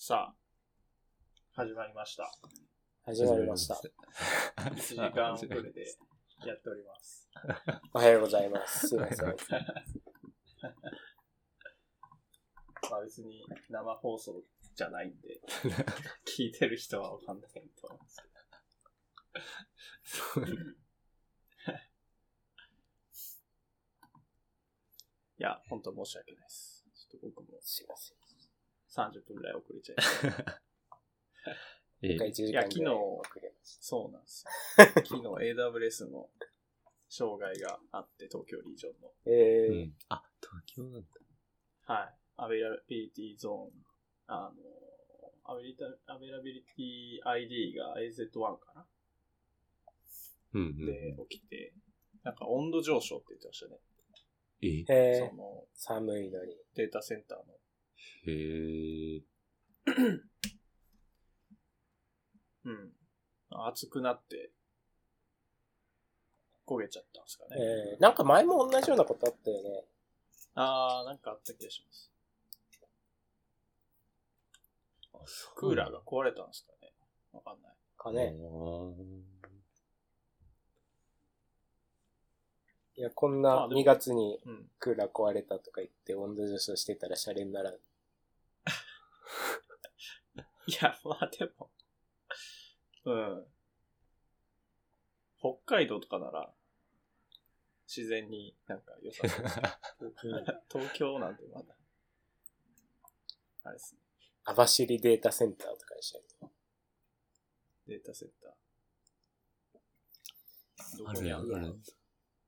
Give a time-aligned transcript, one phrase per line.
[0.00, 0.34] さあ、
[1.60, 2.30] 始まりました。
[3.04, 3.74] 始まりました。
[3.74, 5.86] 1時間遅れで
[6.46, 7.28] やっております。
[7.92, 8.86] おはようございます。
[8.90, 9.26] すいません。
[9.26, 9.32] ま
[12.98, 14.40] あ別に生放送
[14.76, 15.40] じゃないんで、
[16.24, 18.22] 聞いてる人はわかんないと思うんです
[20.36, 20.46] けど。
[25.38, 26.86] いや、本当申し訳ないです。
[26.94, 28.27] ちょっと僕もすいません。
[28.88, 30.62] 30分ぐらい遅れちゃいました。
[32.02, 34.50] え1時間ぐらい遅れましそうなんですよ。
[35.04, 36.30] 昨日 AWS の
[37.08, 39.08] 障害があって、東京リージョンの。
[39.08, 39.14] た。
[39.26, 39.96] えーうん。
[40.08, 41.08] あ、東京なんだ。
[41.94, 42.14] はい。
[42.36, 43.84] availability zone。
[44.26, 48.88] あの、アベリタ availability ID が AZ1 かな？
[50.54, 50.86] うんうん。
[50.86, 51.74] で起きて、
[52.22, 53.80] なんか温度上昇って言ってましたね。
[54.60, 54.84] え？
[54.88, 56.56] えーその寒いのに。
[56.74, 57.57] データセンターの。
[58.26, 59.22] へえ。
[62.64, 62.92] うん。
[63.50, 64.50] 熱くなって、
[66.66, 67.56] 焦げちゃったんですかね。
[67.94, 69.84] えーなんか前も同じようなことあったよね。
[70.54, 72.10] あー、なんかあった気がします。
[75.56, 76.92] クーラーが壊れたんですかね。
[77.32, 77.72] わかんない。
[77.96, 78.32] かね。
[78.32, 78.38] ね。
[82.96, 84.70] いや、こんなまあでも2月にうん。
[84.78, 87.74] クーラー壊れたとか言って温度上昇してたらシャレにならん。
[90.66, 91.70] いや、まあでも、
[93.04, 93.46] うん。
[95.38, 96.54] 北海道とかなら、
[97.86, 99.48] 自然になんか良さそうで
[100.18, 100.28] す
[100.70, 101.74] 東京なんてまだ、
[103.64, 104.00] あれですね、
[104.44, 106.50] 網走データセンターとかにしないと。
[107.86, 108.52] データセンター。
[110.98, 111.80] どあるやん、こにあるある。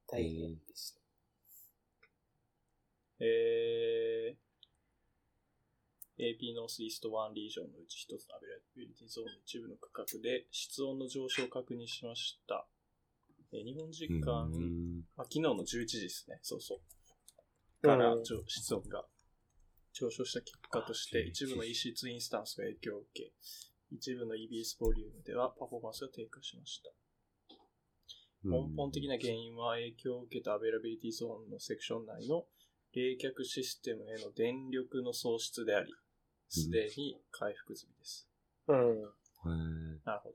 [0.07, 1.01] 大変でした。
[3.21, 4.37] えー、
[6.21, 12.67] AP ノースイースト1リージョンのうち一つの availability zone の一部の区画で室温の上昇を確認しました。
[13.53, 16.39] えー日本時間、うんあ昨日の11時ですね。
[16.43, 16.81] そうそう。
[17.83, 19.05] からうん上室温が
[19.93, 23.33] 上昇した結果として、あ一部の EC2 インスタンスが影響を受け、
[23.91, 26.91] 一部の EBS ボリュームではパフォーマンスが低下しました。
[28.45, 32.45] 根本的な原因は影響を受けた availability zone のセクション内の
[32.95, 35.93] 冷却システムへの電力の喪失であり、
[36.51, 38.29] すでに回復済みです。
[38.69, 38.77] うん。
[38.77, 40.35] へなるほど。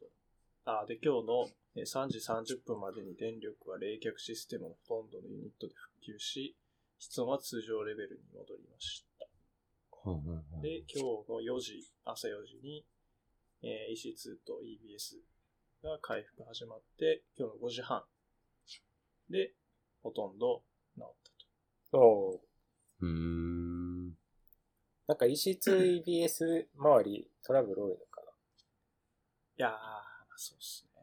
[0.66, 6.56] あで、今日のえー3時30分までに電力は冷却システムのほとんどのユニットで復旧し、
[6.98, 9.28] 室温は通常レベルに戻りました。
[10.06, 12.86] ーうんうんうんで、今日の4時、朝4時に、
[13.62, 15.18] えー EC2 と EBS
[15.84, 18.04] が回復始まって、今日の5時半
[19.30, 19.54] で、
[20.02, 20.64] ほとんど
[20.98, 21.32] 治っ
[21.92, 22.40] たおう
[23.02, 23.55] うーん。
[25.08, 28.28] なんか EC2EBS 周りトラブル多いのかな？
[28.28, 28.34] と。
[29.58, 29.74] いやー、
[30.36, 31.02] そうっすね。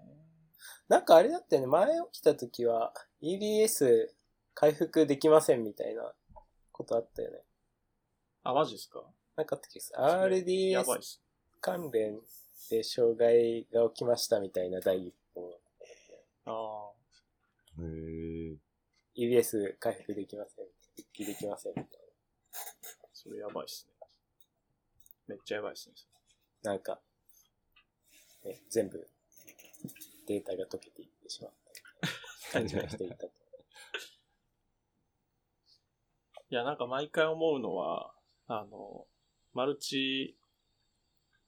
[0.88, 2.92] なんかあれだったよね、前起きた時は
[3.22, 4.08] EBS
[4.54, 6.12] 回復できませんみたいな
[6.72, 7.38] ことあったよね。
[8.42, 9.02] あ、マジですか？
[9.36, 10.02] なんかあった気がする。
[10.70, 11.22] やばい RDS っす。
[11.60, 12.20] 関連
[12.70, 15.60] で障害が起きましたみたいな第一報。
[16.44, 16.90] あ
[17.80, 18.56] へえ。
[19.16, 20.66] EBS 回復できません。
[20.96, 21.88] 復帰できませんみたいー、
[23.12, 23.91] それやばいっすね。
[25.28, 25.94] めっちゃやばいっすね。
[26.62, 26.72] な。
[26.72, 27.00] なんか、
[28.44, 29.08] ね、全部
[30.26, 31.52] データが溶けていってしまっ
[32.50, 33.26] た感じがしていたと。
[36.50, 38.12] いや、なんか毎回思うのは、
[38.46, 39.06] あの、
[39.54, 40.36] マルチ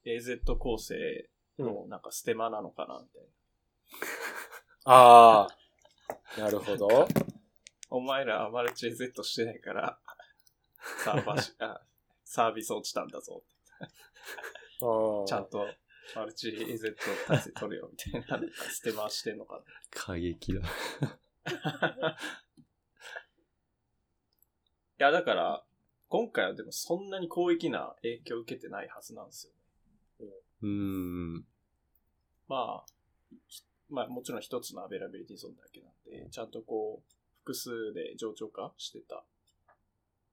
[0.06, 4.92] AZ 構成のなんかステマなのかな、みたいな。
[4.92, 5.48] あ
[6.36, 7.08] あ、なるほど。
[7.90, 9.98] お前らはマルチ AZ してないから、
[11.04, 11.80] サーバーし、あ
[12.24, 13.42] サービス落ちたんだぞ。
[13.46, 13.53] うん
[13.86, 15.66] ちゃんと
[16.14, 16.94] マルチ AZ
[17.26, 20.60] 体制取れよ、みたいな、なんかステマしてんのか過激だ。
[20.60, 20.68] な。
[25.00, 25.64] いや、だから、
[26.08, 29.52] 今回はでもそんなに広域な影響を受けてないはずなんですよ
[30.26, 30.32] ね。
[30.62, 30.68] うー
[31.38, 31.46] ん。
[32.46, 32.92] まあ、
[33.48, 39.24] ひまあもちろん一つの availability zone だけなんで、ちゃんとこう、複数で冗長化してた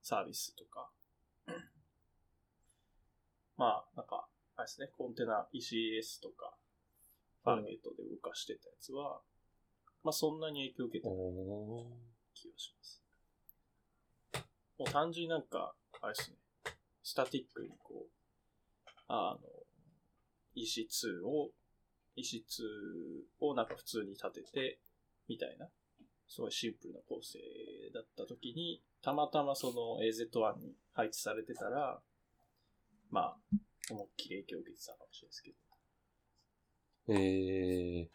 [0.02, 0.88] サービスとか、
[3.62, 4.26] まあ、なんか、
[4.56, 6.52] あれですね、コンテナ ECS とか、
[7.44, 9.20] Fargate で動かしてたやつは、
[10.02, 11.16] まあそんなに影響を受けてない
[12.34, 13.04] 気がします。
[14.80, 16.36] もう単純になんか、あれですね、
[17.04, 19.48] スタティックにこう、あの、
[20.56, 21.52] EC2 を、
[22.16, 24.80] EC2 をなんか普通に立てて、
[25.28, 25.68] みたいな、
[26.26, 27.38] すごいシンプルな構成
[27.94, 32.02] だった時に、たまたまその AZ1 に配置されてたら、
[33.12, 33.36] まあ、
[33.90, 35.56] 思いっきり影響を受けてたかもしれないですけど。
[37.08, 38.10] え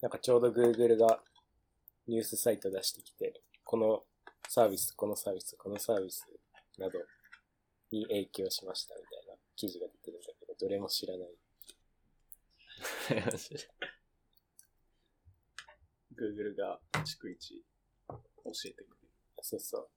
[0.00, 1.20] なんかちょうど Google が
[2.06, 4.04] ニュースサイト出してきて、この
[4.48, 6.24] サービス、このサービス、このサービス
[6.78, 7.00] など
[7.90, 11.28] に影響しましたみたいな記事が出てるんだけど、どれも知らない。
[13.10, 13.68] ー。
[16.14, 17.64] Google が逐一
[18.08, 19.10] 教えてくれる。
[19.42, 19.90] そうそう。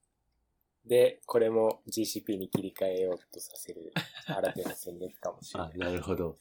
[0.87, 3.91] で、これも GCP に切り替えようとさせる
[4.25, 5.77] 新手の戦略かもしれあな、い。
[5.77, 6.37] なるほど。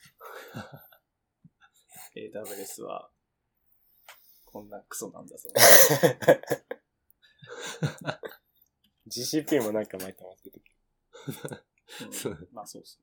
[2.16, 3.10] AWS は、
[4.44, 5.50] こんなクソなんだぞ。
[9.08, 10.64] GCP もなんか前とも出てく
[12.52, 13.00] まあそうです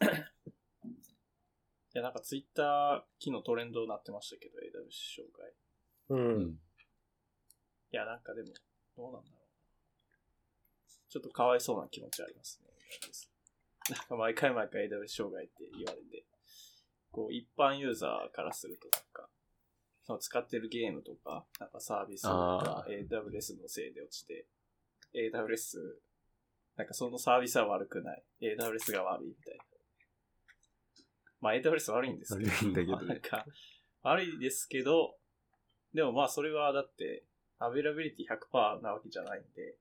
[0.00, 0.32] ね。
[1.94, 4.62] いや、なんかツイッター、昨日トレンドになってましたけど、AWS
[5.20, 5.52] 紹介。
[6.08, 6.14] う。
[6.14, 6.52] うんん。
[6.52, 6.56] い
[7.90, 8.48] や、なんかでも、
[8.96, 9.41] どうなんだろう。
[11.12, 12.72] ちょっとかわいそうな気持ちありますね。
[13.94, 16.24] なんか毎回毎回 AWS 障害って言われて、
[17.10, 19.28] こう、一般ユーザーからすると、なんか、
[20.04, 24.46] その使ってるゲームとか、なんかサービスがあ AWS のせいで落ちて、
[25.14, 25.76] AWS、
[26.76, 28.22] なんかそのサービスは悪くない。
[28.40, 29.64] AWS が悪いみたいな。
[31.42, 32.50] まあ AWS 悪いんですけど。
[32.50, 33.44] 悪いんだけどねなんか、
[34.02, 35.16] 悪いですけど、
[35.92, 37.24] でもまあそれはだって、
[37.58, 39.76] availability 100%なわけじゃないんで、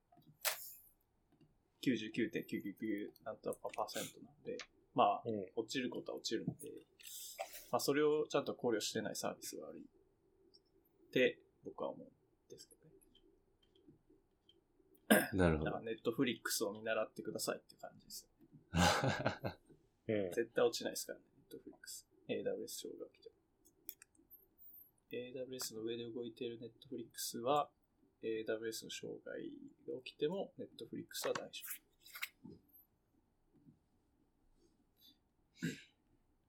[1.81, 4.57] 99.999なんとかパーセントなんで、
[4.93, 5.45] まあ、うん。
[5.55, 6.69] 落ちることは落ちるので、
[7.71, 12.09] まあそれをちゃんと考慮してないサービスが悪いって僕は思うん
[12.49, 12.75] ですけ
[15.15, 15.29] どね。
[15.33, 15.83] なるほどだから。
[15.83, 18.27] Netflix を見習ってくださいって感じです。
[20.07, 20.31] う ん。
[20.31, 22.07] 絶対落ちないですからね、ネットフリックス。
[22.27, 23.35] AWS 障害が来ても。
[25.11, 27.69] AWS の上で動いているネットフリックスは、
[28.23, 29.41] AWS の障害
[29.87, 31.63] が起きても、 Netflix は大丈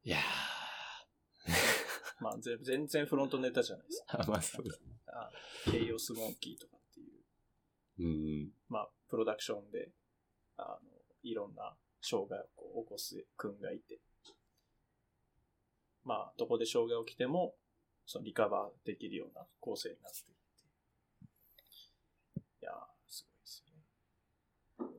[0.05, 0.19] いや
[1.47, 1.53] 夫。
[2.25, 4.05] まあ、ぜ全然フロントネタじゃないです。
[4.09, 4.27] ー。
[4.31, 4.77] まあそうだ。
[5.07, 5.33] あ
[5.71, 7.25] ケイオスモンキーとかっていう、
[7.99, 8.03] う
[8.47, 8.53] ん。
[8.69, 9.93] まあ、プロダクションで、
[10.57, 10.91] あの、
[11.23, 14.01] いろんな障害をこう起こす君がいて、
[16.05, 17.57] まあ、どこで障害起きても、
[18.07, 22.43] そのリカバーできるような構成になっているっていう。
[22.63, 24.95] いやー、すごいですよね。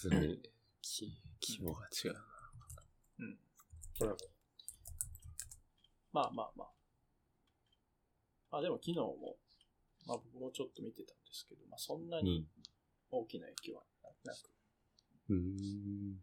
[0.00, 0.40] すごい。
[0.80, 1.12] き
[1.46, 2.24] 規模が違うな。
[3.18, 3.26] うん。
[3.26, 4.16] うん。
[6.10, 6.68] まあまあまあ。
[8.50, 9.36] まあでも昨日も、
[10.06, 12.46] まあ僕もちょっと見てたんですけど、まあそんなに
[13.10, 13.82] 大きな影響は
[14.24, 14.38] なく、
[15.28, 15.36] うん。
[15.36, 16.16] うん。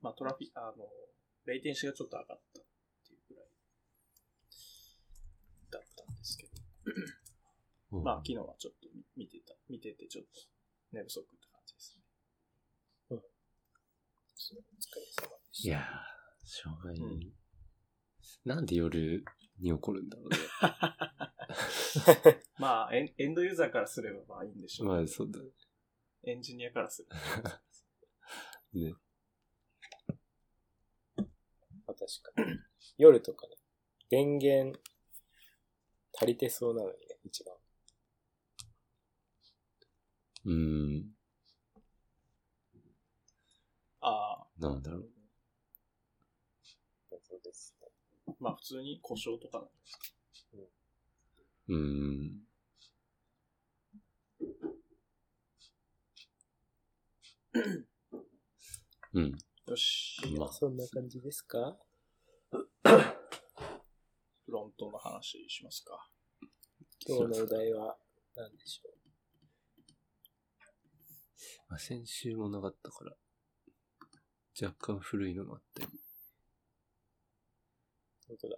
[0.00, 0.86] まあトラフィあの、
[1.46, 2.64] レイテンシがちょっと上がったっ
[3.04, 3.46] ていうぐらい
[5.72, 10.40] だったんですけど、まあ昨日はちょっと見見てた、見ててちょっと
[10.92, 12.04] 寝不足って感じですね。
[13.10, 13.22] お疲れ
[14.36, 15.24] 様でした。
[15.68, 15.82] いやー、
[16.44, 17.32] 障害、うん
[18.44, 19.24] なんで夜
[19.60, 20.36] に起こるんだろうね。
[22.58, 24.88] まあエンエンドユーザーからすればまあいいんでしょう。
[24.88, 25.40] まあそうだ
[26.24, 27.16] エンジニアからすれば。
[28.74, 28.92] ね。
[31.16, 31.24] ま
[31.86, 32.58] あ確かに。
[32.98, 33.56] 夜とかね、
[34.10, 34.78] 電源
[36.12, 37.56] 足りてそうなのにね、一番。
[40.46, 41.16] うん。
[44.06, 45.10] ああ、なんだろう。
[47.22, 47.88] そうですね。
[48.38, 49.98] まあ普通に故障とかなんです
[51.68, 52.46] うん。
[59.14, 59.32] うん。
[59.66, 60.20] よし。
[60.36, 61.78] まあ、そんな感じですか？
[62.52, 62.68] フ
[64.52, 66.10] ロントの話しますか。
[67.06, 67.96] 今日のお題は
[68.36, 68.90] 何でしょ
[71.68, 73.16] まあ、先週もなかったから、
[74.60, 75.88] 若干古いのもあったり。
[75.88, 75.90] う
[78.28, 78.56] 本当だ。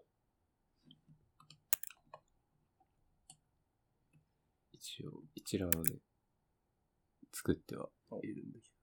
[4.72, 6.00] 一応、一覧をね、
[7.32, 7.88] 作っては
[8.22, 8.76] いるんだけど。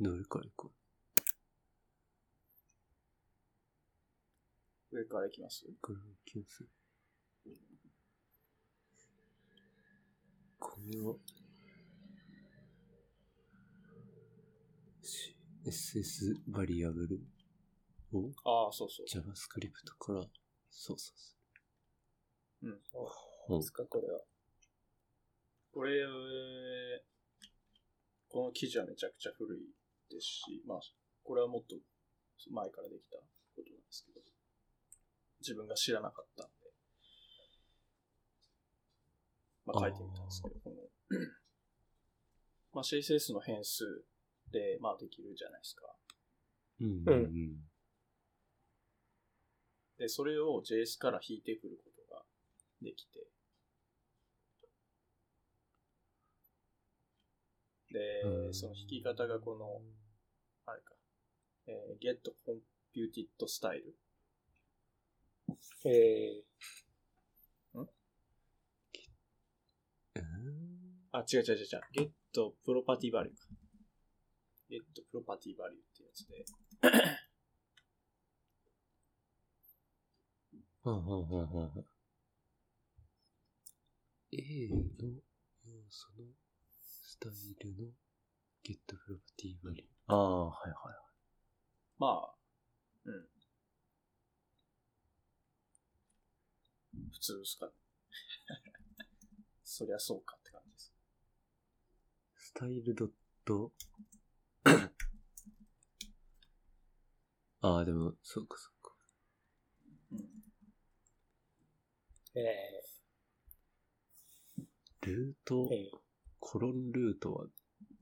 [0.00, 0.72] どれから行こ
[4.92, 5.66] 上からいきます？
[5.66, 6.64] うこれ行きます
[10.68, 11.14] これは、
[15.64, 17.20] CSS バリアブル
[18.12, 19.06] をああ、そうそう。
[19.06, 20.20] JavaScript から
[20.70, 21.36] 操作す
[22.62, 22.70] うん。
[22.70, 22.80] る。
[23.48, 24.20] 何ですか、これは。
[25.72, 26.04] これ、
[28.28, 29.60] この記事はめちゃくちゃ古い
[30.10, 30.80] ですし、まあ、
[31.24, 31.76] これはもっと
[32.50, 34.20] 前からできたことなんですけど、
[35.40, 36.68] 自分が知らなかったんで、
[39.68, 40.76] まあ書いてみたんですけど、この。
[42.72, 44.04] まあ、CSS の変数
[44.50, 45.82] で、まあ、できるじゃないですか。
[46.80, 47.02] うん。
[47.06, 47.12] うん。
[47.12, 47.56] うん
[49.98, 52.22] で、それを JS から引いてくることが
[52.80, 53.26] できて。
[57.90, 58.54] で、うん。
[58.54, 59.82] その引き方がこの、
[60.66, 60.94] あれか、
[61.66, 63.82] えー get computed style。
[65.84, 66.44] えう
[71.18, 71.82] あ、違う違う違う違う。
[71.92, 72.12] get
[72.64, 73.48] property value か。
[74.70, 76.44] get property value ってやつで。
[80.84, 81.86] はんはんはんはんはん
[84.30, 84.76] A の
[85.64, 86.24] 要素の
[86.70, 87.32] スタイ
[87.64, 87.90] ルの
[88.62, 89.84] get property value？
[90.06, 90.94] ああ、はいはいはい。
[91.98, 92.34] まあ、
[93.04, 93.28] うん。
[97.10, 97.72] 普通ですかね。
[99.64, 100.38] そりゃそうか。
[102.48, 103.08] スタイルドッ
[103.44, 103.72] ト、
[107.60, 108.94] ああ、でも、そうかそうか。
[110.12, 110.18] うん。
[112.34, 112.82] ー、え
[115.02, 115.98] ルートー、、えー
[116.40, 117.44] コロンルートは、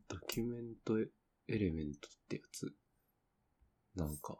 [0.06, 1.08] ドキュメントエ
[1.48, 2.72] レメントってやつ？
[3.96, 4.38] なんか、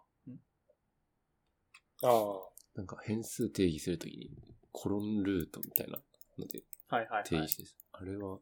[2.05, 2.09] ああ、
[2.77, 4.31] なんか変数定義するときに、
[4.71, 5.99] コロンルートみたいな
[6.39, 7.25] のではいはいはい。
[7.25, 7.77] 定義です。
[7.91, 8.39] あれは、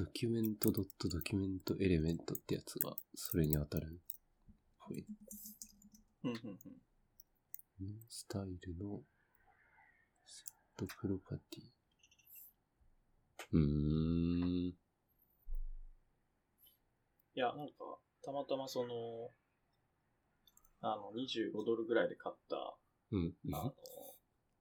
[0.00, 3.88] ドキュメントドットドキュメントエレメントってやつが、それに当たるっ
[4.88, 5.04] ぽい。
[6.24, 7.86] うんうんうん。
[7.86, 9.02] のスタイルの
[10.24, 11.64] セットプロパティ。
[13.52, 14.68] うーん。
[14.70, 14.74] い
[17.34, 19.32] や、なんか、たまたまその、
[20.80, 22.74] あの、25ドルぐらいで買った、
[23.12, 23.34] うん。
[23.52, 23.74] あの、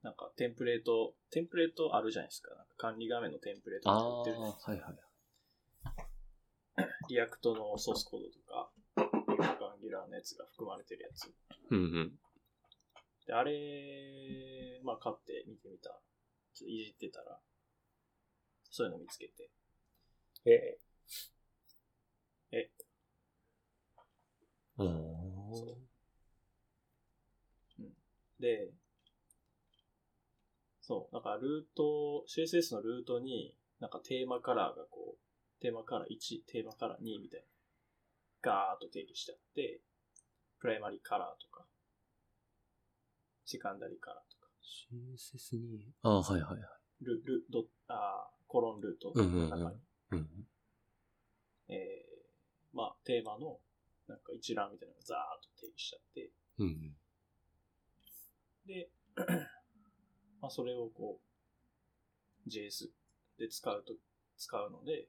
[0.03, 2.53] なんかテンプレート、テンプレートあるじゃないですか。
[2.55, 5.09] なんか管理画面のテンプレートああー、って売ってるはいはい。
[7.10, 11.31] React のソースコードとか、 Angular のやつが含まれてるやつ。
[11.71, 12.19] うんうん。
[13.25, 15.89] で、あれ、まあ買って見てみた。
[16.53, 17.39] ちょっといじってたら、
[18.69, 19.50] そういうの見つけて。
[20.45, 20.77] え？
[24.81, 25.77] おーそ
[28.39, 28.71] で、
[30.81, 35.19] そう、だからルート、CSS のルートに、なんかテーマカラーがこう、
[35.60, 37.46] テーマカラー1、テーマカラー2みたいな、
[38.42, 39.82] ガーッと定義してあって、
[40.60, 41.66] プライマリカラーとか、
[43.46, 46.60] セカンダリカラーとか、CSS に、ああ、はいはいはい。
[47.01, 49.78] ル、ル、ド、あーコロンルートうんうんうんの中に、
[50.12, 50.30] うん。
[51.70, 53.60] えー、まあ、テーマの、
[54.08, 56.96] なんか一覧みたいなのがザーッと定義しちゃって、うん。
[58.66, 58.89] で、
[60.42, 61.20] まあそれをこ
[62.46, 62.89] う、JS
[63.38, 63.94] で使うと、
[64.38, 65.08] 使うので、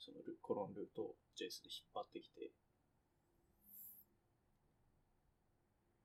[0.00, 2.50] そのルコロンルートを JS で引っ張ってきて、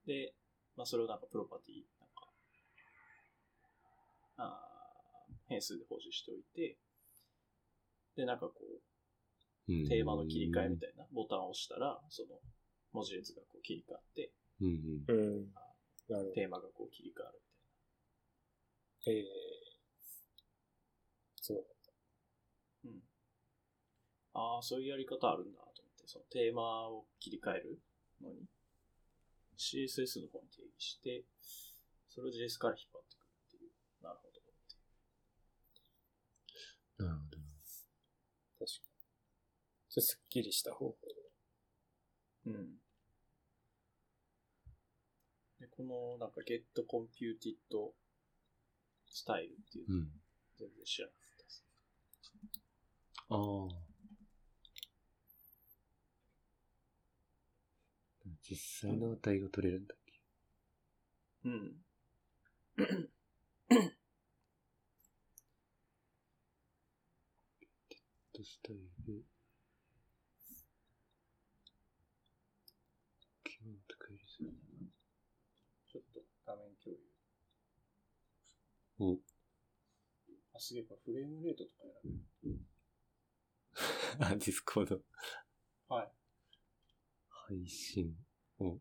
[0.05, 0.33] で、
[0.75, 2.29] まあそれをなんかプロパティ、なんか、
[4.37, 6.77] あー変数で保持しておいて、
[8.15, 9.87] で、なんかこう、うん。
[9.87, 12.39] テーマの切り替えみたいなボタンを押したら、その
[12.93, 16.33] 文字列がこう切り替わって、うんー、うん。
[16.33, 17.41] テーマがこう切り替わる
[19.07, 19.23] えー、
[21.41, 21.74] そう。
[24.35, 27.79] ああ、そういうやり方あるんだと思って、そのテーマを切り替える
[28.21, 28.45] のに、
[29.57, 31.23] CSS の方に定義して、
[32.09, 33.71] それを JS から引っ張ってくるっていう。
[34.03, 34.41] なるほど。
[37.05, 37.37] なるほど。
[37.37, 37.47] 確
[38.59, 38.95] かに。
[39.89, 40.97] それすっきりした方法。
[42.47, 42.75] うん。
[45.61, 47.55] で、この、なんか get computed
[49.09, 50.11] style っていうのうん。
[50.57, 51.63] 全然知らなかったです。
[53.29, 53.84] ああ。
[58.47, 60.13] 実際の値が取れるんだっけ？
[61.45, 61.85] うん。
[68.33, 68.75] とスタイ
[69.07, 69.25] ル。
[73.43, 74.51] キーワード解離する。
[75.87, 76.99] ちょっと画面共有。
[78.99, 79.19] お、
[80.53, 82.59] あ、すげえ、これフレームレートとか選べる。
[84.19, 85.01] あ、 Discord。
[85.87, 86.11] はい。
[87.29, 88.15] 配信
[88.59, 88.79] を。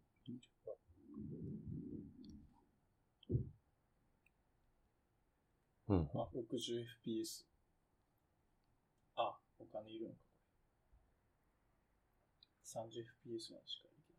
[5.87, 6.11] うん。
[6.14, 7.45] あ、60fps。
[9.16, 10.49] あ、お金いるのか、これ。
[12.64, 14.12] 30fps までしかいけ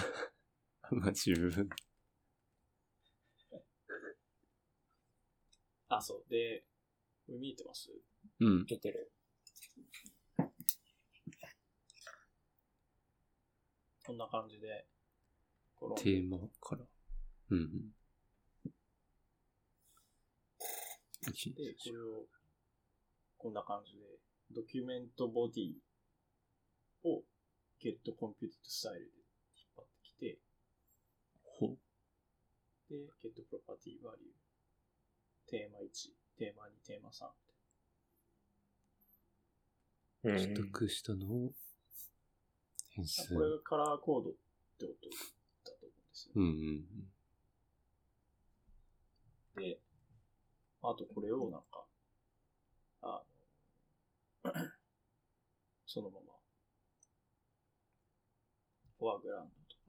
[0.00, 1.00] ない。
[1.00, 1.68] まあ、十分。
[5.88, 6.30] あ、そう。
[6.30, 6.64] で、
[7.26, 7.90] これ見えてます？
[8.40, 8.62] うん。
[8.62, 9.12] いけてる。
[14.12, 14.84] こんな感じで、
[15.74, 16.84] このテーマから。
[17.50, 17.94] うんうん。
[21.30, 22.26] 一で、これを、
[23.38, 24.04] こんな感じで、
[24.50, 25.72] ドキュメントボディ
[27.04, 27.22] を
[27.80, 29.12] get computed スタイルで
[29.56, 30.38] 引っ張ってきて、
[31.42, 31.78] ほう。
[32.90, 34.36] で、get property value、
[35.48, 37.30] テーマ1、テーマ2、テーマ3
[40.24, 41.54] うん取得したのを
[42.94, 43.34] 変数。
[43.34, 44.32] これがカラーコードっ
[44.78, 45.16] てことだ
[45.64, 46.32] と思うんですよ。
[46.36, 47.12] うんうん
[49.54, 49.78] で、
[50.82, 51.84] あとこれをなんか、
[53.02, 53.22] あ
[54.44, 54.52] の、
[55.86, 56.32] そのまま、
[58.98, 59.82] フォアグラウンドとか、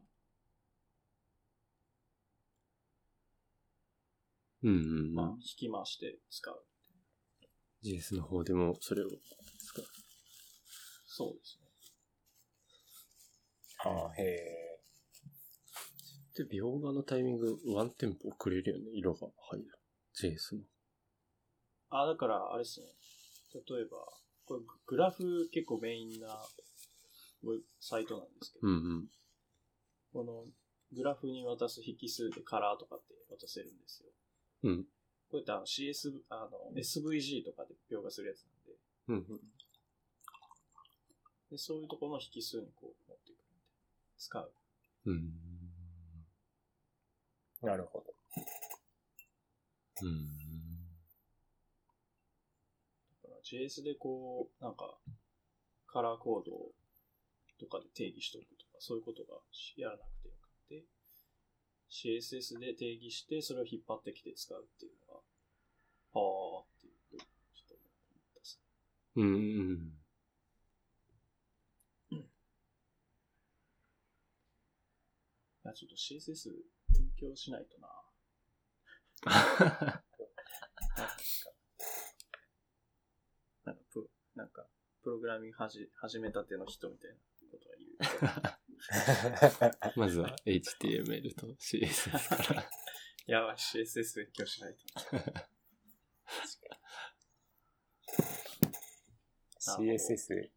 [4.63, 4.72] うん。
[4.72, 4.77] う
[5.12, 5.15] ん。
[5.15, 6.65] まあ、引き回して使う。
[7.83, 9.86] JS の方でもそれを使う。
[11.05, 11.62] そうですね。
[13.85, 14.79] ああ、へえ。
[16.35, 19.67] で、描画のタイミング、ワンテンポ遅れるよね、色が入る。
[20.15, 20.61] JS の。
[21.89, 22.87] あ、だから、あれですね。
[23.53, 23.97] 例えば、
[24.45, 26.27] これグラフ結構メインな
[27.79, 29.07] サイトなんですけど、うんうん。
[30.11, 30.45] この
[30.95, 34.09] グラフに渡す引数でカラーとかって渡せるんですよ。
[34.63, 34.83] うん。
[35.29, 38.45] こういったあの CS、あの SVG とかで描画するやつ
[39.07, 39.41] なんで、うんうん。
[41.51, 43.03] でそういうところの引数にこう
[44.17, 44.53] 使う。
[45.05, 45.34] うん。
[47.62, 48.13] なるほど。
[50.01, 50.25] うん。
[53.24, 54.98] だから JS でこう、なんか、
[55.88, 56.51] カラーコード
[57.60, 59.38] とかで定義しておくとか、そういうことが
[59.77, 60.84] やらなくてよくて、
[61.89, 65.20] CSS で定義して、それを引っ張ってきて使うっていうのが、
[66.15, 68.60] あーっていう、ちょっと思ったっす
[69.15, 70.03] うんうん。
[75.65, 76.49] いや、ちょっと CSS
[76.93, 77.88] 勉強しないとな。
[83.63, 84.67] なんか、プなんか
[85.02, 87.17] プログラミングはじ始めたての人みたいな
[87.49, 87.88] ことが言
[89.95, 89.99] う。
[89.99, 92.69] まずは HTML と CSS から。
[93.26, 94.84] やばい、CSS 勉強しないと。
[99.60, 100.52] CSS、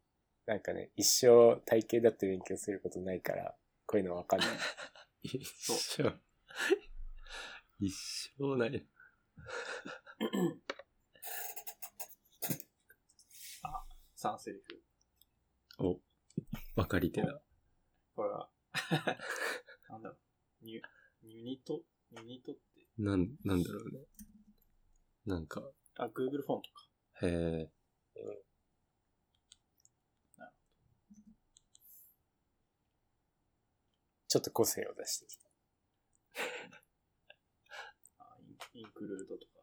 [0.45, 4.49] なんかね、一生体系だって勉強することないから、こういうのわかんない。
[5.23, 6.19] 一生。
[7.79, 7.93] 一
[8.37, 8.87] 生ない。
[14.15, 14.83] サンセリフ。
[15.79, 15.99] お、
[16.75, 17.41] わかり手だ。
[18.15, 18.49] これは、
[19.89, 20.15] なんだろ
[20.61, 20.81] う、ニュ、
[21.23, 21.83] ニュニト？
[22.11, 22.61] ニュニトって、
[22.97, 24.07] なん、なんだろうね。
[25.25, 25.61] なんか、
[25.97, 26.89] あ、Google フォントか。
[27.27, 27.71] へえ。
[34.27, 35.47] ちょっと個性を出してきた。
[38.19, 38.37] あ
[38.73, 39.53] インインクルードとか。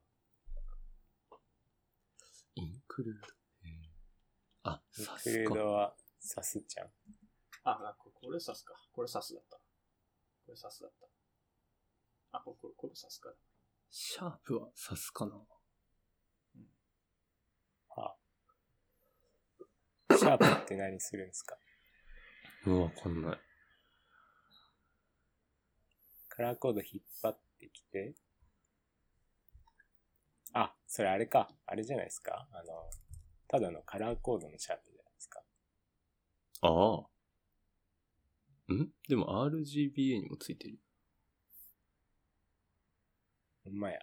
[2.56, 3.26] インクルード？
[3.68, 3.90] へえ
[4.62, 5.54] あ、インさクルー。
[5.54, 6.86] ドは、さすちゃん。
[7.64, 8.74] あ、あここれサスか。
[8.92, 9.58] これサスだった。
[10.46, 11.06] これサスだった。
[12.38, 13.30] あ、これ、これサスか。
[13.90, 15.32] シャープはさすかな？
[17.96, 18.16] は
[20.10, 20.16] あ。
[20.16, 21.56] シャープって何するんですか？
[22.66, 23.38] うん、わかんない。
[26.36, 28.16] カラーコード引っ張ってきて、
[30.52, 31.48] あ、それあれか。
[31.64, 32.48] あれじゃないですか。
[32.52, 32.90] あの、
[33.46, 35.42] ただのカラーコードのシャープじゃないですか。
[36.62, 37.06] あ
[38.68, 38.72] あ。
[38.72, 38.90] ん？
[39.08, 40.80] でも RGBA にもついてる。
[43.62, 44.00] ほんまや。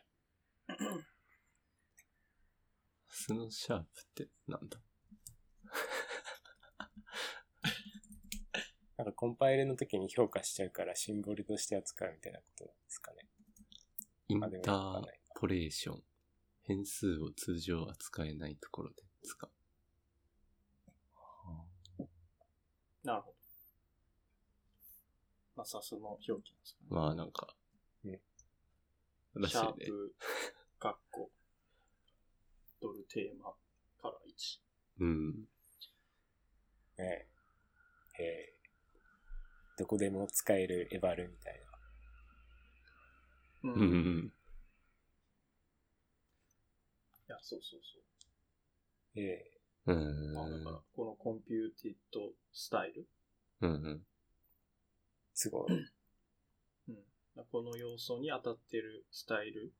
[3.09, 4.79] スのシャープってなんだ？
[9.01, 13.17] なんかコンパイルの時に評価しちゃうからシンボルとして扱うみたいなことなんですかね。
[14.27, 16.03] インあでもターわかんないポレーション。
[16.65, 19.49] 変数を通常扱えないところで使う。
[21.15, 21.65] は
[23.03, 23.35] なるほど。
[25.55, 26.87] まあ、サスの表記なんですかね。
[26.91, 27.47] あまあなんか、
[28.05, 28.19] うん
[29.33, 29.61] らしいね。
[29.63, 30.15] シャープ、
[30.77, 31.31] カッコ、
[32.79, 33.45] ドルテーマ
[33.99, 34.59] から1。
[34.99, 35.49] うん。
[36.99, 37.27] ええ。
[38.19, 38.50] ええ。
[39.81, 41.59] どこでも使える eval みたい
[43.63, 43.71] な。
[43.71, 44.33] ううんうん
[47.27, 49.19] いや、そうそうそう。
[49.19, 49.61] ええ。
[49.87, 50.33] うん。
[50.35, 53.07] まあ、だから、この computed style。
[53.61, 54.05] うんうん。
[55.33, 55.73] すごい。
[55.73, 57.03] うん。
[57.51, 59.73] この要素に当たってるスタイル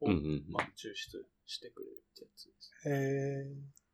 [0.00, 2.88] を、うんうんまあ、抽出してくれるってやつです。
[2.88, 3.86] へえ。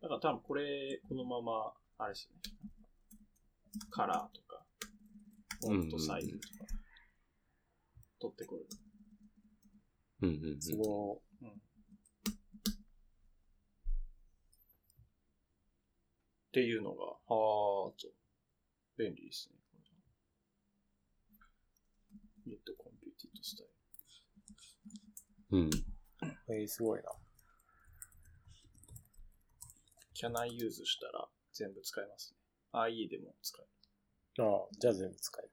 [0.00, 2.40] だから多分これ、このまま、あれですよね。
[3.90, 4.64] カラーとか、
[5.60, 6.64] フォントサイズとか、
[8.18, 8.66] 取ってくる。
[10.22, 10.62] うんうんうん。
[10.62, 11.20] すごっ
[16.52, 17.34] ていうのが、あー
[17.92, 17.94] と、
[18.96, 19.56] 便利ですね。
[22.46, 23.66] get computed スタイ
[25.50, 25.58] ル。
[25.58, 25.68] うん。
[25.68, 26.62] い。
[26.62, 27.10] えー、すごいな。
[30.20, 32.38] Can I use したら全部使えますね。
[32.72, 33.64] IE でも使え
[34.42, 34.44] る。
[34.44, 35.50] ああ、じゃあ全部使える。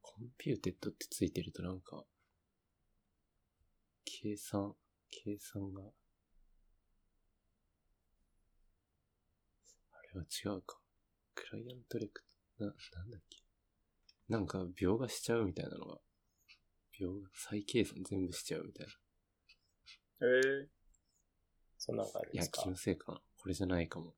[0.00, 2.04] computed ってついてるとなんか、
[4.04, 4.74] 計算、
[5.10, 5.82] 計算が、
[9.92, 10.78] あれは違うか。
[11.34, 12.22] client レク
[12.58, 13.38] ト、な、なんだっけ。
[14.28, 15.98] なんか、描画しちゃうみたいなのが、
[16.98, 18.92] 描画、再計算全部しちゃうみたいな。
[20.26, 20.79] え
[21.80, 22.62] そんなのがあるんいや、ですか？
[22.62, 23.20] 気のせいかな。
[23.38, 24.14] これじゃないかも。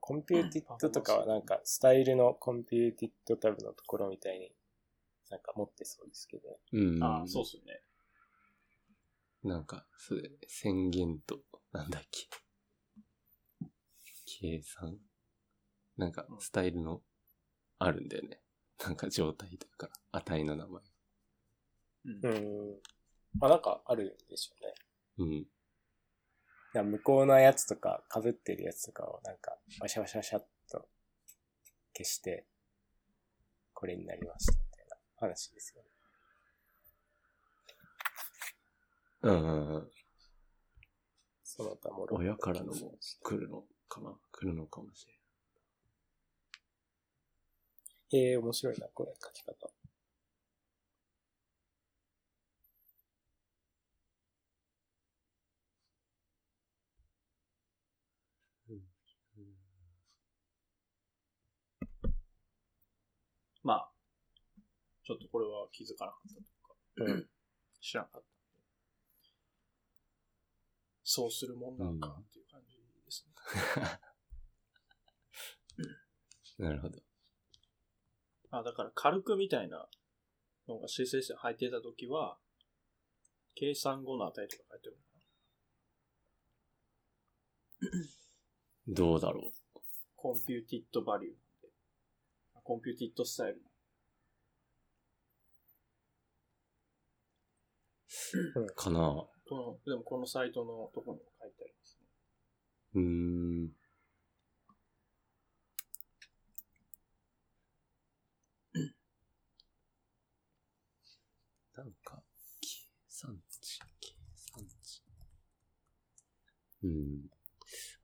[0.00, 4.52] computed とかはなんか、スタイルの computed タブのところみたいに、
[5.30, 6.56] なんか持ってそうですけどね。
[6.72, 7.02] うん。
[7.02, 7.80] ああ、そうっすよね。
[9.44, 10.22] なんか、そう。
[10.46, 11.40] 宣言と、
[11.72, 12.28] なんだっけ？
[14.26, 14.98] 計算？
[15.96, 17.00] なんかう、んスタイルの、
[17.78, 18.42] あるんだよね。
[18.84, 20.82] なんか状態とか、値の名前。
[22.04, 22.97] うんうー
[23.40, 23.44] ん。
[23.44, 24.74] あ、なんかあるんでしょうね。
[25.18, 25.32] うん。
[25.34, 25.48] い
[26.74, 30.88] や、向こうのやつとか、被ってるやつとかをなんか、ワシャワシャワシャっと
[31.96, 32.46] 消して、
[33.74, 35.88] これになりましたみたいな話ですよね。
[39.22, 39.90] うんうんうん。
[41.42, 44.16] その他も親からのも来るのかな？
[44.30, 45.14] 来るのかもしれ
[48.10, 49.70] ええー、面白いな、これ書き方。
[63.68, 63.90] まあ、
[65.04, 67.28] ちょっとこれは気づかなかったというか、うん
[67.82, 68.28] 知らなかったんで。
[71.04, 73.34] そうするもんなんかっていう感じですね。
[76.56, 76.70] ない。
[76.70, 76.98] なるほど。
[78.52, 79.86] あ、だから軽くみたいな
[80.66, 82.38] のが CSS に入ってたときは、
[83.54, 84.96] 計算後の値とか書いてる
[87.82, 87.98] のか
[88.88, 89.52] などうだろ
[90.16, 93.62] computed value computed style。
[98.62, 98.66] う。
[98.76, 98.98] かな
[99.48, 102.06] この、でもこのサイトのとこにも書いてありますね。
[102.92, 103.02] うー
[103.64, 103.72] ん。
[111.74, 112.22] なんか、
[112.60, 112.68] 計
[113.08, 115.02] 算値、計算値。
[116.82, 117.30] うん。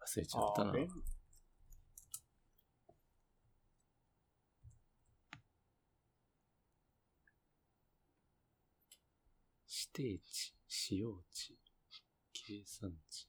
[0.00, 0.72] 忘れちゃったな。
[0.72, 0.88] 便
[9.94, 11.56] 定値、使用値、
[12.32, 13.28] 計算値。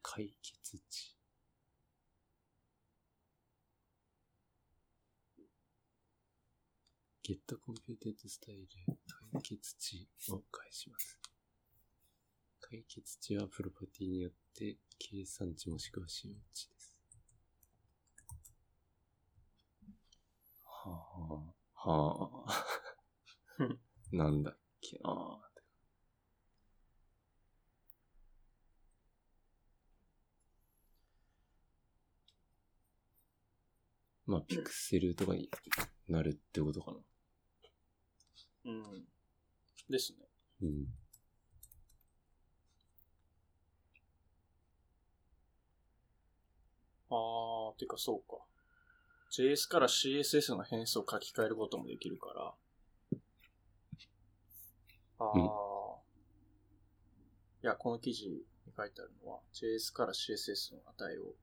[0.00, 1.14] 解決値。
[7.22, 8.68] get computed style
[9.32, 11.18] 解決値を返します。
[12.60, 16.75] 解決値はプロパティによって計算値もしくは使用値で
[20.86, 21.52] は
[21.84, 22.66] あ、はあ。
[24.12, 25.40] なんだっけな
[34.26, 35.48] まあ、ピクセルとかに
[36.08, 36.98] なるってことかな。
[38.64, 39.04] うん。
[39.88, 40.26] ですね。
[40.62, 40.86] うん。
[47.10, 48.45] あー、てかそうか。
[49.36, 52.54] JS から CSS の変数を書き換えることもできるから。
[55.18, 55.38] あー。
[55.38, 55.66] うん
[57.62, 58.42] いや、この記事に
[58.76, 61.34] 書いてあるのは、JS から CSS の値を、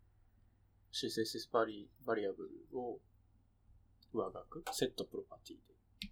[0.94, 3.00] CSS バリバリアブルを
[4.14, 6.10] 上書く、セットプロパティで。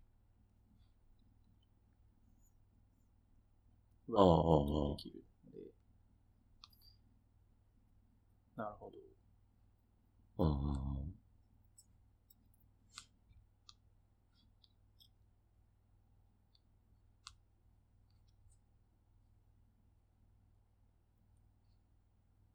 [4.10, 5.72] 上書くことができるので。
[8.58, 8.92] なるほ
[10.38, 10.44] ど。
[10.44, 11.11] ああ。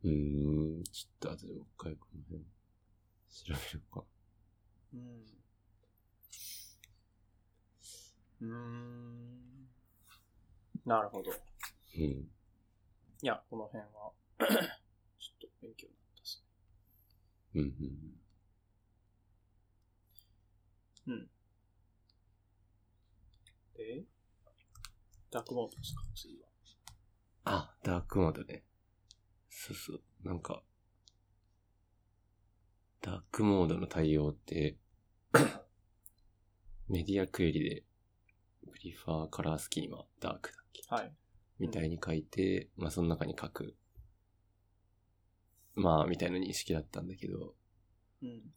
[0.06, 2.44] うーん、ちょっと後でもう一回この辺
[3.28, 4.04] 調べるか。
[4.94, 5.26] うん。
[8.40, 9.68] うーん。
[10.84, 11.32] なるほど。
[11.32, 12.02] うん。
[12.02, 12.28] い
[13.22, 14.46] や、この辺は、 ちょ
[15.34, 16.44] っと勉強になったです
[17.54, 17.68] うん、うん。
[18.12, 18.20] ね。
[21.08, 21.30] うん。
[23.74, 24.04] で、
[25.30, 26.04] ダークモードですか？
[26.14, 26.48] 次は。
[27.44, 28.65] あ、ダークモードね。
[29.58, 30.02] そうそう。
[30.22, 30.62] なんか、
[33.00, 34.76] ダークモードの対応って、
[36.88, 37.84] メディアクエリで、
[38.70, 40.82] プリファーカラースキーマ、ダークだっけ？
[40.88, 41.16] はい。
[41.58, 43.74] みたいに書いて、まあその中に書く。
[45.74, 47.54] まあ、みたいな認識だったんだけど、
[48.22, 48.54] うん。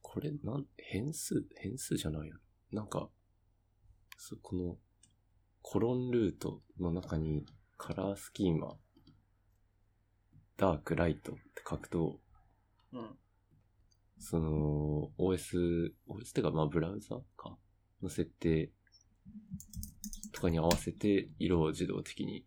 [0.00, 2.38] これ、なん、変数変数じゃないよ。
[2.72, 3.10] なんか、
[4.16, 4.78] そこの、
[5.60, 7.44] コロンルートの中に、
[7.76, 8.78] カラースキーマ、
[10.56, 12.20] ダーク、ライトって書くと、
[12.92, 13.18] うん。
[14.18, 17.56] その、OS、OS ってか、まあ、ブラウザか
[18.02, 18.70] の設定
[20.32, 22.46] とかに合わせて、色を自動的に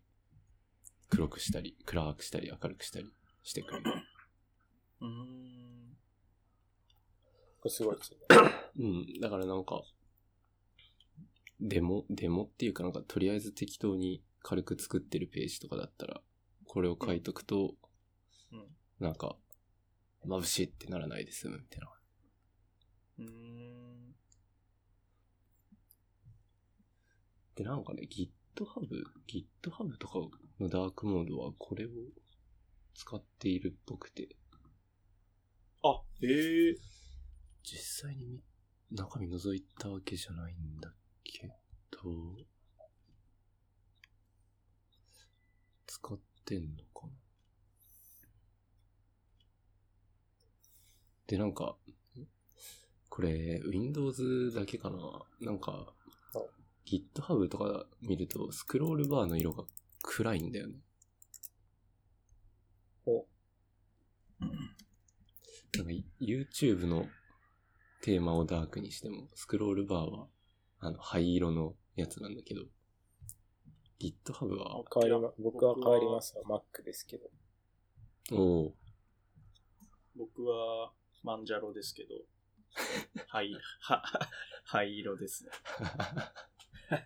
[1.08, 3.10] 黒くしたり、暗くしたり、明るくしたり
[3.42, 3.92] してくれる。
[5.00, 5.96] うーん。
[7.60, 8.52] これすごいですよね。
[8.78, 9.82] うん、だからなんか、
[11.60, 16.22] デモ、デモっていうかなんか、とりあえず適当に軽く作ってるページとかだったら、
[16.64, 17.76] これを書いとくと、うん。
[19.00, 19.36] なんか、
[20.26, 21.88] 眩しいってならないで済むみたいな。
[23.18, 24.14] うーん。
[27.54, 28.30] で、なんかね、GitHub、
[29.26, 30.18] GitHub とか
[30.60, 31.88] のダークモードはこれを
[32.94, 34.28] 使っているっぽくて、
[35.82, 36.26] あ、へ
[36.72, 36.74] え。
[37.62, 38.42] 実際にみ
[38.90, 40.92] 中身覗いたわけじゃないんだ
[41.24, 41.48] け
[41.90, 42.36] ど、
[45.86, 47.19] 使ってんのかな？
[51.30, 51.76] で、なんか、
[53.08, 54.98] これ、Windows だけかな？
[55.40, 55.94] なんか、
[56.84, 59.62] GitHub とか見ると、スクロールバーの色が
[60.02, 60.74] 暗いんだよね。
[63.06, 63.28] お
[64.40, 67.06] なんか YouTube の
[68.02, 70.26] テーマをダークにしても、スクロールバーは、
[70.80, 72.62] あの、灰色のやつなんだけど、
[74.00, 76.60] GitHub は、変わりま、僕は変わりますわ。
[76.60, 77.30] Mac ですけど。
[78.32, 78.74] おお
[80.16, 82.14] 僕は、マンジャロですけど、
[83.28, 84.02] はい、は、
[84.64, 85.50] 灰色ですね。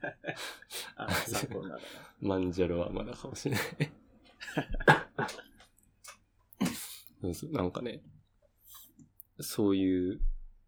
[0.96, 1.82] あ、参考になる
[2.20, 3.64] マンジャロはまだかもしれない。
[7.52, 8.02] なんかね、
[9.40, 10.20] そういう、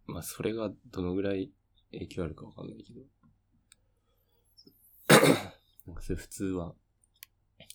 [0.07, 1.53] まあ、それがどのぐらい
[1.93, 3.03] 影響あるかわかんないけど、
[5.87, 6.75] なんかそれ普通は、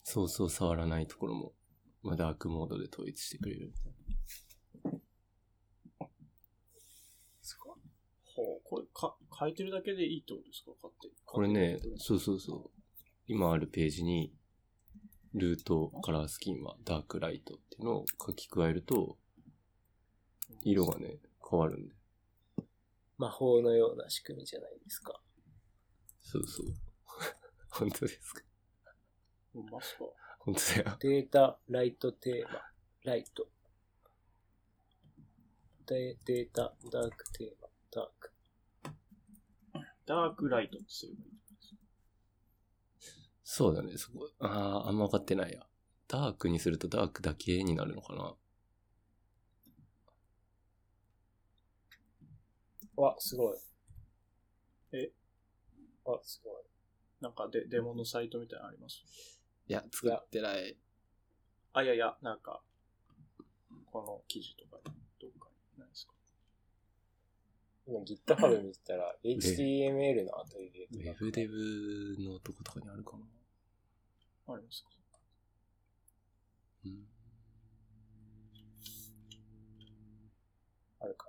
[0.04, 1.54] そうそう触らないところも、
[2.02, 3.92] まあ、ダークモードで統一してくれるみたい
[7.42, 7.66] すか
[8.36, 10.72] ほう、これ、か、書いてるだけでいいってことですか？
[10.82, 11.10] 買って。
[11.26, 12.82] これね、そうそうそう。
[13.28, 14.34] 今あるページに、
[15.34, 19.18] ルート、カラースキーマ、ダークライトっていうのを書き加えると、
[20.64, 21.18] 色がね、
[21.50, 21.94] 変わるんで。
[23.18, 25.20] 魔法のような仕組みじゃないですか。
[26.22, 26.68] そうそう。
[27.72, 28.42] 本当ですか？
[29.54, 30.06] ほんまっすか？
[30.40, 30.98] 本当だよ。
[31.02, 32.62] データ、ライトテーマ、
[33.04, 33.50] ライト。
[35.88, 38.31] デデータ、ダークテーマ、ダーク。
[40.12, 41.32] ダークライトってすればいい
[43.46, 44.30] そうだね、そこ。
[44.40, 45.66] ああ、あんま分かってないや。
[46.10, 48.36] ダークにするとダークだけになるのかな？
[52.98, 53.58] わ、すごい。
[54.92, 55.12] え？
[56.06, 56.64] あ、すごい。
[57.22, 59.02] なんかデ、デモのサイトみたいなのあります？
[59.68, 60.78] いや、作ってない。
[61.72, 62.62] あ、いやいや、なんか、
[63.94, 64.94] この記事とかに、
[68.00, 71.04] GitHub 見てたら HTML のアトリエウとか。
[71.04, 71.54] ェブデブ
[72.20, 74.54] のとことかにあるかな。
[74.54, 74.90] ありますか？
[76.86, 77.08] うん。
[81.00, 81.28] あるか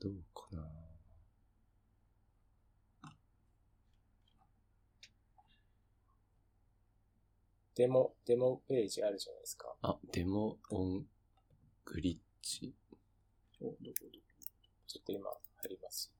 [0.00, 0.62] どうかな。
[7.74, 9.74] デモ、デモページあるじゃないですか。
[9.82, 11.06] あ、デモオン
[11.86, 12.74] グリッチ。
[13.60, 13.76] お、どこ
[14.12, 14.31] どこ？
[14.92, 16.12] ちょっと今貼ります。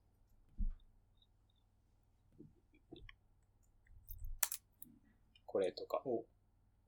[5.45, 6.01] これとか。
[6.05, 6.25] お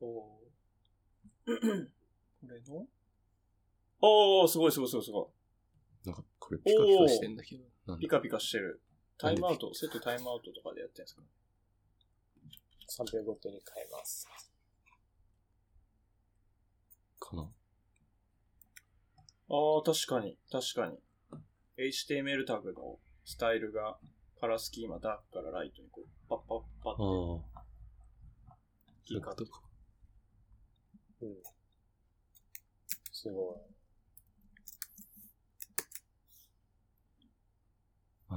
[0.02, 0.39] お
[1.45, 1.52] こ
[2.41, 2.88] れの？
[4.02, 5.32] おー、すごいすごいすごいすご
[6.06, 7.63] なんか、これピカピカしてんだけど。
[7.98, 8.17] ピだ？
[8.17, 8.82] カピカしてる。
[9.19, 11.21] タイムアウト、セットタイムアウトとかでやってるんですか
[13.04, 14.28] ？3秒ごとに変えます。
[17.19, 17.43] かな。
[17.43, 17.45] あ
[19.78, 20.98] あ、確かに、確かに。
[21.77, 23.97] HTML タグのスタイルが
[24.39, 26.95] カラースキーマダークからライトにこう、パッパッパああ。
[26.95, 29.61] ッて切り替わってことか。
[31.21, 31.35] うん。
[33.11, 33.55] すごい。
[38.29, 38.35] あ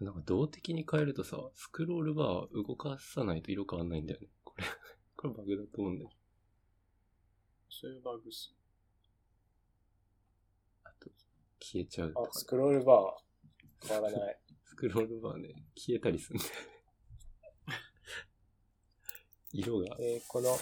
[0.00, 0.04] あ。
[0.04, 4.28] なんか動的に変えるとさ、スクロールバー動かさないと色変わんないんだよね。
[4.44, 4.64] これ、
[5.16, 6.10] これバグだと思うんだよ。
[7.70, 8.54] そういうバグっす。
[10.84, 11.10] あと、
[11.64, 13.88] 消えちゃうとあ、か、スクロールバー。
[13.88, 14.40] 変わらない。
[14.64, 16.48] スクロールバーね、消えたりするんだ。
[19.52, 20.56] 色が、えーこの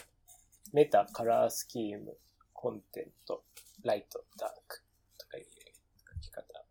[0.73, 2.17] メタカラースキーム、
[2.53, 3.45] コンテント、
[3.83, 4.83] ライト、ダーク
[5.19, 5.47] とかいう
[6.15, 6.65] 書き方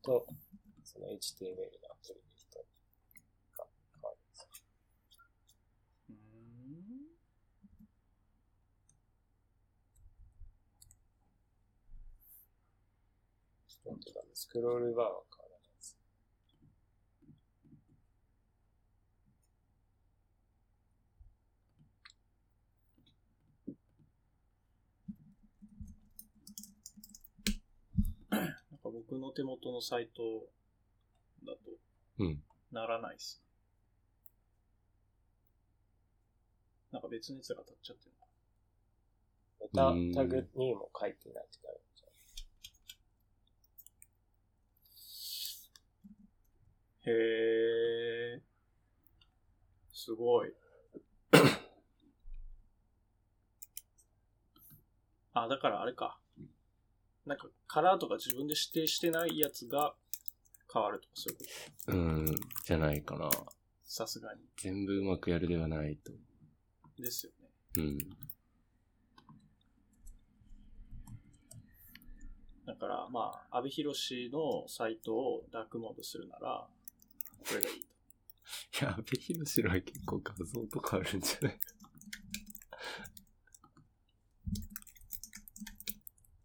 [0.00, 0.26] と、
[0.84, 2.64] その HTML のアトリビュート
[3.56, 4.48] が変わるんですよ
[6.08, 6.14] うー
[13.91, 13.91] ん。
[14.04, 14.30] 本当だね。
[14.34, 15.96] スクロールバーは変わらないです。
[28.70, 30.48] なんか僕の手元のサイト
[31.46, 31.58] だと、
[32.18, 32.42] うん。
[32.72, 33.40] ならないっす。
[36.90, 38.22] なんか別のやつが当たっちゃってるの
[40.14, 42.06] タグにも書いてないってなるんじゃ
[47.04, 47.10] へ
[48.36, 48.40] え。
[49.92, 50.54] すごい。
[55.34, 56.18] あ、だからあれか。
[57.24, 59.94] なんかカラーとか自分で指定してないやつが
[60.72, 61.44] 変わるとかそういうこ
[61.86, 61.92] と？
[61.92, 62.26] うん、
[62.64, 63.30] じゃないかな。
[63.84, 64.40] さすがに。
[64.56, 66.12] 全部うまくやるではないと。
[66.98, 67.48] ですよね。
[67.78, 67.98] うん。
[72.64, 73.84] だから、まあ、阿部寛
[74.30, 76.66] のサイトをダークモードするなら、
[77.42, 77.92] これがいいと。
[78.80, 81.60] いや、阿部寛のは結構画像とかあるんじゃない？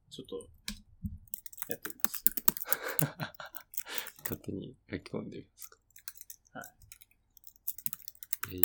[0.10, 0.50] ちょっと、
[1.68, 2.24] やってみます。
[4.24, 5.78] 勝手に書き込んでみますか。
[6.54, 8.62] はい。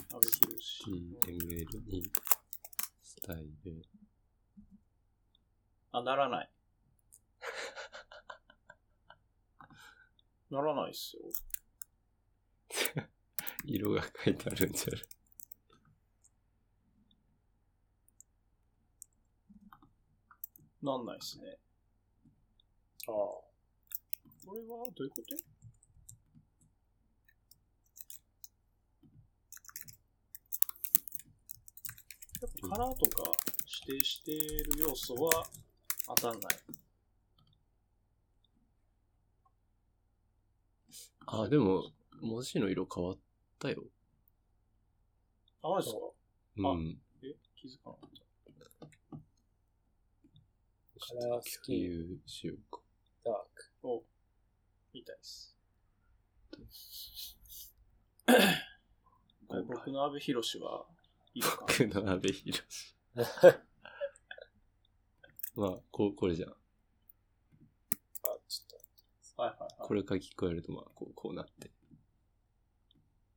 [0.84, 2.10] HTML に
[3.02, 3.82] スタイル。
[5.92, 6.50] あ、ならない。
[10.50, 11.22] ならないっすよ。
[13.64, 15.02] 色が書いてあるんじゃない？
[20.82, 21.58] なんないっすね。
[23.08, 23.14] ああ。
[23.14, 23.44] こ
[24.54, 25.36] れはどういうこと？
[32.40, 33.30] やっぱカラーとか
[33.86, 35.46] 指定している要素は
[36.08, 36.52] 当たんない。
[41.26, 41.84] あ、でも、
[42.22, 43.18] 文字の色変わっ
[43.58, 43.82] たよ。
[45.60, 46.68] あ、マジですか？
[46.68, 46.96] あうん。
[47.20, 47.34] え？
[47.56, 49.16] 気づかなかった。
[51.04, 52.80] カラースキーム、いうしようか。
[53.24, 53.72] ダーク。
[53.82, 54.04] お、
[54.94, 55.58] みたいです。
[59.66, 60.86] 僕の阿部寛は、
[61.34, 62.52] いいのか僕の阿部寛。
[65.56, 66.50] まあ、こう、これじゃん。
[66.50, 66.54] あ、
[68.46, 69.88] ちょっはいはいはい。
[69.88, 71.72] これ書き加えると、まあ、こう、こうなって。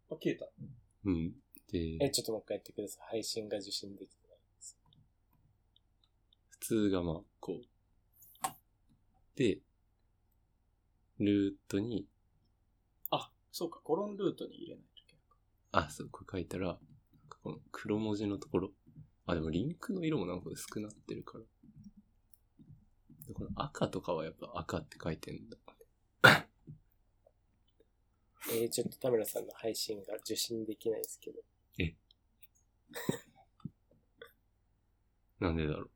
[0.09, 0.47] あ、消えた。
[1.05, 1.33] うん。
[1.71, 3.07] でと。、え、ちょっともう一回やってください。
[3.09, 4.77] 配信が受信できてないです。
[6.49, 8.47] 普通がまあ、こう。
[9.35, 9.59] で、
[11.19, 12.07] ルートに、
[13.11, 15.37] あ、そうか、コロンルートに入れないといけないか。
[15.71, 16.79] あ、そう、これ書いたら、
[17.41, 18.71] この黒文字のところ。
[19.25, 21.43] あ、でもリンクの色もなんか薄くなってるから。
[23.27, 25.57] でこの赤とかはやっぱ赤って書いてんだ。
[28.51, 31.41] えー、ちょっと田村さんの配信が受信できないですけど。
[35.39, 35.89] なんでだろう。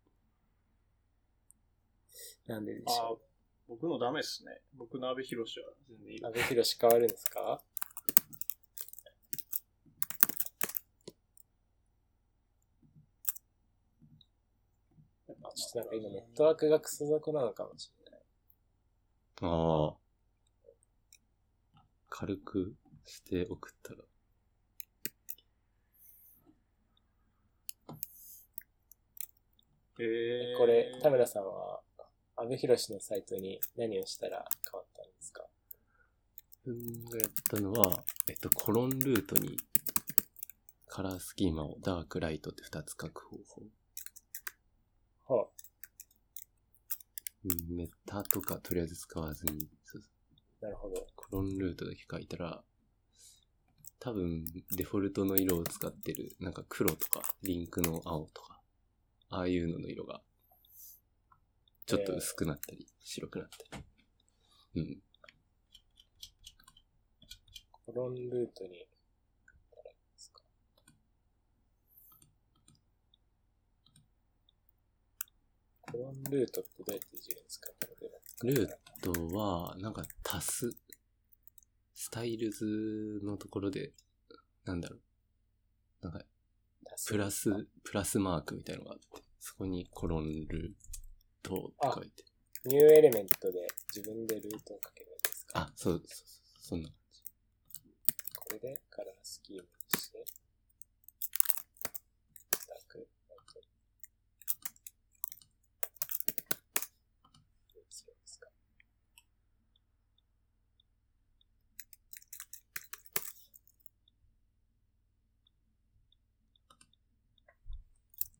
[2.48, 3.22] なんででしあょ、
[3.68, 4.62] 僕のダメっすね。
[4.74, 5.46] 僕の阿部寛は
[5.88, 6.32] 全然いいう阿。
[6.32, 7.62] 部寛変わるんですか？
[15.28, 18.22] ちょっとなんか今ネットワークがクソ底なのかもしれない。
[19.42, 20.09] ああ。
[22.20, 24.04] 軽くして送ったら。
[30.00, 31.80] へーこれ、田村さんは、
[32.36, 35.46] 阿部寛のサイトに何をしたら変わったんですか？
[36.66, 39.58] 自分がやったのは、えっと、コロンルートに
[40.88, 43.38] カラースキーマをダークライトって2つ書く方
[45.26, 45.36] 法。
[45.38, 45.48] は
[47.46, 49.70] うんメタとかとりあえず使わずに、
[50.62, 51.08] なるほど。
[51.16, 52.64] コロンルートだけ書いたら、
[54.00, 54.46] 多分
[54.76, 58.60] デフォルトの色を使ってる、なんか黒とか、リンクの青とか、
[59.30, 60.22] ああいうのの色が、
[61.86, 63.84] ちょっと薄くなったり、白くなったり。
[64.76, 65.02] うん。
[67.86, 68.88] コロンルートに、で
[70.18, 70.42] すか？
[75.92, 77.72] コロンルートってどうやっていじるんですか？
[78.44, 78.70] ルー
[79.02, 80.72] トは、なんか足す、
[81.94, 83.94] スタイルズのところで、
[84.66, 85.02] なんだろう。
[86.02, 86.26] なんか、
[87.08, 90.74] プラス、プラスマークみたいのがあって、そこにコロンルー
[91.42, 92.24] トって書いて。
[92.66, 95.62] ニューエレメントで自分でルートをかけるんですか？
[95.62, 97.22] あ、そう、そうそうそんな感じ。
[98.38, 100.26] これでカラースキームにして、
[102.68, 102.98] ダーク、
[103.30, 103.62] ライト。
[107.74, 108.48] どうするんですか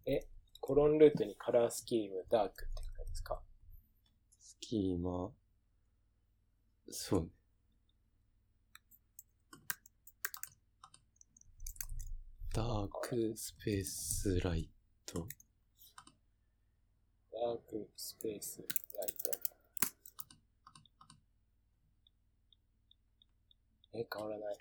[0.06, 0.26] え、
[0.70, 3.42] コロンルートにカラースキーム、ダークって書くんですか？
[4.40, 5.32] スキーマ、
[6.92, 7.28] そうね。
[12.54, 14.70] ダークスペースライ
[15.08, 15.28] ト。
[17.34, 18.66] ダークスペースラ
[19.06, 19.32] イト。
[23.94, 24.58] え、変わらない。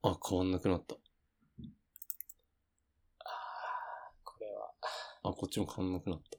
[0.00, 0.94] あ、変わんなくなった。
[0.94, 4.72] あー、これは、
[5.22, 6.38] あ、こっちも変わんなくなった。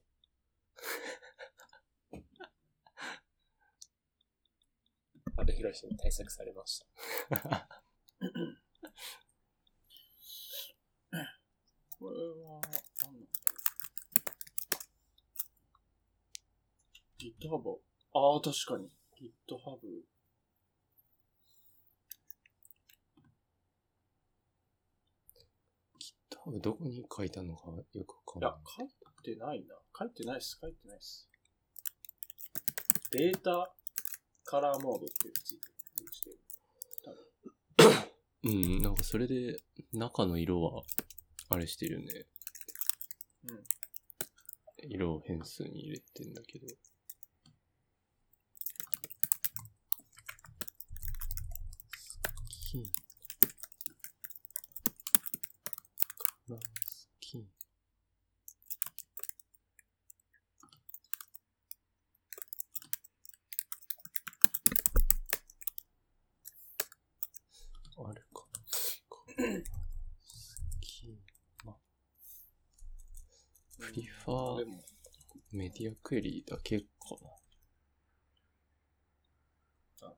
[5.38, 6.86] 阿部寛に対策されました。
[11.99, 13.27] これは、なんだ
[17.17, 17.80] ?GitHub。
[18.13, 18.89] ああ、確かに。
[19.19, 20.09] GitHub。
[26.52, 28.84] どこに書いたのかよくわかんいやない。、書
[29.32, 29.76] いてないな。
[29.97, 31.30] 書いてないっす、書いてないっす。
[33.12, 33.72] データ
[34.45, 35.68] カラーモードっていうついて
[36.04, 36.39] るしてる。
[38.43, 39.62] うん、なんかそれで
[39.93, 40.84] 中の色は、
[41.50, 42.26] あれしてるよね。
[43.43, 43.64] うん。
[44.89, 46.68] 色を変数に入れてんだけど。
[51.97, 52.84] スキン。
[56.18, 56.62] カラー
[57.30, 57.47] スキン。
[67.99, 68.47] あれか。
[70.23, 71.17] スキン
[71.63, 71.77] マ。
[73.77, 74.65] プリファー
[75.51, 76.86] メディアクエリだけか
[80.01, 80.15] な。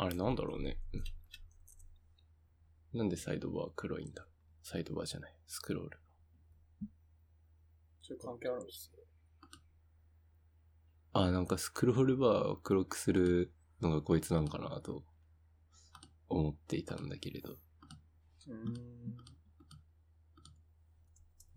[0.00, 0.78] あれなんだろうね。
[2.98, 4.26] うんなんでサイドバー黒いんだ？
[4.64, 5.34] サイドバーじゃない。
[5.46, 6.00] スクロール。
[8.02, 8.98] それ関係あるんですよ。
[11.12, 15.04] あ、なんかスクロールバーを黒くするのがこいつなんかなと
[16.28, 17.52] 思っていたんだけれど。
[17.52, 19.16] うーん。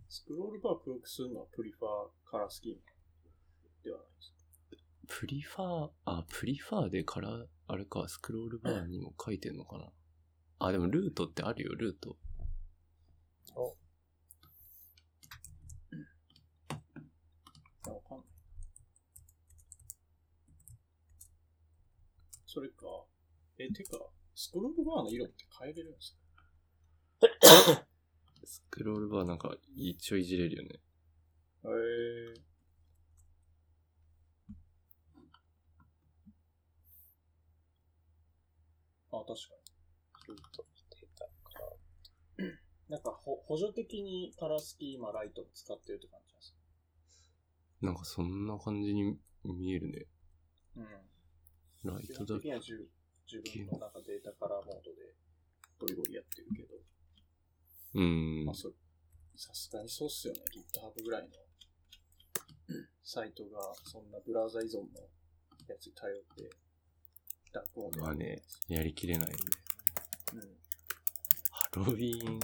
[0.07, 2.81] スクロールバー黒くするのはプリファーカラースキーム
[3.83, 4.37] ではないですか？
[5.07, 9.85] プリファー、あ、プリファーでカラー、あれか、スクロールバーにも書いてんのかな？
[10.63, 12.17] あ、でもルートってあるよ、ルート。
[13.55, 13.75] お、
[17.87, 18.27] あ、わかんない。
[22.45, 22.85] それか、
[23.57, 23.97] え、てか、
[24.35, 27.85] スクロールバーの色って変えれるんですか？
[28.43, 30.69] スクロールバーなんか一応いじれるよね。
[30.69, 30.77] へ
[31.67, 32.41] えー。
[39.11, 39.60] あ、確か
[40.27, 42.43] ルート、データ、カラー。
[42.43, 42.57] に。
[42.89, 46.55] なんか、ほ補助的にカラースキーマライトを使ってるって感じです
[47.81, 50.05] なんかそんな感じに見えるね。
[50.77, 51.93] うん。
[51.93, 52.33] ライ基トだけ。
[52.33, 52.89] 本的には自
[53.31, 55.15] 自分のなんかデータカラーモードで
[55.79, 56.75] ゴリゴリやってるけど、
[57.95, 58.55] うんまあ。
[58.55, 58.73] それ、
[59.35, 60.41] さすがにそうっすよね。
[60.53, 61.29] GitHub ぐらいの
[63.03, 65.01] サイトがそんなブラウザ依存の
[65.67, 66.49] やつに頼って、
[67.99, 69.43] まあね、やりきれないよね。
[70.33, 70.39] うん。
[71.51, 72.39] ハロウィーン、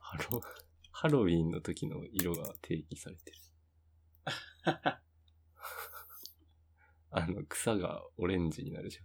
[0.00, 0.40] ハロ、
[0.92, 3.36] ハロウィーンの時の色が定義されてる。
[7.10, 9.04] あの、草がオレンジになるじゃん。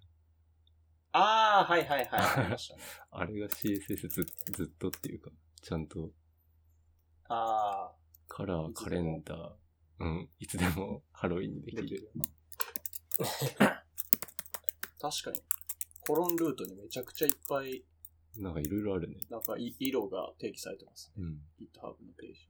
[1.13, 2.21] ああ、はいはいはい。
[2.21, 2.81] ありましたね。
[3.11, 5.29] あれが CSS ずずっとっていうか、
[5.61, 6.11] ちゃんと
[7.27, 7.95] ああ、
[8.27, 9.53] カラー、カレンダー、
[9.99, 11.83] うん、いつでもハロウィンにできる。
[11.83, 12.11] できる。
[14.99, 15.41] 確かに。
[16.01, 17.85] コロンルートにめちゃくちゃいっぱい、
[18.37, 19.17] なんかいろいろあるね。
[19.29, 21.23] なんかい色が定義されてますね。
[21.23, 21.41] うん。
[21.59, 22.47] GitHub のページ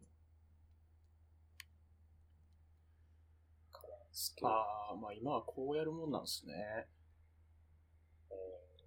[4.11, 4.51] スキに。
[4.51, 6.88] ああ、まあ今はこうやるもんなんですね。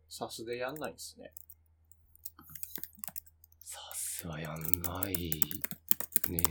[0.09, 1.33] サスでやんないんですね。
[3.65, 5.15] さすはやんない
[6.31, 6.43] ね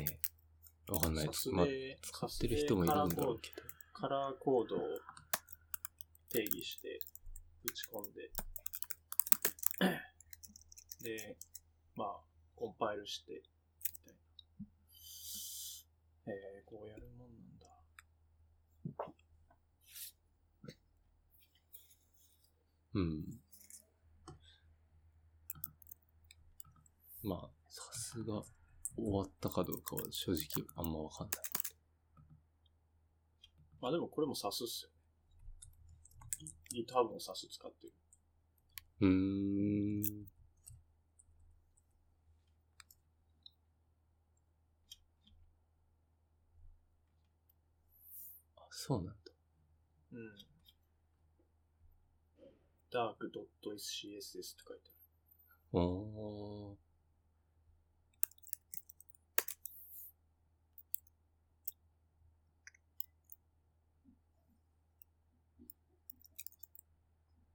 [0.90, 0.92] え。
[0.92, 1.26] わかんない。
[1.28, 3.62] サスまあ、で、使ってる人もいるんだろうけど。
[3.94, 4.80] カラーコードを
[6.30, 7.00] 定義して
[7.64, 8.32] 打ち込んで、
[11.04, 11.36] で、
[11.96, 12.22] まあ、
[12.56, 13.42] コンパイルして、み
[14.06, 14.16] たい
[16.26, 16.34] な。
[16.34, 17.68] えー、こうやるもんなんだ。
[22.94, 23.26] うん。
[27.24, 28.42] まあ、さすが
[28.96, 31.42] 終わったかどうかは正直あんまわかんない。
[33.82, 34.94] まあでもこれも SAS っすよね。
[36.72, 37.32] GitHub の使
[37.68, 37.94] ってる。
[39.02, 40.43] うーん。
[48.86, 49.14] そうなんだ。
[50.12, 50.36] うん。
[52.92, 53.48] dark.scss って
[54.68, 54.92] 書いて
[55.72, 55.80] ある。
[55.80, 56.76] おー。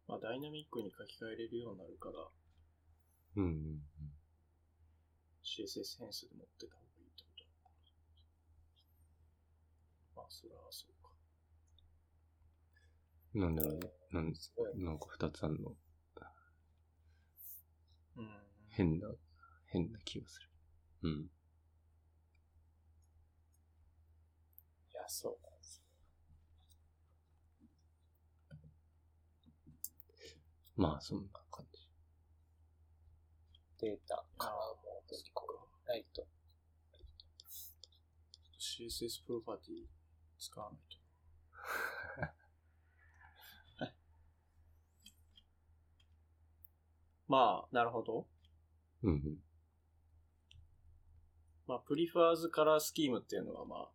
[0.09, 2.15] まあダイナミックに書き換えれるようになるから、
[3.37, 3.83] うんうんうん。
[5.45, 7.69] CSS 変数で持ってた方がいいってことなのか
[10.17, 10.23] な。
[10.23, 10.98] まあ、それはそうか。
[13.39, 13.91] なんだろうね。
[14.11, 15.77] なんすごいなんか二つあんの。
[18.17, 18.29] うん。
[18.71, 19.09] 変な、
[19.67, 20.49] 変な気がする。
[21.03, 21.21] うん。
[21.23, 21.29] い
[24.93, 25.83] や、そうなんです。
[30.75, 31.89] まあ、そんな感じ。
[33.81, 35.59] データ、カラーも盛り込む。
[35.87, 36.27] ライト。
[38.59, 39.87] CSS プロパティ
[40.39, 42.35] 使わないと。
[47.29, 48.27] まあ、なるほど。
[49.03, 49.37] うんうん。
[51.67, 53.89] まあ、プリファーズカラースキームっていうのはまあ、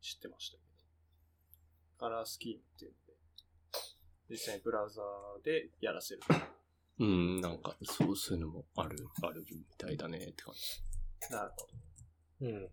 [0.00, 0.64] 知ってましたけど。
[1.98, 3.14] カラースキームっていうので、
[4.30, 6.20] 実際にブラウザーでやらせる。
[7.00, 11.34] うん、なんか、そう、そういうのもある、あるみたいだねって感じ。
[11.34, 12.46] なるほど。
[12.46, 12.70] うん。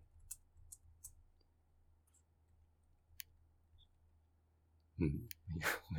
[5.00, 5.28] うん。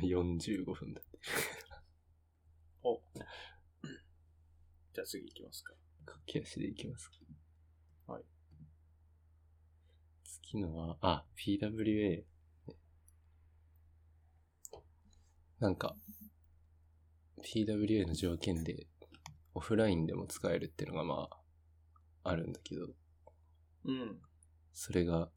[0.00, 1.18] 45分だって。
[2.84, 3.00] お。
[4.92, 5.72] じゃあ次行きますか。
[6.04, 7.16] 駆け足でいきますか。
[8.06, 8.24] はい。
[10.24, 12.24] 次のは、あ、PWA。
[15.60, 15.96] なんか、
[17.42, 18.86] PWA の条件で、
[19.54, 22.88] オフラインでも使えるっていうのがまあ、あるんだけど、
[23.86, 24.20] うん。
[24.74, 25.30] それが、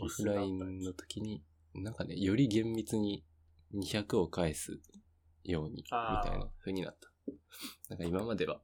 [0.00, 1.44] オフラインの時に、
[1.74, 3.24] なんかね、より厳密に
[3.72, 4.80] 200を返す
[5.44, 7.10] ように、みたいな風になった。
[7.88, 8.60] なんか今までは、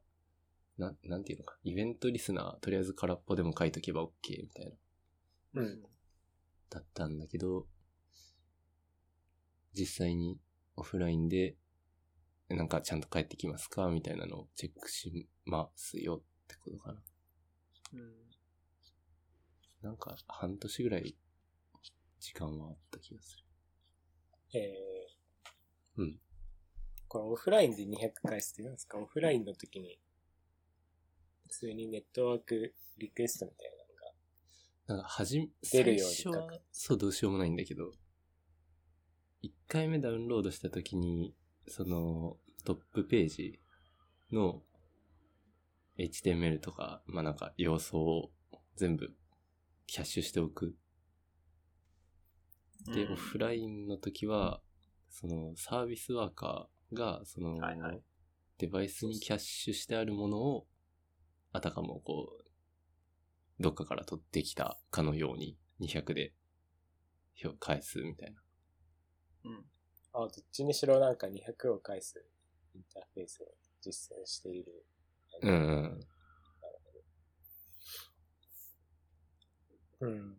[0.77, 4.09] な、なんていうのか、イベントリスナー、とりあえず空っぽでも書いとけば OK
[4.41, 4.65] みたい
[5.53, 5.81] な、うん。
[6.69, 7.67] だったんだけど、
[9.73, 10.39] 実際に
[10.75, 11.55] オフラインで、
[12.49, 13.89] なんかちゃんと帰ってきますか？
[13.89, 17.01] みたいなのをチェックしますよってことかな。
[17.93, 18.13] うん。
[19.81, 21.15] なんか半年ぐらい
[22.19, 24.59] 時間はあった気がする。
[24.59, 26.19] えー、うん。
[27.09, 28.99] このオフラインで200回すって言うんですか？
[28.99, 29.99] オフラインの時に、
[31.41, 33.71] 普通にネットワークリクエストみたい
[34.87, 37.91] なのが、なんか、はじ、出るように最初は、そう、どうしようもないんだけど、
[39.43, 41.35] 1回目ダウンロードしたときに、
[41.67, 43.59] その、トップページ
[44.31, 44.61] の
[45.97, 48.31] HTML とか、まあなんか、要素を
[48.75, 49.15] 全部
[49.87, 50.75] キャッシュしておく。
[52.85, 53.13] で、うん。
[53.13, 54.61] オフラインの時は、
[55.09, 58.01] その、サービスワーカーが、その、はいはい
[58.59, 60.67] デバイスにキャッシュしてあるものを、
[61.53, 62.43] あたかもこう、
[63.57, 66.33] どっかから取ってきたかのように200で
[67.41, 68.41] 表返すみたいな。
[69.45, 69.65] うん。
[70.11, 72.21] あ、どっちにしろなんか200を返す
[72.75, 73.45] インターフェースを
[73.81, 74.85] 実践している。
[75.41, 75.99] うん
[80.01, 80.37] うん。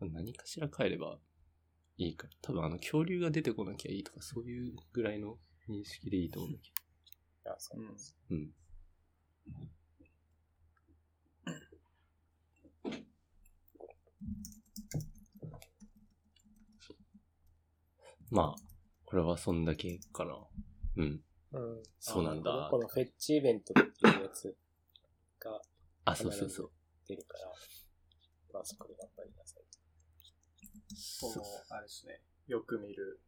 [0.00, 0.12] うん。
[0.12, 1.18] 何かしら変えれば
[1.98, 2.32] いいから。
[2.42, 5.38] 多分あの恐竜が出てこなきゃいいとか、そういうぐらいの
[5.68, 8.16] 認識でいいと思うんだけあ、そうなんです。
[8.30, 8.36] ど。
[8.36, 8.50] うん。
[18.30, 18.60] まあ、
[19.04, 20.34] これはそんだけかな。
[20.96, 21.20] うん。
[21.52, 21.82] うん。
[22.00, 24.56] そうなんだあこのフェッチイベントっていうやつ
[25.38, 25.60] が
[26.06, 26.70] あ、そうそうそう。
[27.06, 27.52] 出るから、
[28.54, 29.81] まあそこで頑張りなさい。
[31.20, 31.42] この、
[31.76, 32.20] あれですね。
[32.46, 33.20] よく見る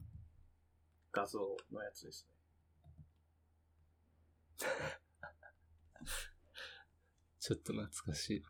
[1.12, 1.40] 画像
[1.72, 2.34] のやつですね。
[7.40, 8.44] ちょっと懐かしい。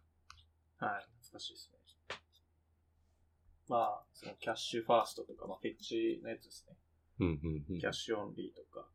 [0.79, 1.05] はい。
[1.21, 1.79] 懐かしいですね。
[3.69, 6.77] まあ、その cache first とか、まあ、 fetch のやつですね。
[7.21, 8.89] うんうんうんキャッシュ only とか、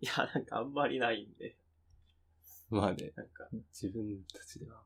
[0.00, 1.56] いや、なんかあんまりないんで、
[2.70, 4.82] まあね、なんか、自分たちでは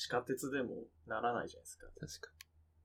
[0.00, 1.86] 地下鉄でもならないじゃないですか。
[2.00, 2.32] 確か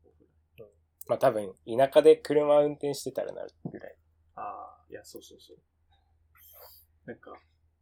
[0.03, 0.25] オフ
[0.59, 0.71] ライン
[1.07, 3.95] まあ多分、田舎で車運転してたらなるぐらい。
[4.35, 5.57] ああ、いや、そうそうそう。
[7.05, 7.31] なんか、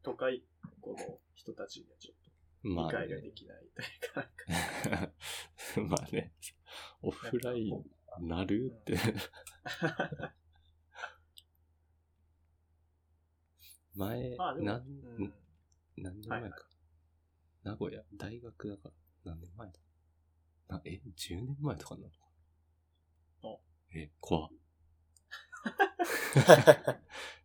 [0.04, 0.42] 都会っ
[0.80, 0.98] 子の
[1.34, 2.30] 人たちにはちょっと
[2.68, 2.76] に。
[2.76, 5.12] まあ、理解がねできないというか、
[5.90, 6.36] まあね、
[7.02, 7.84] オフライン
[8.20, 9.00] なるって。
[13.96, 15.34] 前、まあでも、なうんん、
[15.98, 16.34] 何年前か。
[16.34, 16.54] はいはい
[17.64, 18.92] 名古屋、大学だから、
[19.26, 19.74] 何年前だ？
[20.70, 22.24] なえ、10年前とかなのか
[23.96, 24.48] え、怖。
[24.48, 24.50] っ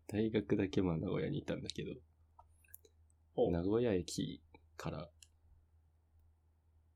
[0.09, 1.95] 大学だけまあ名古屋にいたんだけど、
[3.51, 4.43] 名古屋駅
[4.77, 5.11] から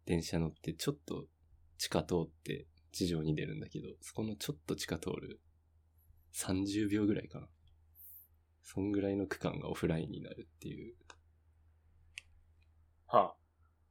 [0.06, 1.28] 電車乗ってちょっと
[1.76, 5.40] 地下通って地上に出るんだけど、そこのちょっと地下通る
[6.32, 7.48] 30秒ぐらいかな。
[8.62, 10.94] そんぐらいの区間がオフラインになるっていう。
[13.06, 13.36] は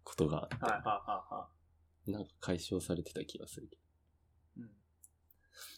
[0.03, 0.91] ことがあって、はいはいは
[1.29, 1.47] いは
[2.07, 3.69] なんか解消されてた気がする。
[4.57, 4.69] うん。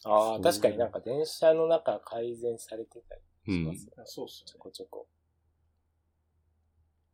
[0.06, 0.36] あ。
[0.36, 3.22] あ確かになんか電車の中改善されてたり。
[3.46, 4.60] しますよ、いやそうっすちょね。
[4.60, 5.08] こちょこ。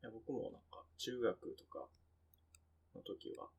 [0.02, 1.88] いや、僕もなんか、中学とか
[2.96, 3.50] の時は、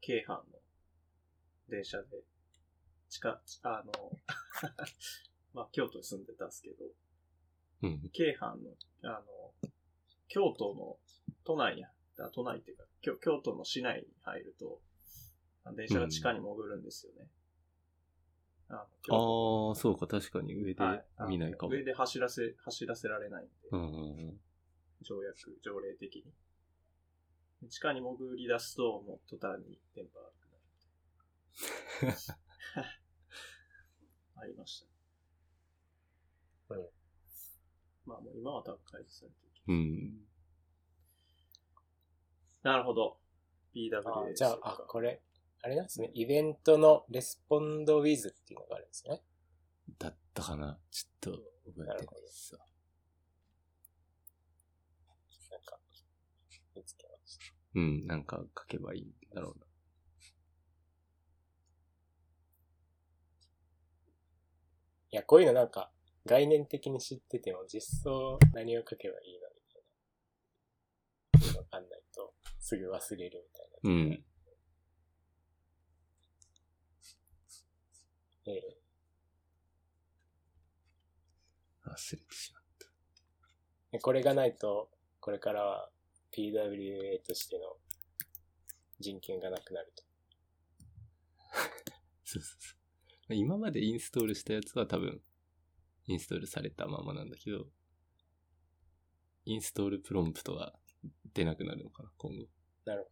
[0.00, 0.44] 京阪の
[1.68, 2.22] 電車で、
[3.08, 3.92] 地下、あの、
[5.52, 6.84] まあ、京都に住んでたんですけど、
[7.82, 8.10] うん。
[8.10, 9.70] 京阪の、あの、
[10.28, 10.98] 京都の
[11.48, 11.88] 都内や、
[12.18, 14.82] あ都内っていうか、京京都の市内に入ると、
[15.64, 17.26] あ電車が地下に潜るんですよね。
[18.68, 20.84] あの京都ああ、そうか、確かに上で
[21.26, 21.72] 見ないかも。
[21.72, 24.40] 上で走らせ、走らせられないんで、うんうんうん。
[25.00, 26.24] 条約、条例的に。
[27.62, 30.34] で地下に潜り出すと、もう途端に電波が悪
[32.02, 32.16] くなる。
[34.36, 36.74] ありました。
[36.74, 36.86] うん
[38.04, 40.27] まあもう今は多分解除されてるけうん。
[42.62, 42.70] ど。
[42.70, 43.18] なるほど。
[43.74, 45.20] ーじゃあ、あ、これ、
[45.62, 46.10] あれなんですね。
[46.14, 49.22] イベントのレスポンドウィズっていうのがあるんですね。
[49.98, 52.56] だったかなちょっと覚えてないなるほどさ。
[55.50, 55.78] なんか、
[56.74, 57.44] 見つけました。
[57.74, 59.66] うん、なんか書けばいいんだろうな。
[65.10, 65.90] いや、こういうのなんか、
[66.26, 69.82] 概念的に知ってても実装何を書けばいいのみたい
[72.68, 73.48] すぐ忘れる
[73.82, 74.10] うん。
[74.10, 74.20] みたい
[78.44, 78.52] な。
[78.52, 78.78] ええ
[81.86, 82.62] 忘れてしまっ
[83.92, 84.90] でこれがないと、
[85.20, 85.90] これからは
[86.36, 87.78] PWA としての
[89.00, 90.04] 人権がなくなると。
[91.86, 91.94] た。
[92.22, 92.74] そうそうそ
[93.30, 93.34] う。
[93.34, 95.22] 今までインストールしたやつは多分、
[96.06, 97.66] インストールされたままなんだけど、
[99.46, 100.78] インストールプロンプトが
[101.32, 102.57] 出なくなるのかな、今後。
[102.88, 103.10] なるほ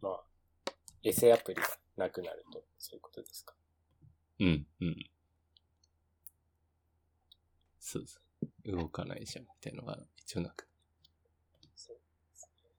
[0.00, 0.08] ど。
[0.08, 0.24] まあ、
[1.02, 1.66] エセアプリが
[1.96, 3.52] なくなると、そういうことですか？
[4.38, 5.10] うん、うん。
[7.80, 8.20] そうそ
[8.64, 8.72] う。
[8.76, 10.68] 動かないじゃん、みたいなのが一応なく。
[11.74, 12.02] そうで
[12.36, 12.70] すね。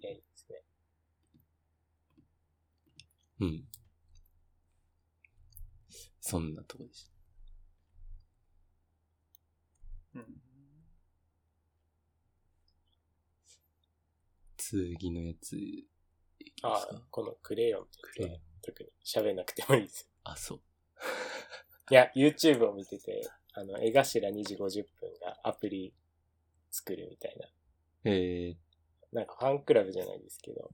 [0.00, 0.64] いや、いいですね。
[3.38, 3.68] うん。
[6.20, 7.04] そんなとこでし
[10.14, 10.18] た。
[10.18, 10.39] うん。
[14.70, 15.88] 次のやつ、い
[16.54, 16.96] きまあすか？
[16.96, 17.82] あ、このクレヨン。
[17.82, 18.40] ってクレヨン。
[18.62, 18.90] 特に。
[19.04, 20.08] 喋んなくてもいいです。
[20.24, 20.60] あ、そう。
[21.90, 25.92] いや、YouTube を見てて、あの、絵頭2時50分がアプリ
[26.70, 27.48] 作るみたいな。
[28.04, 28.10] え。
[28.50, 28.56] ー、
[29.12, 30.70] なんかファンクラブじゃないですけど、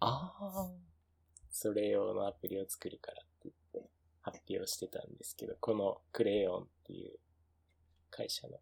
[0.00, 0.70] ああ。
[1.50, 3.90] それ用のアプリを作るからって言って
[4.22, 7.18] 発表してたんですけど、このクレヨンっていう
[8.10, 8.58] 会社の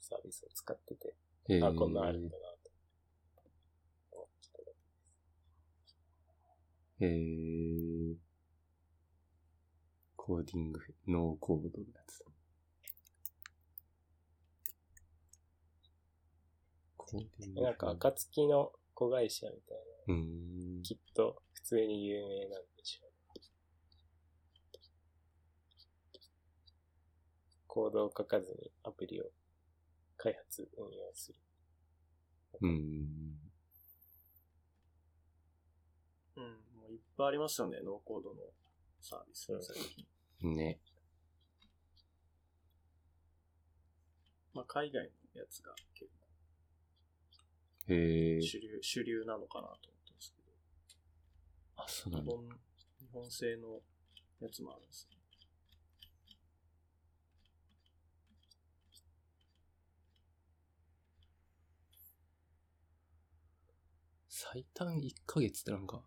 [0.00, 1.14] サービスを使ってて、
[1.48, 1.58] え。
[1.58, 2.70] ー、あ、こんなんあるんだなと
[4.12, 4.58] 思ってた
[7.00, 8.14] えー、
[10.16, 12.26] コーディング、ノーコードのやつだ。
[16.96, 17.62] コーディング。
[17.62, 19.78] なんか、暁の子会社みたい
[20.08, 20.82] な、うーん。
[20.82, 23.10] きっと普通に有名なんでしょう。
[27.66, 29.24] コードを書かずにアプリを
[30.16, 31.38] 開発、運用する。
[32.62, 33.34] うーん。
[36.36, 36.63] うん。
[36.94, 38.36] いっぱいありますよね、ノーコードの
[39.00, 39.76] サービスうん最
[40.40, 40.56] 近。
[40.56, 40.80] ね。
[44.52, 46.10] まあ、海外のやつが結
[47.88, 48.46] へえ構。
[48.46, 50.42] 主流、主流なのかなと思ってますけ
[51.76, 52.32] あ、そうど、なんだ。
[52.32, 52.48] 日本、
[53.00, 53.80] 日本製の
[54.40, 55.16] やつもあるんですね。
[64.28, 66.02] 最短1ヶ月ってなんか、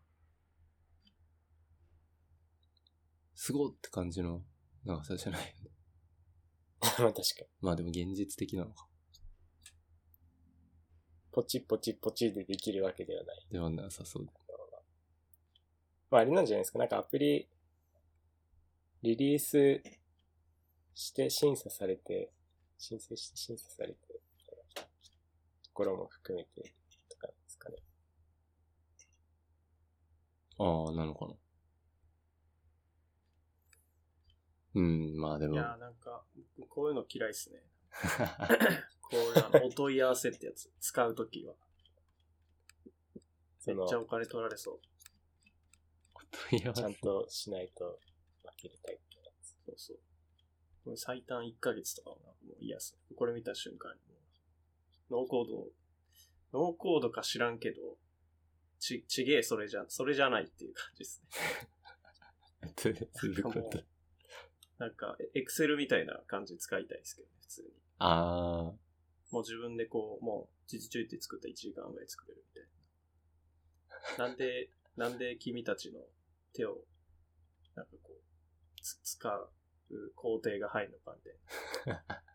[3.47, 4.41] すごって感じの
[4.83, 5.71] 長さじゃないよね。
[6.81, 7.47] ま あ確かに。
[7.61, 8.89] まあでも現実的なのか。
[11.31, 13.47] ポチポチポチでできるわけではない。
[13.49, 14.33] ではなさそうだ。
[16.09, 16.79] まああれなんじゃないですか。
[16.79, 17.47] なんかアプリ、
[19.01, 19.81] リリース
[20.93, 22.33] して審査されて、
[22.77, 24.21] 申請して審査されて、
[24.75, 26.73] ところも含めて
[27.07, 27.77] とかですかね。
[30.57, 31.46] ああ、なのかな。
[34.77, 35.55] うん、まあでも。
[35.55, 36.23] いやーなんか、
[36.57, 37.63] 僕こういうの嫌いっすね。
[39.01, 41.55] こういうあのお問い合わせってやつ、使うときは。
[43.65, 44.79] めっちゃお金取られそう。
[46.51, 47.99] 問い合わせちゃんとしないと
[48.43, 49.55] 負けるタイプのやつ。
[49.65, 49.99] そうそう。
[50.83, 53.15] これ最短1ヶ月とかはもう嫌っすね。
[53.15, 53.99] これ見た瞬間に。
[55.09, 55.67] ノーコード、
[56.53, 57.97] ノーコードか知らんけど、
[58.79, 61.69] ち、ちげえ、それじゃ、それじゃないっていう感じですね。
[62.83, 63.83] どういうこと？
[64.79, 67.69] なんか、エクセルみたいな感じで使いたいですけどね、普通に。
[67.99, 68.77] ああ、
[69.31, 74.27] もう自分でこう、もう、ちちちょいって作った1時間ぐらい作れるみたいな。
[74.27, 75.99] なんで、 なんで君たちの
[76.53, 76.85] 手を、
[77.75, 78.21] なんかこう、
[78.81, 79.35] つ使
[79.89, 81.35] う工程が入るのかみたい
[81.87, 82.05] な。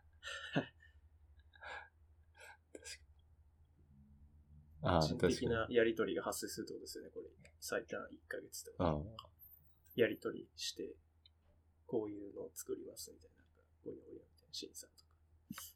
[4.84, 5.16] ああ、人。
[5.16, 7.28] 的なやりとりが発生するってことですよね、これ。
[7.60, 9.02] 最短1ヶ月とあか。
[9.94, 10.96] やりとりして、
[11.92, 13.36] こういうのを作りますみたいな。
[13.36, 15.10] なんか、ごにょごにょみたいな審査とか。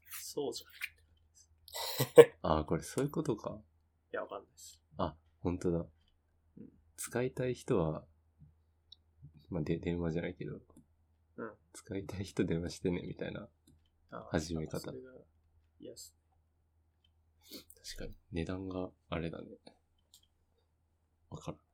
[0.09, 2.39] そうじゃんって感じです。
[2.41, 3.61] あ、ああ、これそういうことか。
[4.11, 4.81] いや、わかんないです。
[4.97, 5.77] あ、本当だ。
[5.77, 5.91] うん
[6.97, 8.03] 使いたい人は、
[9.49, 10.59] まあ、で、電話じゃないけど、
[11.35, 11.55] うん。
[11.73, 13.47] 使いたい人電話してね、みたいな。
[14.09, 14.79] あ始め方。
[14.79, 14.95] 確
[17.95, 18.17] かに。
[18.31, 19.45] 値段があれだね。
[21.29, 21.66] わからん。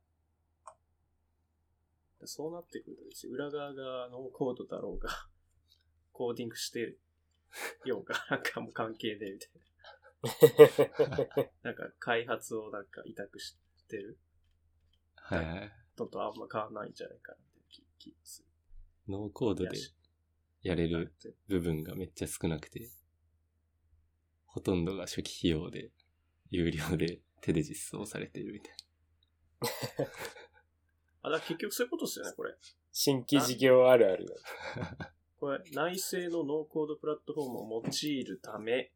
[2.28, 5.10] そうなってくるとですよ、裏側がノーコードだろうが、
[6.12, 7.00] コーディングしてる
[7.86, 9.64] ようが、 なんかもう関係ねえみたいな。
[11.64, 13.58] なんか開発をなんか委託し
[13.90, 14.18] てる
[15.16, 15.72] はいはい。
[15.98, 18.48] のとあんま変わんないんじゃないかなって気気がする。
[19.08, 19.82] ノーコードでい
[20.62, 21.14] やれる
[21.48, 22.90] 部分がめっちゃ少なくて、
[24.46, 25.92] ほとんどが初期費用で、
[26.50, 28.76] 有料で手で実装されているみたい
[31.24, 32.54] あ、だ結局そういうことですよね、これ。
[32.92, 34.36] 新規事業あるあるだ。
[35.40, 38.92] これ、内製のノーコードプラットフォームを用いるため、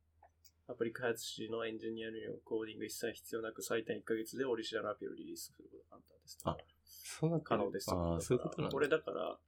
[0.67, 6.39] アプリ開発時のエンジニアによるコーディング一切必要なく最短1ヶ月でオリジナルアプリをリリースすることが簡単です。
[6.43, 6.57] あな。
[6.84, 7.89] そうな可能です。
[7.91, 8.69] ああ、そういうことな。
[8.69, 9.39] これだから、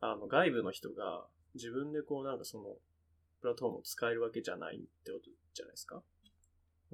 [0.00, 2.76] あの、外部の人が自分でこうなんかその、
[3.40, 6.02] プラットフォームを使えるわけじゃないってことじゃないですか。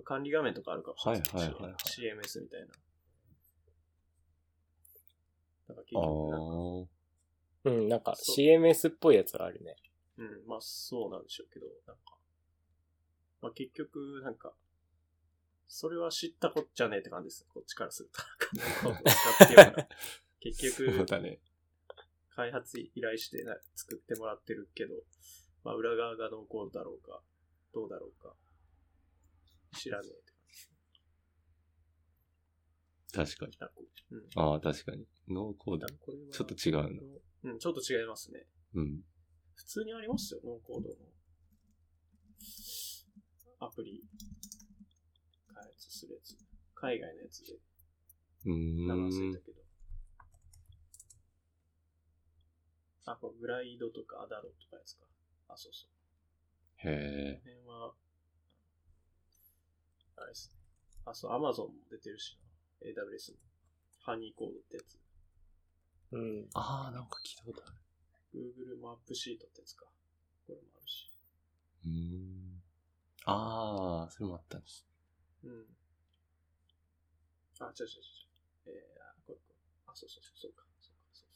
[0.05, 2.69] 管理画面とかあるかもしれないはいはいはいはい CMS みたいな。
[5.69, 6.91] だから結あ局なんか、
[7.65, 7.67] あ。
[7.67, 9.77] うん、なんか CMS っぽいやつがあるね。
[10.19, 12.03] うん、まあそうなんでしょうけど、なんか、
[13.41, 14.55] まあ結局、なんか、
[15.69, 17.47] それは知ったこっちゃねえって感じです。
[17.53, 18.23] こっちからすると。
[20.41, 21.41] 結そう局、だね。
[22.31, 24.95] 開発依頼してな作ってもらってるけど、
[25.65, 27.21] まあ裏側がノーコードだろうか、
[27.75, 28.35] どうだろうか、
[29.73, 30.39] 知らねえって感
[33.27, 33.33] じ。
[33.37, 33.59] 確かに。
[34.11, 34.29] うん。
[34.37, 35.07] ああ、確かに。
[35.31, 35.95] ノーコードだ。
[36.01, 37.03] これはちょっと違うな。
[37.53, 38.47] うん、ちょっと違いますね。
[38.75, 39.01] うん。
[39.55, 40.95] 普通にありますよ、ノーコードの。
[43.61, 44.05] アプリ、
[45.53, 46.37] 開発するやつ。
[46.75, 47.55] 海外のやつで
[48.47, 49.45] うー名前忘んれた。
[49.45, 49.63] けど。
[53.07, 55.05] あ、これグライドとかアダロとかですか。
[55.49, 56.89] あ、そうそう。
[56.89, 57.43] へえ。
[57.43, 57.95] この辺は、
[60.19, 60.59] あれですね。
[61.05, 62.39] あ、そう、アマゾンも出てるし
[62.81, 62.87] な。
[62.87, 63.39] AWS も。
[64.01, 64.97] ハニーコードってやつ。
[66.13, 66.49] うん。
[66.55, 67.77] ああ、なんか聞いたことある。
[68.35, 69.87] Google マップシートってやつか。
[70.47, 71.11] これもあるし。
[71.85, 72.63] うーん。
[73.27, 74.87] ああ、それもあったんです。
[75.45, 75.67] うん。
[77.61, 77.89] あ、違う違う違う。
[78.67, 79.55] えー、あ、これこれ。
[79.87, 80.65] あ、そうそうそう、そうか。
[80.81, 81.35] そうか、そうで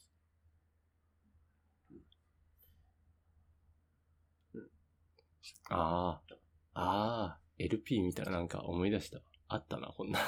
[5.49, 5.53] す。
[5.69, 6.21] あ
[6.75, 6.81] あ。
[6.81, 7.39] ああ。
[7.59, 9.19] LP 見たらなんか思い出した。
[9.47, 10.19] あったな、こんな。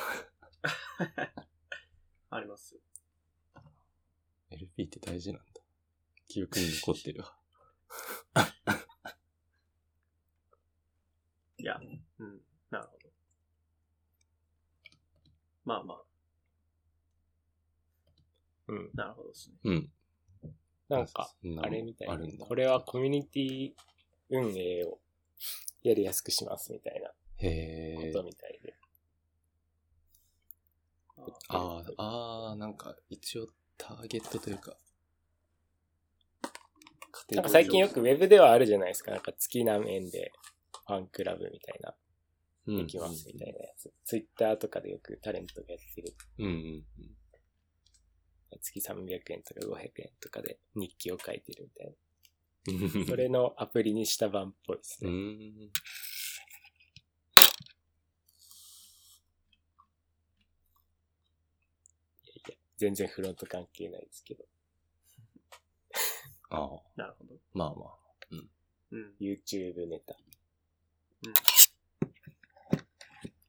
[2.30, 2.82] ありますよ。
[4.52, 5.62] LP って大事なんだ。
[6.28, 7.38] 記憶に残ってるわ。
[11.58, 11.80] いや、
[12.20, 12.42] うん。
[12.70, 13.10] なるほど。
[15.64, 16.04] まあまあ、
[18.68, 18.92] うん。
[18.94, 19.56] なるほどですね。
[19.64, 19.92] うん。
[20.90, 22.46] なんか、あれみたいなあるんだ。
[22.46, 23.74] これはコミュニティ
[24.30, 25.00] 運営を
[25.84, 28.20] やりやすくしますみたいなへえこ。
[28.20, 28.76] とみたいで。
[31.50, 34.78] ああ、ああ、なんか一応ターゲットというか。
[37.32, 39.12] なんか最近よくウェブではあるじゃないですか。
[39.12, 40.32] なんか月何円で
[40.88, 41.96] ファンクラブみたいな、
[42.68, 43.92] うんできますみたいなやつ。
[44.04, 46.14] ツイッターとかでよくタレントがやってる。
[46.40, 46.84] うんうん
[48.62, 51.96] 月300円とか500円とかで日記を書いてるみたい
[52.68, 53.02] うん。
[53.02, 53.06] な。
[53.12, 55.12] それのアプリにした版っぽいですうね。
[55.12, 55.14] ん。
[55.14, 55.72] い
[62.28, 64.46] やいや全然フロント関係ないですけど。
[66.50, 67.36] ああ、なるほど。
[67.54, 68.06] まあまあ。
[68.92, 69.14] うん。
[69.20, 70.16] YouTube ネタ。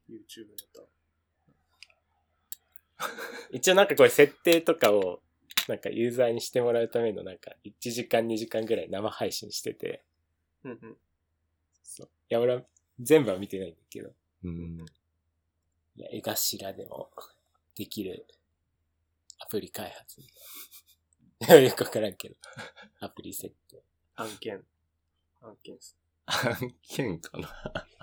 [0.09, 0.83] YouTube ネタ。
[3.51, 5.21] 一応なんかこれ設定とかを
[5.69, 10.03] なんかユーザーにしてもらうためのなんか1時間2時間ぐらい生配信してて。
[10.65, 10.97] うんうん。
[11.83, 12.09] そう。
[12.31, 12.63] いや俺は
[13.01, 14.11] 全部は見てないんだけど。
[14.45, 14.87] うん。
[15.97, 17.11] いや、絵頭でも
[17.75, 18.27] できる
[19.39, 20.21] アプリ開発。
[21.63, 22.37] よくわからんけど。
[23.01, 23.83] アプリ設定。
[24.17, 24.65] 案件。
[25.43, 25.97] 案件です。
[26.27, 27.49] 案件かな。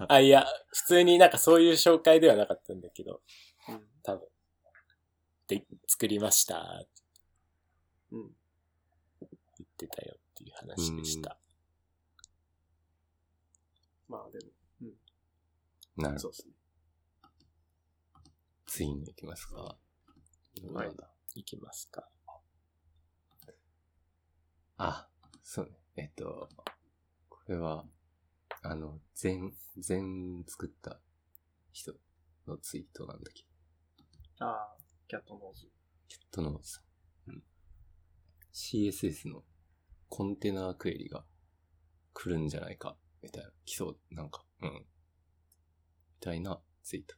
[0.07, 3.21] あ、いや、普通になんかそういう紹介ではなかったんだけど、
[3.67, 3.87] うん。
[4.03, 4.27] 多分。
[5.47, 6.85] で、作りました
[8.11, 8.31] うん。
[9.21, 9.29] 言
[9.63, 11.37] ってたよっていう話でした。
[14.07, 14.91] まあでも、
[15.97, 16.19] なるほど。
[16.19, 16.53] そうですね。
[18.67, 19.77] 次に行きますか。
[20.73, 22.07] はいいきますか。
[24.77, 25.07] あ、
[25.41, 25.71] そうね。
[25.95, 26.49] えっと、
[27.29, 27.85] これは、
[28.61, 30.99] あの、全、全作った
[31.71, 31.93] 人
[32.47, 33.43] のツイートなんだけ
[34.39, 34.77] ど、ああ、
[35.07, 35.67] キャットノーズ。
[36.07, 36.81] キャットノーズ。
[37.27, 37.43] うん。
[38.53, 39.43] CSS の
[40.09, 41.23] コンテナクエリが
[42.13, 43.51] 来るんじゃないか、みたいな。
[43.65, 44.71] 来そう、なんか、うん。
[44.73, 44.85] み
[46.19, 47.15] たいなツイート。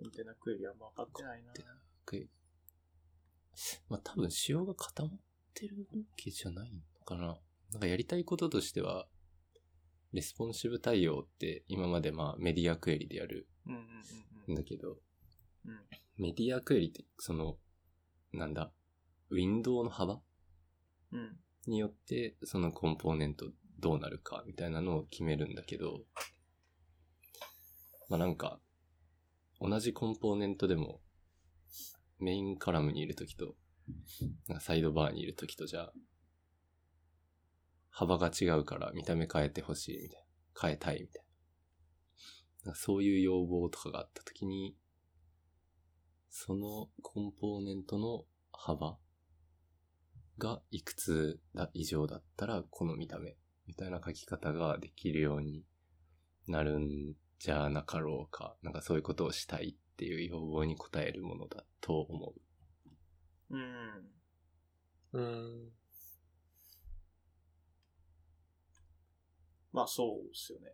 [0.00, 1.52] コンテナクエリは分かってないな。
[2.04, 2.30] クエリ。
[3.88, 5.10] まあ、多分仕様が固まっ
[5.54, 7.36] てるわけじゃないのかな。
[7.72, 9.08] なんかやりたいこととしては、
[10.12, 13.48] レスポンシブ対応って今までまあメディアクエリでやる
[14.46, 14.98] うんだけど。
[16.16, 17.58] メディアクエリってその、
[18.32, 18.72] なんだ、
[19.30, 20.20] ウィンドウの幅？
[21.12, 21.36] うん。
[21.66, 26.04] によってそのコンポーネントどうなるかみたいなのを決めるんだけど、
[28.08, 28.60] まあなんか、
[29.60, 31.00] 同じコンポーネントでも、
[32.18, 33.56] メインカラムにいるときと、
[34.60, 35.90] サイドバーにいるときとじゃ、
[37.90, 40.28] 幅が違うから見た目変えてほしいみたいな。
[40.60, 41.24] 変えたいみたい
[42.64, 42.74] な。
[42.74, 44.76] そういう要望とかがあったときに、
[46.30, 48.98] そのコンポーネントの幅
[50.38, 53.36] がいくつだ以上だったらこの見た目
[53.66, 55.64] みたいな書き方ができるように
[56.46, 58.56] なるんじゃなかろうか。
[58.62, 62.34] なんかそういうことをしたいっていう要望に応えるものだと思
[63.50, 63.56] う。
[63.56, 64.10] うん。
[65.12, 65.72] うん。
[69.72, 70.72] まあそうですよね。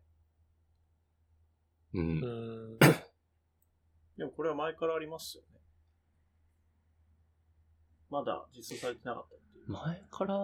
[1.94, 2.00] う。
[2.00, 2.78] うんん。
[4.16, 5.60] でもこれは前からありますよね。
[8.10, 9.70] まだ実装されてなかったっていう。
[9.70, 10.38] 前から、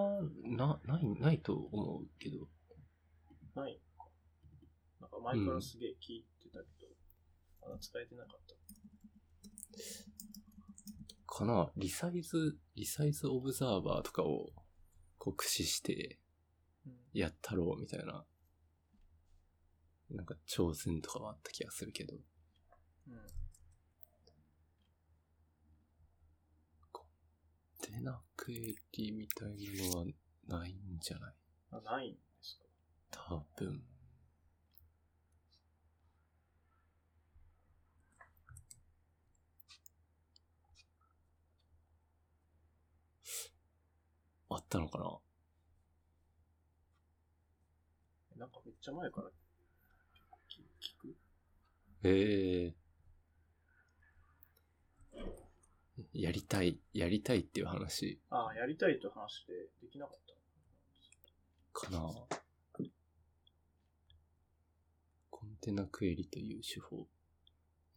[0.45, 2.49] な、ない、ないと思うけど。
[3.55, 3.81] ない。
[5.01, 6.93] なんか前からすげえ聞いてたけど、
[7.63, 8.55] まだ使えてなかった。
[11.27, 11.71] かな？
[11.77, 14.53] リサイズ、リサイズオブザーバーとかを
[15.19, 16.19] 酷使して
[16.87, 18.25] うんやったろうみたいな、
[20.11, 22.15] なんか挑戦とかはあった気がするけど。
[23.09, 23.17] うん。
[27.83, 28.57] デナクエ
[28.93, 29.55] リみたいな
[29.93, 30.05] のは
[30.47, 31.35] ないんじゃない？
[31.73, 32.61] あ、ないんです
[33.11, 33.27] か？
[33.29, 33.83] 多分。
[44.51, 45.19] あったのかな？
[48.37, 49.31] なんかめっちゃ前から聞
[50.81, 51.17] 聞く？
[52.05, 52.75] ええ
[56.15, 60.35] やりたい、やりたいっていう話ああ、やりたいと話してできなかった。
[61.73, 61.99] かな
[65.31, 67.07] コンテナクエリという手法。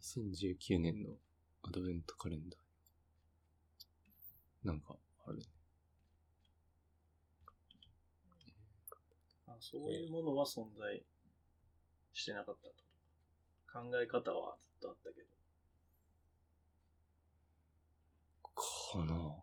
[0.01, 1.17] 2019年の
[1.63, 2.59] アドベントカレンダー。
[4.67, 5.45] なんか、あるね。
[9.47, 11.01] あそういうものは存在
[12.11, 12.73] してなかったと。
[13.71, 15.27] 考え方はずっとあったけど。
[18.53, 19.41] かな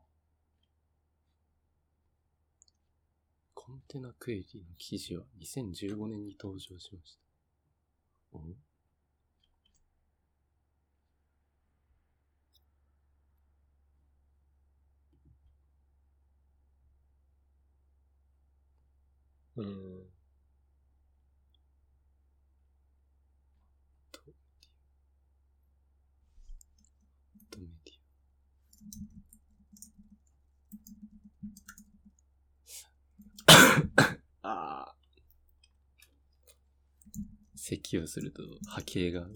[3.54, 7.16] コンテナクエリの記事は2015年に登場しまし
[8.30, 8.36] た。
[8.36, 8.42] お？
[19.56, 19.66] うん。
[27.50, 27.94] とメディ
[34.42, 34.94] ああ、
[37.78, 39.26] 咳をすると波形が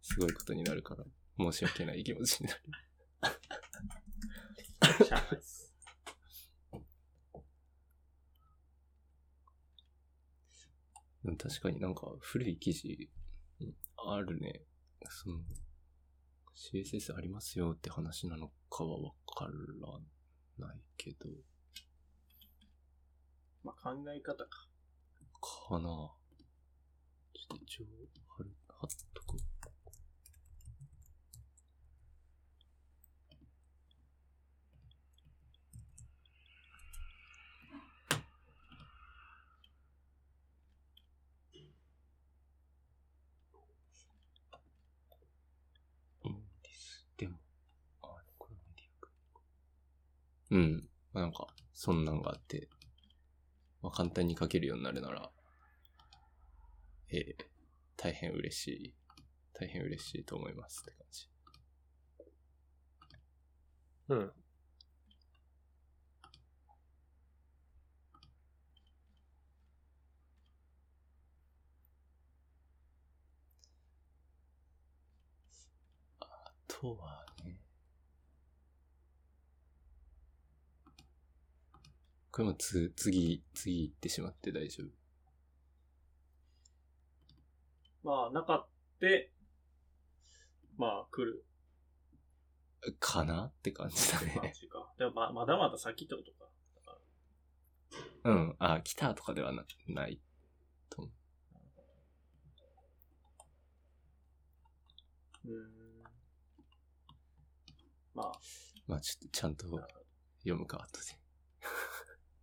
[0.00, 1.04] すごいことになるから
[1.38, 2.60] 申し訳ない気持ちになる。
[5.04, 5.74] しゃあないです。
[11.24, 13.10] でも確かになんか古い記事
[13.60, 14.62] うんあるね。
[15.10, 15.40] その
[16.54, 19.50] CSS ありますよって話なのかはわから
[20.66, 21.28] ないけど、
[23.62, 24.68] まあ考え方か。
[25.68, 26.17] かな
[27.56, 27.84] 一応
[28.36, 29.36] 貼る、貼っとく？
[46.24, 47.38] インディス、でも、
[48.02, 49.10] あ、これメディアか。
[50.50, 50.88] うん。
[51.12, 52.68] まあなんか、そんなんがあって、
[53.82, 55.30] まあ、簡単に書けるようになるなら、
[57.10, 57.36] ええ
[57.96, 58.94] 大変嬉しい。
[59.52, 61.28] 大変嬉しいと思いますって感じ。
[64.08, 64.32] うん。
[76.20, 77.60] あとはね。
[82.30, 84.97] これもつ、次、次行ってしまって大丈夫。
[88.08, 88.68] まあ、なかっ
[89.00, 89.30] て、
[90.78, 91.44] まあ、来る
[92.98, 94.34] かなって感じだね。
[94.40, 94.90] 感じか。
[94.96, 96.48] でもま、まだまだ先ってことか。
[98.24, 98.56] うん。
[98.58, 100.18] あ、来たとかではなない。
[105.44, 106.02] うーん。
[108.14, 108.32] まあ、
[108.86, 109.66] まあちょっとちゃんと
[110.38, 111.20] 読むか、後で。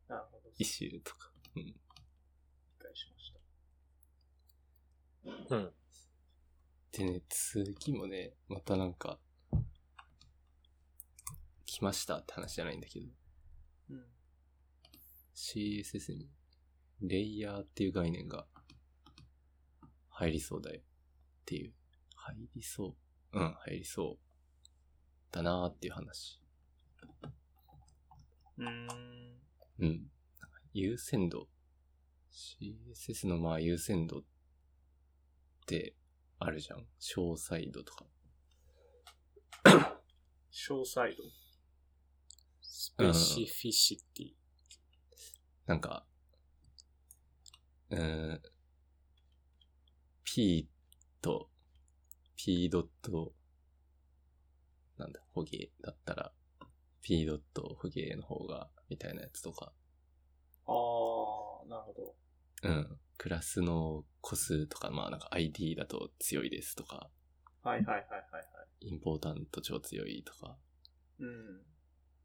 [0.09, 0.15] ど。
[0.15, 0.51] なるほど。
[0.59, 1.31] イシューとか。
[1.55, 1.84] うん。
[5.25, 5.71] うん。
[6.91, 9.19] でね、次もね、またなんか、
[11.65, 13.07] 来ましたって話じゃないんだけど、
[13.89, 14.05] うん。
[15.35, 16.29] CSS に、
[17.01, 18.45] レイヤーっていう概念が
[20.09, 20.83] 入りそうだよっ
[21.45, 21.73] ていう。
[22.15, 22.95] 入りそ
[23.33, 23.39] う。
[23.39, 24.25] うん、入りそう。
[25.31, 26.39] だなーっていう話。
[28.57, 28.87] うーん。
[29.79, 30.11] うん。
[30.73, 31.49] 優先度。
[32.31, 34.27] CSS のまあ優先度って
[36.39, 36.85] あるじゃん。
[36.99, 38.05] 詳細度とか。
[40.51, 41.23] 詳細度。
[42.61, 44.33] スペシフィシティ。
[45.65, 46.05] なんか、
[47.89, 48.41] うーん、
[50.23, 50.69] P
[51.21, 51.49] と
[52.35, 53.33] P ドット、
[54.97, 56.31] なんだ、ホゲーだったら、
[57.01, 59.73] P ドットホゲーの方が、みたいなやつとか、
[60.67, 62.15] あー、なるほど。
[62.65, 67.09] うん、クラスの個数とか、まあなんか ID だと強いですとか、
[67.61, 68.39] はいはいはいはいは
[68.81, 68.87] い。
[68.87, 70.57] インポータント超強いとか、
[71.19, 71.61] うん。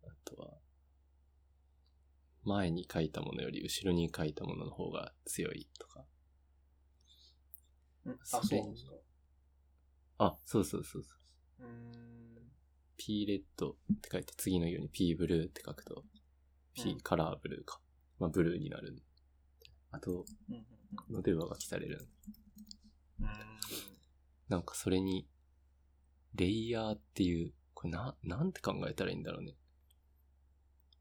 [0.03, 0.59] あとは、
[2.45, 6.05] 前に書いたものより後ろに書いたものの方が強いとか。
[8.07, 8.93] うんあ、そうですか。
[10.19, 11.15] あ、そうそうそうそ
[11.61, 11.65] う。
[11.65, 12.21] うーん。
[12.97, 16.05] P レッドって書いて次のように P ブルーって書くと、
[16.75, 17.81] P うんカラーブルーか。
[18.19, 18.93] まあブルーになる。
[18.93, 18.97] ん
[19.93, 20.65] うん
[21.09, 22.09] ので上書きされる。
[24.49, 25.29] なんかそれに、
[26.35, 29.55] レイヤーっていう、これな、なんて考えたらいいんだろうね。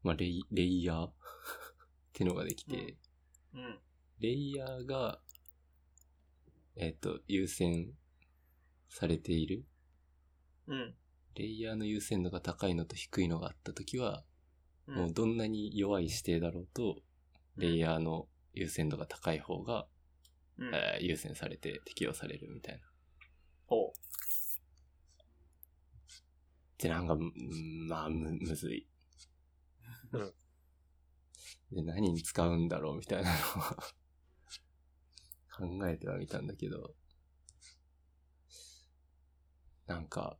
[0.02, 1.12] まあレイ、レイヤーっ
[2.12, 2.96] てのができて、
[3.54, 3.78] うん。
[4.20, 5.20] レイヤーが、
[6.76, 7.92] えっ、と、優先
[8.88, 9.64] されている。
[10.66, 10.94] うん。
[11.34, 14.24] レイヤーの優先度が高いのと低いのがあったときは、
[14.86, 16.96] うんもうどんなに弱い指定だろうと、
[17.56, 19.86] レイヤーの優先度が高い方が、
[20.58, 20.74] うん。
[20.74, 22.82] えー優先されて適用されるみたいな。
[23.66, 23.92] ほ
[26.78, 28.86] で、なんか、うんまあ、む、むずい。
[30.12, 30.32] うん
[31.72, 33.40] で、何に使うんだろうみたいなのを
[35.78, 36.94] 考えてはみたんだけど、
[39.86, 40.38] なんか、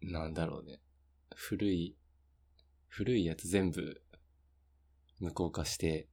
[0.00, 0.80] なんだろうね。
[1.34, 1.96] 古い、
[2.88, 4.02] 古いやつ全部
[5.18, 6.08] 無効化して、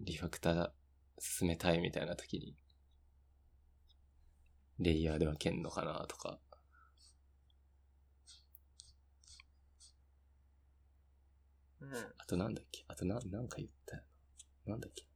[0.00, 0.70] リファクター
[1.18, 2.56] 進めたいみたいな時に、
[4.78, 6.38] レイヤーで分けんのかなとか。
[11.80, 11.86] う。
[11.86, 11.92] うん。
[12.16, 12.84] あとなんだっけ？
[12.88, 14.02] あとな、なんか言ったよ
[14.66, 14.72] な。
[14.72, 15.06] なんだっけ？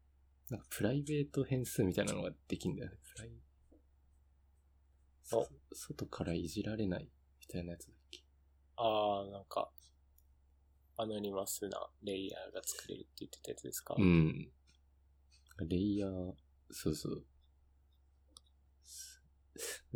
[0.51, 2.97] なんかプライベート変数みたいなのができんだよね。
[3.15, 3.31] プライ
[5.23, 7.09] そ外からいじられない
[7.41, 8.21] みたいなやつだっけ？
[8.77, 9.71] あー、なんか、
[10.97, 13.97] アノニマスなレイヤーが作れるって言ってたやつですか？
[13.99, 14.53] うん。
[15.69, 16.33] レイヤー、
[16.71, 17.27] そうそう。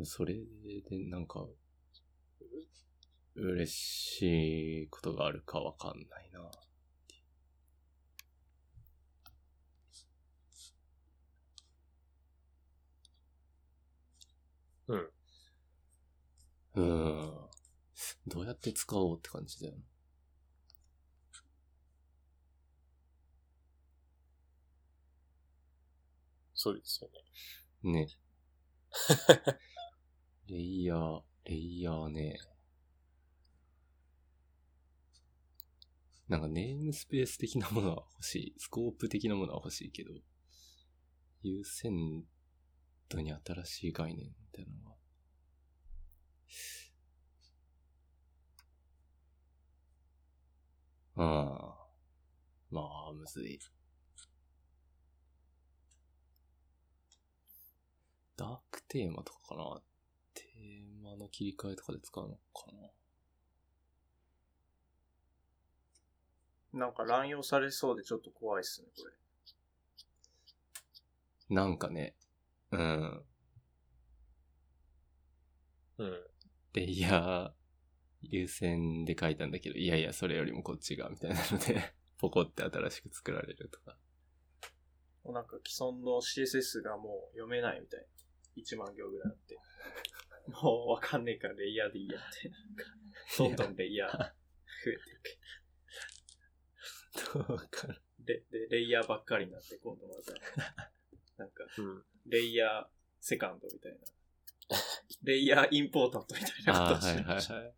[0.04, 1.56] それでなんか、う
[3.36, 6.50] 嬉しいことがあるかわかんないな。
[14.88, 15.10] うん。
[16.74, 17.48] うん。
[18.26, 19.82] どうやって使おうって感じだよな。
[26.60, 27.08] そうですよ
[27.84, 27.92] ね。
[27.92, 28.08] ね。
[30.48, 32.36] レイヤー、レイヤーね。
[36.26, 38.54] なんかネームスペース的なものは欲しい。
[38.58, 40.12] スコープ的なものは欲しいけど、
[41.42, 42.26] 優先
[43.08, 44.96] 度に新しい概念みたいなのは。
[51.14, 51.88] ああ。
[52.68, 52.80] ま
[53.10, 53.60] あ、むずい。
[58.38, 59.82] ダークテーマとかかな？
[60.32, 62.40] テーマの切り替えとかで使うのか
[66.72, 66.80] な？
[66.80, 69.04] なんか乱用されそうでちょっと怖いっすね、こ
[71.48, 71.54] れ。
[71.54, 72.14] なんかね、
[72.70, 73.24] うん。
[75.98, 76.26] うん。
[76.74, 77.50] レイヤー
[78.22, 83.96] 優先で書いたんだけど、いやいや、それよりもこっちが、みたいなので、 ポコって新しく作られるとか。
[85.24, 88.06] もうなんか既存の CSS がもう読めないみたい。
[88.62, 89.58] 1万行ぐらいあって。
[90.62, 92.50] もうわかんねえからレイヤーでいいやって。
[93.38, 94.24] どんどんレイヤー増
[94.84, 94.94] えてい
[97.44, 97.48] く。
[97.48, 97.94] どうかな。
[98.20, 100.32] で、で、レイヤーばっかりになって、今度また。
[101.38, 102.02] なんか、うん。
[102.26, 102.86] レイヤー
[103.20, 103.98] セカンドみたいな。
[105.22, 107.74] レイヤーインポータントみたいなことはいはいしてはい。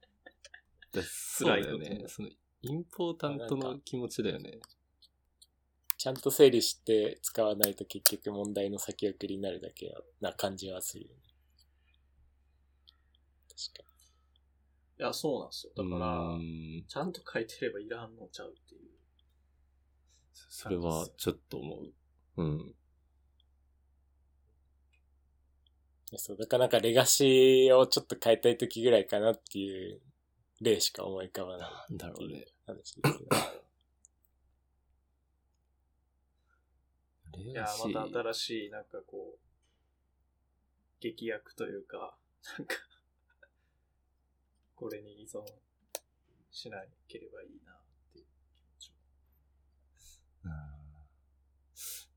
[0.93, 2.05] だそうだよ辛いことね。
[2.09, 2.29] その、
[2.63, 4.59] インポータントの気持ちだよね。
[6.01, 11.17] ちゃんと整理して使わないと結局問題の先送りになるだけな感じはするよね。
[13.51, 13.93] 確か
[14.99, 15.73] いや、そうなんですよ。
[15.77, 18.81] だから、うんちゃんと書いてればいらんのちゃうっていう。
[20.33, 22.43] それはちょっと思う。
[22.43, 22.57] うん。
[22.57, 22.75] に。
[26.17, 30.01] そう、だからなんかレガシーをちょっと変えたい時ぐらいかなっていう
[30.63, 32.47] 例しか思い浮かばないなんだろうね。
[32.67, 33.70] 話ですけど。
[37.47, 39.39] いや、また新しい、なんかこう、
[41.01, 42.17] 劇薬というか、
[42.59, 42.75] なんか、
[44.75, 45.45] これに依存
[46.51, 47.77] しなければいいなっ
[48.13, 48.27] ていう
[48.79, 48.97] 気持ちも。
[50.45, 50.49] う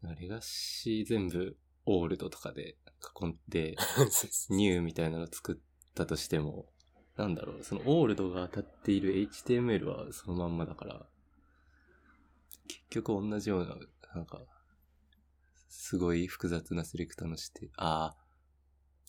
[0.05, 0.07] ん。
[0.07, 2.77] なんかレガシー全部オールドとかで
[3.21, 3.75] 囲んで、
[4.49, 5.57] ニューみたいなの作っ
[5.93, 6.71] たとしても、
[7.15, 11.07] なんだろう、そのオールドが当たっている HTML はそのまんまだから、
[12.67, 13.77] 結局同じような、
[14.15, 14.45] なんか、
[15.75, 18.15] すごい複雑なセレクターのして、あ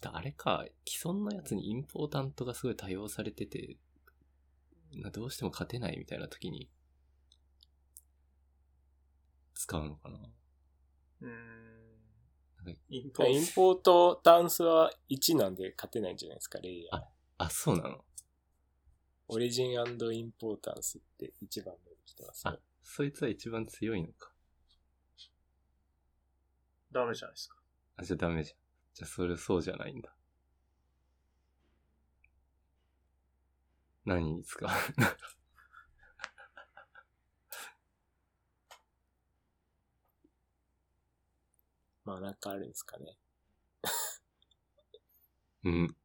[0.03, 3.77] あ、あれか、既存のやつにインポータントがすごい多用されてて、
[4.95, 6.71] などうしても勝てないみたいな時に、
[9.55, 10.19] 使うのかな。
[11.21, 11.31] うーん
[12.65, 12.81] なんか。
[12.89, 16.99] インポインポート単数は1なんで勝てないんじゃないですか、レイヤー。
[16.99, 17.09] あ
[17.39, 18.05] あ、そうなの？
[19.29, 24.34] オリジンインポータンスって一番目に来てますあね。、そいつは一番強いのか。
[26.95, 27.57] ダメじゃないですか。
[27.97, 28.57] あ、じゃあダメじゃん。
[28.95, 30.15] じゃあそれそうじゃないんだ。
[34.05, 34.69] 何に使う
[42.05, 43.17] まあなんかあるんですかね。
[45.65, 45.97] うん。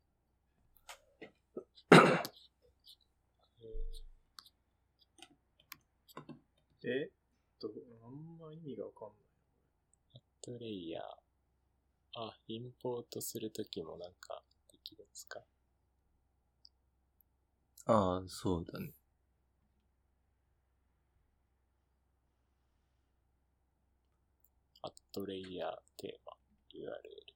[6.82, 7.12] えっ
[7.60, 7.70] と、
[8.02, 9.29] あんま意味がわかんない。
[10.50, 11.04] トレイヤー。
[12.16, 15.42] あ、インポートするときもなんかできるんですか？
[17.86, 18.92] ああ、そうだね。
[24.82, 26.34] アットレイヤーテーマ
[26.74, 27.30] URL。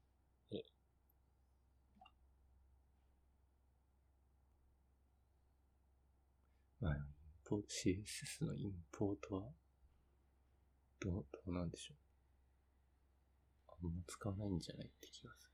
[7.67, 9.43] CSS のインポートは、
[10.99, 12.02] どう、どうなんでしょう。
[13.83, 15.53] あんま使わないんじゃないって気がする。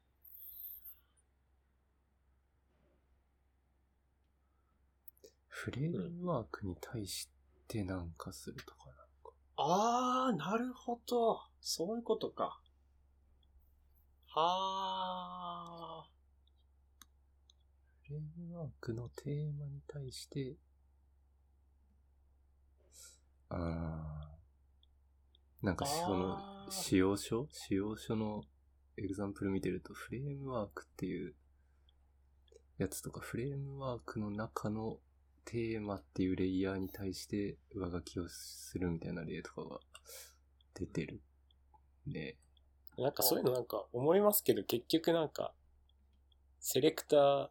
[5.47, 7.29] フレームワークに対し
[7.67, 8.97] てなんかするとかなの
[9.29, 9.35] か。
[9.57, 11.41] あー、なるほど。
[11.59, 12.61] そういうことか。
[14.31, 16.05] は
[18.03, 20.55] フレームワークのテーマに対して、
[23.49, 27.47] あー、なんかその使用書？
[27.51, 28.43] 使用書の
[28.97, 31.35] エグザンプル見てると、フレームワークっていう
[32.77, 34.99] やつとか、フレームワークの中の
[35.45, 39.79] テーマっていうレイヤーに対して上書きをするみたいな例とかが
[40.75, 41.21] 出てる
[42.05, 42.37] ね。
[42.97, 45.53] なんかそういうのなんか思いますけど、結局なんか、
[46.59, 47.49] セレクター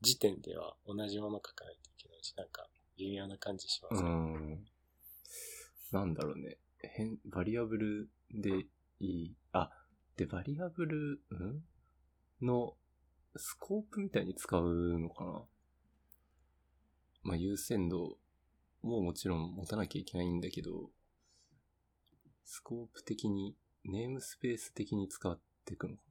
[0.00, 2.68] 時点では同じもの書かないといけないし、なんか
[2.98, 4.10] 微妙な感じしまうすね。
[4.10, 4.64] ん。
[5.92, 6.58] なんだろうね。
[6.82, 8.66] 変、バリアブルで
[9.00, 9.36] いい。
[9.52, 9.70] あ、
[10.16, 11.64] で、バリアブル、ん？
[12.44, 12.76] の、
[13.36, 15.42] スコープみたいに使うのかな？
[17.22, 18.18] まあ、優先度
[18.82, 20.90] ももちろん持たなきゃいけないんだけど、
[22.44, 26.02] スコープ的に、ネームスペース的に使っていくのか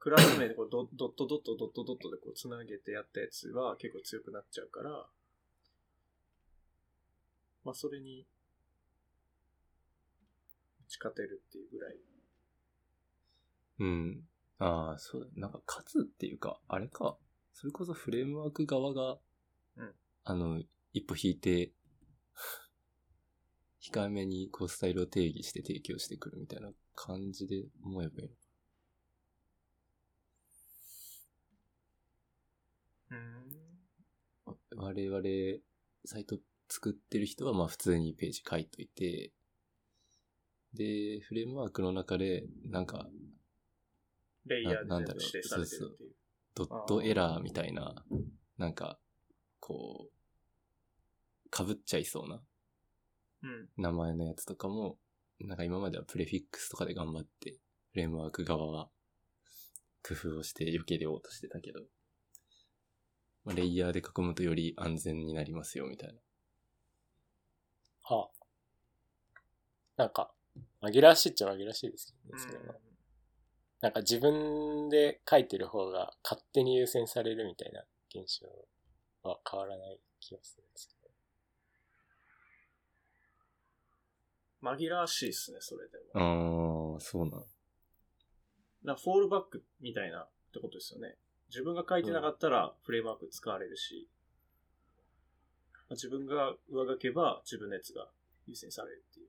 [0.00, 5.06] クラス名でこうドドットドットドットドットでこう繋げてやったやつは結構強くなっちゃうから、
[7.64, 8.26] まあそれに
[10.86, 11.96] 打ち勝てるっていうぐらい。
[13.78, 14.28] うん。
[14.58, 15.28] ああ、そうだ。
[15.36, 17.16] なんか、勝つっていうか、あれか。
[17.58, 19.18] それこそフレームワーク側が、
[19.76, 20.62] うんあの、
[20.92, 21.72] 一歩引いて、
[23.80, 28.36] 控えめにこうスタイルを定義して提供してくるみたいな感じで思えばいいの
[33.10, 33.14] う
[34.52, 34.78] ん。
[34.78, 35.62] 我々、
[36.04, 36.38] サイト
[36.68, 39.32] 作ってる人はまあ普通にページ書いといて、
[40.74, 43.08] で、フレームワークの中で、なんか、
[44.44, 46.25] レイヤーでななんだろう指定されてるっていう。
[46.56, 47.94] ドットエラーみたいな、
[48.56, 48.98] なんか、
[49.60, 52.42] こう、被っちゃいそうな
[53.42, 53.68] うん。
[53.76, 54.96] 名前のやつとかも、
[55.38, 57.58] なんか今まではプレフィックスとかで頑張って、
[57.92, 58.88] フレームワーク側は
[60.02, 61.80] 工夫をして避けようとしてたけど、
[63.44, 66.14] まあ、レイヤーで囲むとより安全になりますよ、みたいな。
[68.02, 69.42] はあ。
[69.98, 70.32] なんか、
[70.80, 72.85] 紛らわしいっちゃ紛らわしいですけどね、それは。
[73.80, 78.46] なんか自分で書いてる方が勝手に優先されるみたいな現象
[79.28, 80.96] は変わらない気がするんですけ
[84.66, 86.96] 紛らわしいっすね、それでも。
[86.96, 87.44] あー、そうなん。
[88.84, 91.16] なフォールバックみたいなってことですよね。
[91.48, 94.08] 自分が書いてなかったらフレームワーク使われるし、
[95.88, 98.08] まあ自分が上書けば自分のやつが
[98.46, 99.28] 優先されるっていう。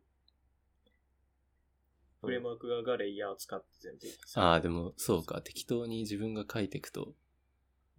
[2.28, 4.08] フレームワーク側がレイヤーを使って全部
[4.40, 5.42] ああ、でも、そうか。
[5.42, 7.14] 適当に自分が書いていくと、うん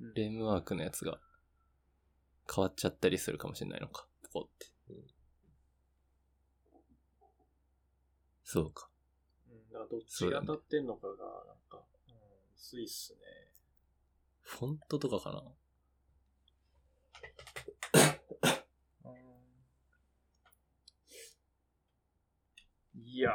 [0.01, 1.19] フレームワークのやつが
[2.55, 4.07] 変わっちゃったりするかもしれないのか。
[4.33, 4.67] ポコって。
[4.91, 4.97] うん
[8.45, 8.89] そうか。
[9.51, 11.17] うん、だからどっちが当たってんのかが、なん
[11.69, 12.15] か、うん、
[12.57, 13.19] 薄いっすね。
[14.43, 15.43] フォントとかかな？
[23.19, 23.31] いや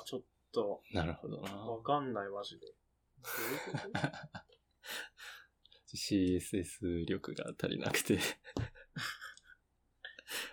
[0.00, 0.22] ー、ちょっ
[0.52, 1.52] と、なるほどな。
[1.52, 2.66] わかんない、マジで。
[2.66, 2.72] ど
[3.42, 4.08] ういうこと？
[5.96, 8.18] CSS 力が足りなくて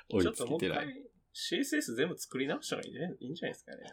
[0.09, 0.85] 追 ちょいつけてない。
[0.85, 3.17] 回 CSS 全部作り直したらいいんじゃない？
[3.21, 3.83] いいんじゃないですかね。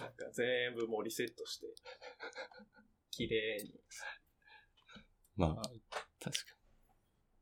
[0.00, 1.66] なんか全部もうリセットして、
[3.10, 3.78] 綺麗に。
[5.36, 5.54] まあ、
[6.18, 6.56] 確かに。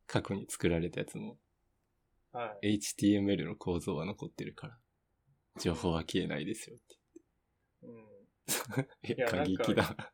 [0.07, 1.39] 過去に作られたやつも
[2.35, 2.79] はい。
[2.79, 4.79] HTML の構造は残ってるから、
[5.61, 6.97] 情報は消えないですよって。
[7.83, 8.05] うん。
[9.05, 10.13] え いや過激だ。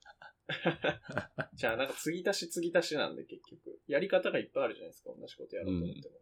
[1.55, 3.81] じゃあなんか継ぎ足し継ぎ足しなんで結局。
[3.87, 5.11] やり方がいっぱいあるじゃないですか。
[5.19, 6.21] 同じことやろうと思っても。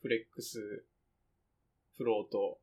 [0.00, 0.86] フレックス、
[1.96, 2.58] フロート、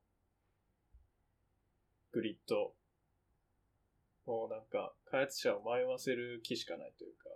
[2.11, 2.76] グリッド。
[4.26, 7.30] もうなんか、開発者を迷わせる気しかないというか。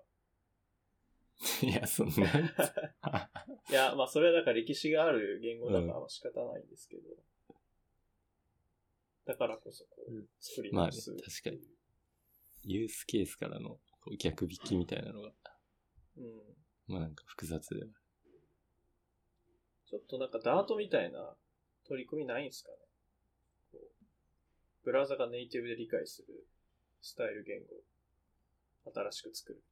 [1.63, 2.13] いや、そんな。
[3.69, 7.03] いや、まあそれはだから歴史がある言語だからまあ仕方ないんですけど。
[9.25, 11.41] だからこそこうんう、作りまあね直す。
[11.41, 11.61] 確かに。
[12.63, 13.79] ユースケースからの
[14.19, 15.33] 逆引きみたいなのが、
[16.17, 16.55] うん。
[16.87, 17.91] まあなんか複雑では
[19.85, 21.35] ちょっとなんかダートみたいな
[21.85, 22.77] 取り組みないんですかね
[23.71, 23.87] こう
[24.85, 26.45] ブラウザがネイティブで理解する
[27.01, 27.75] スタイル言語
[28.89, 29.71] を新しく作るみたい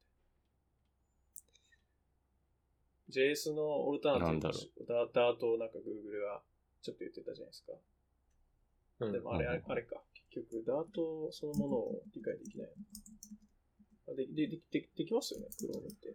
[3.10, 6.42] JS のオルタナティブダダートをなんか Google が
[6.82, 7.72] ちょっと言ってたじゃないですか。
[9.00, 10.02] うんでもあれ、うんあれあれか。
[10.30, 12.74] 結局、ダートそのものを理解できないの。
[14.12, 16.14] あででででできますよね、クロームって。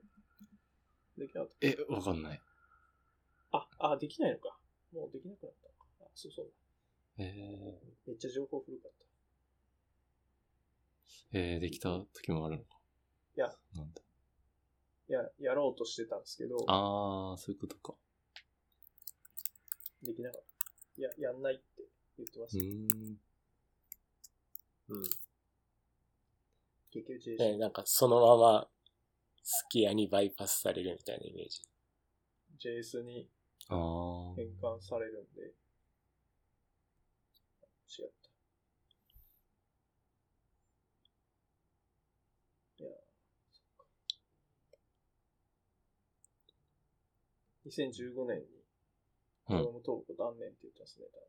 [1.17, 2.41] できなかったえ、わかんない。
[3.51, 4.57] あ、あ、できないのか。
[4.93, 5.85] もうできなくなったのか。
[6.01, 6.51] あ、そうそう。
[7.17, 8.91] えめっちゃ情報古かっ
[11.31, 11.37] た。
[11.37, 12.77] ー、えー、できた時もあるのか。
[13.37, 14.01] いや、なんだ。
[15.07, 17.93] いや、やろうとしてたんですけど、あー、そういうことか。
[20.01, 21.01] できなかった。
[21.01, 21.63] いや、やんないって
[22.17, 22.57] 言ってます。
[22.57, 23.19] うーん。
[24.89, 25.03] うん。
[26.91, 28.67] 結局 JS、ねなんかそのまま、
[29.43, 31.61] スキヤにバイパスされるみたいなイメージ。
[32.59, 33.29] JS に。
[33.67, 33.77] 変
[34.61, 35.41] 換されるんで、
[37.87, 38.29] 違った。
[42.83, 42.91] いや、
[43.51, 43.85] そっか。
[47.65, 48.43] 2015年に、
[49.49, 51.19] うん Chrome 投稿断念って言ってますね、だ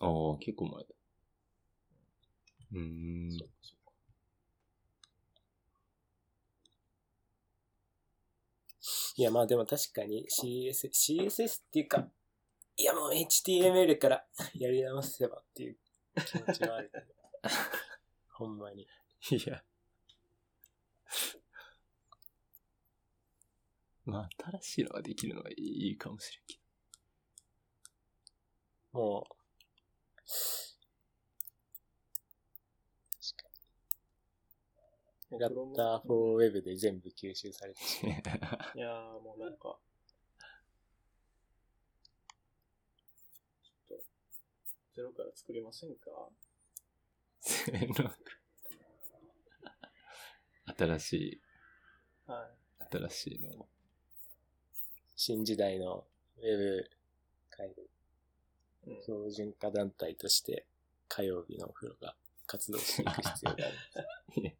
[0.00, 0.06] と。
[0.06, 0.88] あー、結構前だ。
[2.72, 3.30] うーん。
[3.30, 3.92] そうかそうか。
[9.16, 12.08] いや、まあでも確かに CSS、CSS っていうか、
[12.76, 14.24] いやもう HTML から
[14.54, 15.76] やり直せばっていう
[16.24, 17.06] 気持ちはあるけど。
[18.32, 18.82] ほんまに。
[18.82, 18.86] い
[19.46, 19.62] や。
[24.04, 24.28] まあ、
[24.60, 26.58] 新しいのができるのがいいかもしれんけ
[28.92, 29.26] も
[35.30, 38.22] う、ラッター for web で全部吸収されてしまう。
[38.22, 38.30] ど。
[38.74, 39.78] いやーもうなんか、
[43.62, 44.04] ちょっと、
[44.94, 46.28] ゼロから作りませんか？
[47.40, 48.10] せーの
[50.76, 51.40] 新しい、
[52.26, 52.46] は
[52.80, 52.84] い。
[52.90, 53.66] 新しいの。
[55.24, 56.02] 新時代の
[56.38, 56.90] ウェブ
[57.48, 57.74] 界で
[58.88, 60.66] うん、標準化団体として
[61.06, 62.16] 火曜日のお風呂が
[62.48, 63.76] 活動していく必要がある。
[64.42, 64.54] い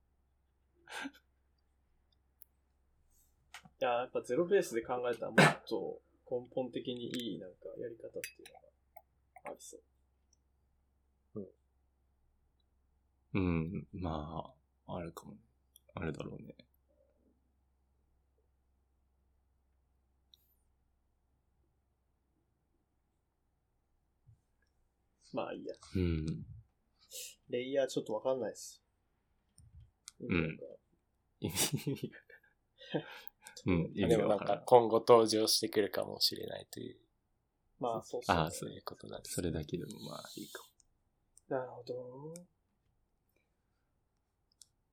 [3.81, 9.77] やーやっぱゼロベースで考えたらもっと根本的にいいなんかやり方っていうのがありそ
[11.35, 11.49] う。
[13.35, 14.55] うん、ま
[14.87, 15.35] あ、あるかも。
[15.95, 16.55] あるだろうね。
[25.33, 25.75] まあいいや。
[25.95, 26.27] うん。
[27.49, 28.83] レイヤーちょっとわかんないです。
[30.23, 30.65] んなんか
[31.41, 32.19] 意味が。
[33.67, 36.97] うん、意味でもなんか今後登場してくるかもしれないという、
[37.79, 38.37] まあそうっすね。
[38.37, 39.35] ああそういうことなんです。
[39.35, 41.57] それだけでもまあいいかも。
[41.57, 42.35] なるほど。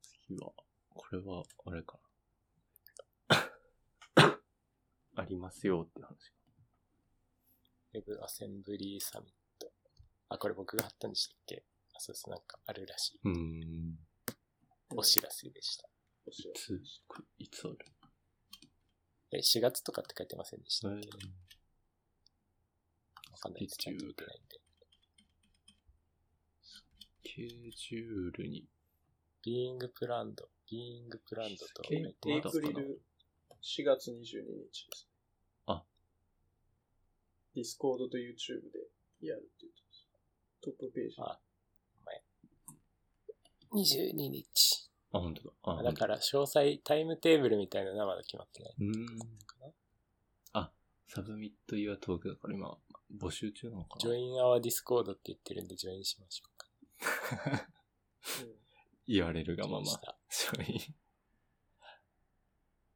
[0.02, 0.52] 次は、
[0.90, 1.98] これは、あれか
[3.30, 3.50] な。
[5.16, 6.32] ありますよって話。
[7.94, 9.39] ウェブアセンブリーサミット。
[10.30, 11.64] あ、これ僕が貼ったんでしたっけ
[11.96, 12.30] あ、そうです。
[12.30, 13.20] なんかあるらしい。
[13.24, 13.98] うーん。
[14.96, 15.90] お知らせでした。
[16.26, 16.82] お知らいつ
[17.40, 17.78] いつある？
[19.32, 21.08] え、4月とかって書いてませんでしたっえけ？
[23.32, 23.78] わかんないです。
[23.78, 24.60] ちゃんと見てないんで。
[26.62, 26.84] ス
[27.24, 28.66] ケジュールに、
[29.44, 31.94] ビーイングプランド、ビーイングプランドとた。
[31.94, 33.02] エイ書いてエイプリル
[33.62, 35.08] 4月22日です。
[35.68, 35.84] あ。
[37.56, 38.72] ディスコードと YouTube
[39.22, 39.89] でやるって言ってます。
[40.62, 41.16] トップページ。
[41.20, 41.40] あ
[43.74, 44.90] 22日。
[45.12, 45.80] あ、本当だ。
[45.80, 48.76] あ、だから詳細、タイムテーブルみたいなのはまだ決まってない。
[48.80, 49.20] うーん。
[50.54, 50.72] あ、
[51.08, 52.78] Submit your talk だから今、
[53.20, 57.70] 募集中なのかな Join our Discord って言ってるんで、ジョインしましょうか。
[58.42, 58.60] う ん
[59.08, 60.96] 言われるがままジョイン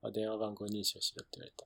[0.03, 1.65] あ電話番号認証しろって言われた。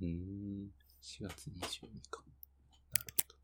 [0.00, 0.70] うーん。
[1.02, 2.22] 4月22か。
[2.92, 3.34] なるほど。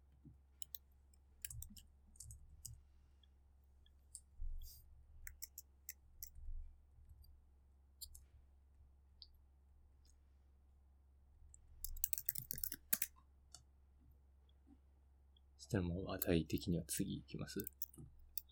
[15.57, 17.59] そしたらもう話題的には次行きます？
[17.61, 17.67] 行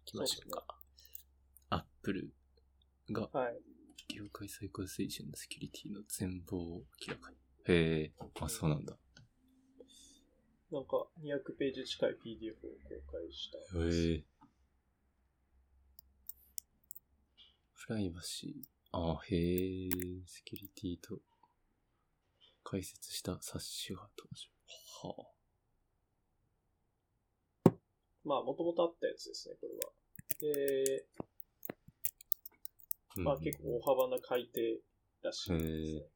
[0.04, 0.64] きましょうか。
[1.70, 2.32] アップル
[3.10, 3.60] がはい。
[4.08, 7.43] 業界最高水準のセキュリティの全貌を明らかに。
[7.66, 8.96] へえ、あ、そうなんだ。
[10.70, 13.58] なんか200ページ近い PDF を公開した。
[13.78, 14.24] へえ。
[17.86, 18.96] プライバシー。
[18.96, 19.88] あ、へえ、
[20.26, 21.20] セキュリティと
[22.62, 25.08] 解説した冊子が登場。
[25.08, 25.30] は
[27.66, 27.72] あ。
[28.24, 29.92] まあ、もともとあったやつですね、これは。
[30.40, 31.06] で、
[33.16, 34.80] まあ結構大幅な改定
[35.22, 36.13] らしいですね。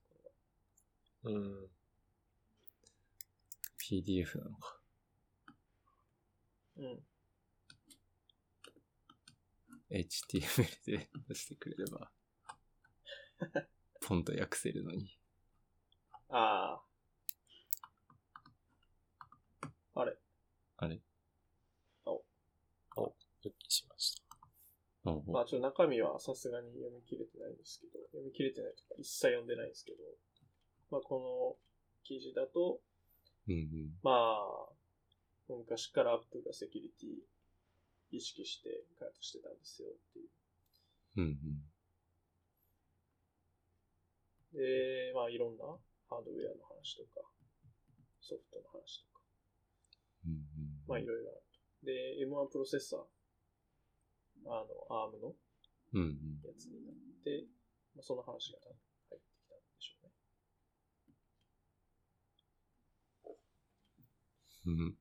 [1.25, 1.69] うん。
[3.79, 4.81] PDF なのか。
[6.77, 7.05] うん。
[9.91, 12.11] HTML で出してくれれば、
[14.03, 15.19] ポンと訳せるのに。
[16.29, 16.83] ああ。
[19.95, 20.17] あれ
[20.77, 21.01] あれ
[23.43, 24.15] 復帰しまし
[25.05, 25.11] た。
[25.11, 29.99] あおまあちょっと中身はさすがに読み切れてないんですけど、読み切れてないとか一切読んでないんですけど、
[30.91, 31.57] まあこの
[32.05, 32.81] 記事だと、
[33.49, 33.91] うんうん。
[34.03, 34.73] まあ、
[35.49, 40.29] 昔からアップルがセキュリティ意識して開発してたんですよっていう。
[41.17, 41.69] うんうん。
[44.55, 45.65] で、まあいろんな
[46.09, 47.27] ハードウェアの話とか、
[48.21, 49.21] ソフトの話とか、
[50.27, 50.41] うんうん。
[50.87, 51.87] まあいろいろあると。
[51.87, 53.01] で、M1 プロセッサー、
[54.47, 55.35] あの、ARM の
[55.95, 56.41] うんうん。
[56.45, 56.95] やつになっ
[57.25, 57.45] て、
[57.95, 58.77] まあ、その話が多分
[59.11, 60.09] 入ってきたんでしょ
[64.69, 64.95] うん。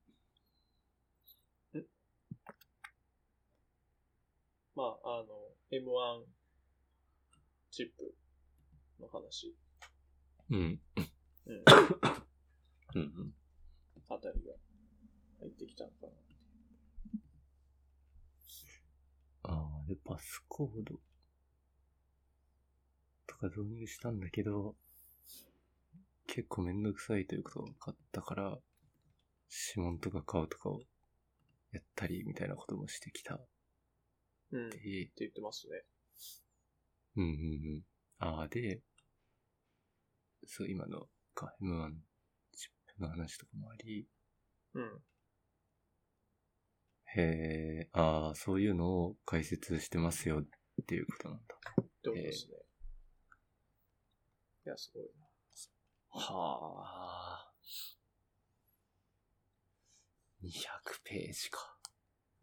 [4.74, 5.26] まあ、あの、
[5.70, 6.24] M1
[7.70, 8.14] チップ
[8.98, 9.54] の話、
[10.50, 10.80] うん。
[11.46, 11.64] うん、
[12.96, 13.34] うん。
[14.08, 14.54] あたりが
[15.40, 16.12] 入ってきたのかな。
[19.42, 20.98] ああ、で、パスコード
[23.26, 24.76] とか導入したんだけど、
[26.26, 28.58] 結構めんどくさいということが分かったから、
[29.50, 30.80] 指紋とか顔とかを
[31.72, 33.46] やったりみたいなこともしてきたっ
[34.52, 34.66] うん。
[34.68, 35.82] ってて、言ってますね。
[37.16, 37.34] うんうんう
[37.78, 37.82] ん。
[38.18, 38.80] ああ、で、
[40.46, 41.92] そう、今のか M1
[42.56, 44.06] チップの話とかもあり、
[44.74, 45.02] うん。
[47.16, 47.22] へ
[47.86, 51.54] え、ああ、そういうのを解説してますよっていうことなんだ。
[51.54, 52.54] ってことですね。
[54.66, 55.28] いや、すごいな。
[56.10, 57.52] はあ。
[60.42, 60.50] 200
[61.04, 61.76] ページか。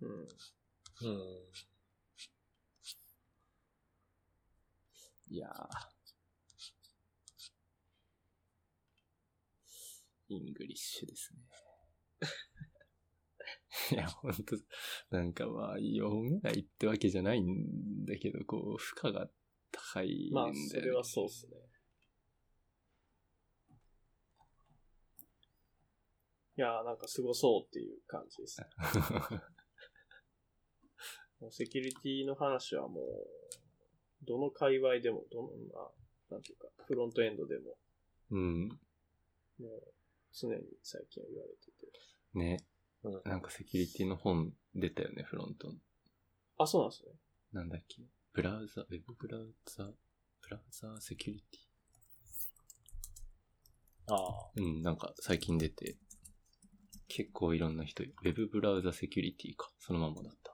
[0.02, 0.10] うん。
[0.10, 1.52] うん。
[5.30, 5.96] いやー。
[10.28, 11.40] English ですね。
[13.92, 14.58] いや、ほんと、
[15.12, 19.30] なんかまあ、読めないってわけじゃないんだけど、こう、負荷が
[19.72, 20.68] 高いんだまあ、よね。
[20.68, 21.58] それはそうっすね。
[26.58, 28.68] いやー、なんかすごそうっていう感じですね。
[31.42, 33.06] もうセキュリティの話はもう、
[34.26, 35.92] どの界隈でも、どんな、
[36.30, 37.78] なんていうか、フロントエンドでも、
[38.32, 38.70] うん。
[38.70, 38.78] も
[39.68, 39.94] う、
[40.32, 41.92] 常に最近は言われてて。
[42.34, 42.66] ね。
[43.04, 43.22] うん。
[43.26, 45.78] なんかセキュリティの本出たよね、フロントの。
[46.58, 47.12] あ、そうなんですね。
[47.52, 48.02] なんだっけ？
[48.34, 51.60] ブラウザ、ウェブブラウザ、ブラウザセキュリテ
[54.08, 54.52] ああ。
[54.56, 54.64] ィ。
[54.64, 55.98] うん、なんか最近出て、
[57.08, 59.72] 結構いろんな人、ウェブブラウザセキュリティか。
[59.80, 60.54] そのままだった。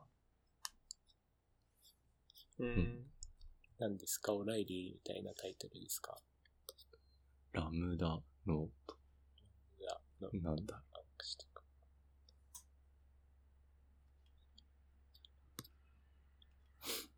[2.59, 2.67] うん。
[2.67, 3.05] ん
[3.79, 4.33] 何ですか？
[4.33, 6.17] オライリーみたいなタイトルですか？
[7.53, 8.95] ラムダノート。
[9.79, 10.83] いや、のなんだ？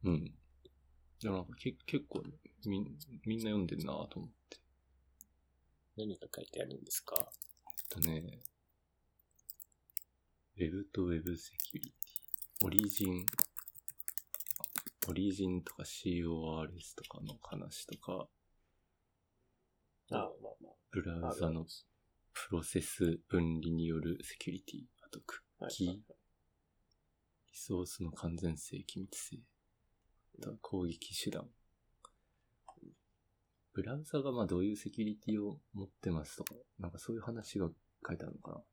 [0.06, 0.34] うん。
[1.22, 2.24] でもなんかけ結構
[2.66, 2.86] みん、
[3.26, 4.58] みんな読んでんなと思って。
[5.96, 7.16] 何が書いてあるんですか？
[7.96, 8.42] えっとね、
[10.56, 13.26] ウェブとウェブセキュリティ、オリジン、
[15.10, 18.28] オリジンとか CORS とかの話とか、
[20.12, 20.30] あまあ
[20.62, 21.32] まブラあ。
[21.32, 21.66] ウザの
[22.34, 26.06] プロセス分離によるセキュリティ、あとクッキー、はいはい
[27.54, 29.40] リソースの完全性、機密性、
[30.40, 31.48] あとは攻撃手段。
[33.74, 37.70] ブラウザがまあどういうセキュリティを持ってますとか、なんかそういう話が
[38.08, 38.64] 書いてあるのか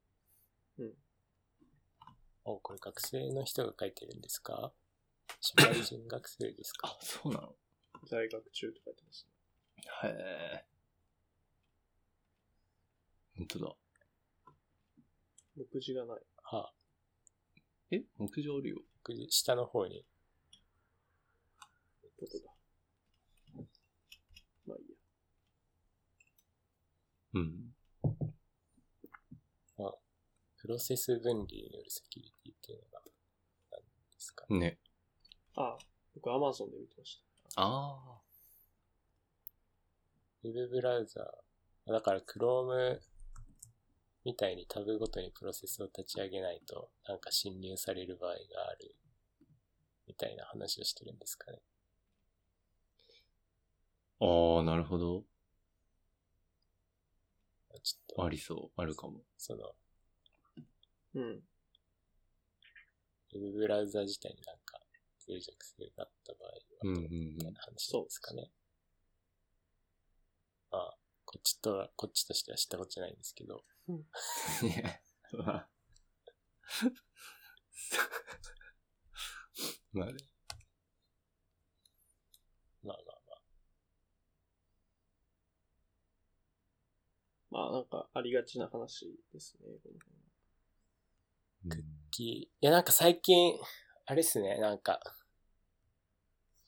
[0.78, 0.84] な。
[2.44, 4.72] お、これ学生の人が書いてるんですか？
[5.40, 6.88] 社会人学生ですか？
[6.88, 7.54] あ、そうなの？
[8.06, 9.82] 在学中って書いてますね。
[10.04, 10.64] へえ。
[13.36, 13.76] 本当だ。
[15.56, 16.20] 目次がない。
[16.42, 16.74] はあ、
[17.90, 18.02] え？
[18.18, 18.82] 目次あるよ。
[19.04, 20.04] 僕下の方に。
[22.02, 22.52] どこだ
[24.66, 24.96] まあいいや。
[27.34, 27.69] うん。
[30.60, 33.00] プロセス分離によるセキュリティっていうのが、
[33.72, 33.86] 何で
[34.18, 34.78] すかね。
[35.56, 35.78] あ、
[36.14, 37.22] 僕 Amazon で見てまし
[37.54, 37.62] た。
[37.62, 38.20] ああ。
[40.42, 42.98] ウェブブラウザー、だから Chrome
[44.24, 48.36] みたいにタブごとにプロセスを立ち上げないと、なんか侵入される場合が
[48.68, 48.94] ある、
[50.06, 51.58] みたいな話をしてるんですかね。
[54.20, 55.24] ああ、なるほど。
[57.82, 58.80] ちょっと、ありそう。
[58.80, 59.22] あるかも。
[59.38, 59.74] その、
[61.14, 61.42] うん。
[63.32, 64.80] ウェブブラウザ自体になんか
[65.28, 66.54] 脆弱性があった場合は
[66.84, 68.50] うんうんどうみたいな話ですかね。
[70.70, 73.96] まあ、こっちとは、こっちとしては知ったことじゃないんですけど、うん。
[74.66, 75.00] いや、
[75.32, 75.68] まあ。
[79.92, 80.18] まあね。
[82.82, 83.42] まあまあまあ、
[87.50, 89.78] まあなんかありがちな話ですね。
[89.82, 90.29] この辺
[92.10, 93.54] きいやなんか最近、
[94.06, 95.00] あれですね、なんか、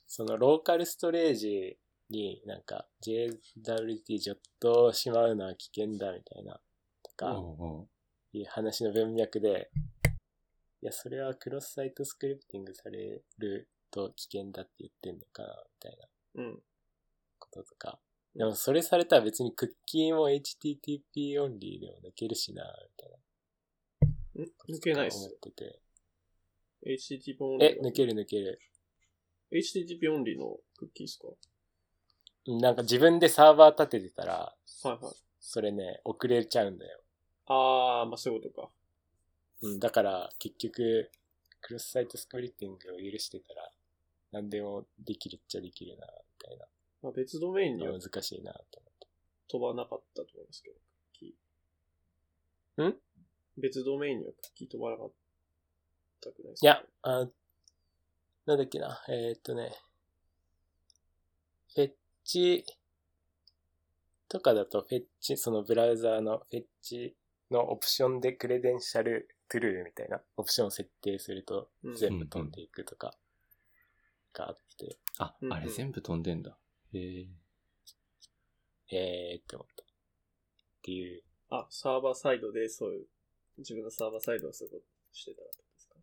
[0.06, 1.78] そのローカルストレージ
[2.10, 6.60] になんか JWT ジョットしまうのは危険だみたいな、
[7.02, 7.42] とか、
[8.32, 9.70] いう話の文脈で、
[10.82, 16.62] いや、それはクロスサイトスクリプティングされると危険だって言ってんのかな、みたいなうん。
[17.38, 18.00] こととか。
[18.34, 23.16] でもそれされたら別にクッキーも HTTP オンリーでも抜けるしな、みたいな。
[24.36, 25.78] 抜けないっす思ってて。
[26.84, 28.58] HTTP オンリーえ、抜ける抜ける。
[29.52, 31.28] HTTP オンリーのクッキーですか？
[32.46, 35.14] なんか自分でサーバー立ててたら、はいはい。
[35.38, 37.00] それね、遅れちゃうんだよ。
[37.46, 38.70] あー、まあそういうことか。
[39.62, 41.10] うん、だから結局、
[41.60, 43.70] クロスサイトスクリプティングを許してたら、
[44.32, 46.12] 何でもできるっちゃできるな、み
[46.48, 46.58] たい
[47.02, 47.92] まあ別ドメインにな。
[47.92, 49.06] は難しいな、と思って。
[49.48, 52.88] 飛ばなかったと思いますけど、クッキー。
[52.88, 52.96] ん？
[53.56, 55.10] 別ドメインにはクッキー飛ばなかっ
[56.20, 57.26] たくないですいや、あ
[58.46, 59.72] なんだっけな、えーっとね、
[61.74, 61.92] フェッ
[62.24, 62.64] チ
[64.28, 67.14] とかだとフェッチ、そのブラウザーのフェッチ
[67.50, 73.14] のオプションでクレデンシャルトゥルーみたいなオプションを設定するとうん全部飛んでいくとか
[74.32, 76.56] があって、あうんう、んあれ全部飛んでんだ。
[76.94, 77.26] へえ。
[78.90, 79.82] えーって思った。
[79.82, 79.86] っ
[80.82, 81.22] ていう。
[81.50, 83.06] あ、サーバーサイドでそういう、
[83.58, 85.96] 自分のサーバーサイドはそういうことしてたらってことですか？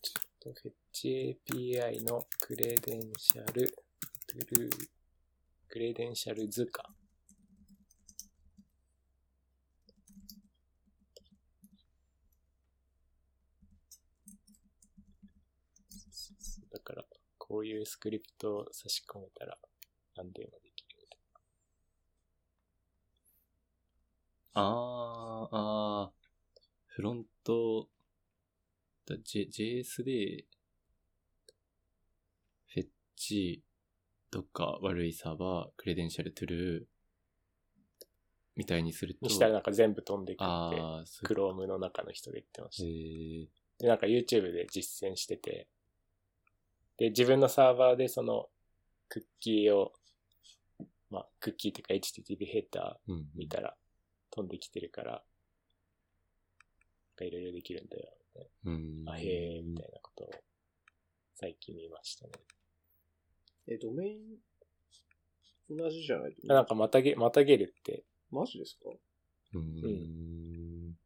[0.00, 3.68] ちょっとフェッチ API のクレデンシャル
[4.26, 4.72] トゥルー、
[5.68, 6.84] クレデンシャル図か。
[16.70, 17.04] だから、
[17.38, 19.58] こういうスクリプトを差し込めたら
[20.16, 21.18] 何でもできるみたい
[24.60, 26.18] あー、あー、
[26.86, 27.88] フロント、
[29.06, 30.44] だ J、JS で、
[32.66, 32.86] フェッ
[33.16, 33.62] チ、
[34.30, 36.84] どっか悪いサーバー、クレデンシャルトゥルー、
[38.56, 39.20] みたいにすると。
[39.22, 42.78] にしたらなんか全部飛んでくって、あー、そういう Chrome の中の人が言ってまし
[43.78, 45.68] たで、なんか YouTube で実践してて、
[46.96, 48.48] で、自分のサーバーでその
[49.08, 49.92] クッキーを、
[51.10, 53.26] まあ、クッキーっていうか HTTP ヘッダーうん。
[53.36, 53.76] 見たら
[54.30, 55.22] 飛んできてるから、なん
[57.16, 59.04] かいろいろできるんだよ、みたいうん。
[59.04, 59.12] な。
[59.12, 60.30] あ、へー、みたいなことを
[61.34, 62.32] 最近見ましたね。
[63.66, 64.38] え、ドメイン、
[65.70, 68.90] 同じじゃないなんかまたげ、またげるって、マジですか？
[69.54, 70.96] うん。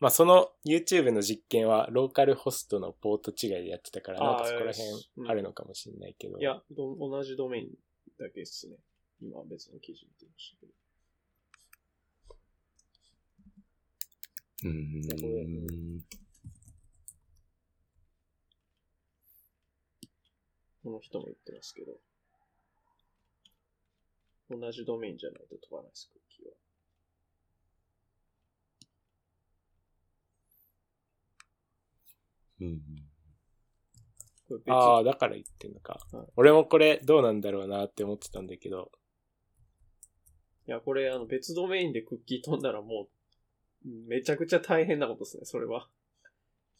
[0.00, 6.38] まあその YouTube の実験はローカルホストのポート違いでやってたから、なんかそこらうん辺あるのかもしれないけど。
[6.38, 7.70] いやど、同じドメイン
[8.18, 8.76] だけですね。
[9.22, 10.72] 今は別の記事見てましたけど。
[14.64, 16.00] うん。
[20.82, 21.92] この人も言ってますけど。
[24.50, 26.54] 同じドメインじゃないと飛ばないです、クッキーは。
[32.60, 32.82] うん。
[34.68, 35.98] ああ、だから言ってんのか。
[36.12, 38.92] はい俺もこれどうなんだろうなって思ってたんだけど、
[40.66, 43.08] いや、これ、あの、別ドメインでクッキー飛んだらもう、
[43.84, 45.88] めちゃくちゃ大変なことですね、それは。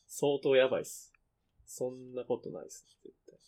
[0.07, 1.13] 相当やばいっす。
[1.67, 3.39] そんなことないっす、絶対。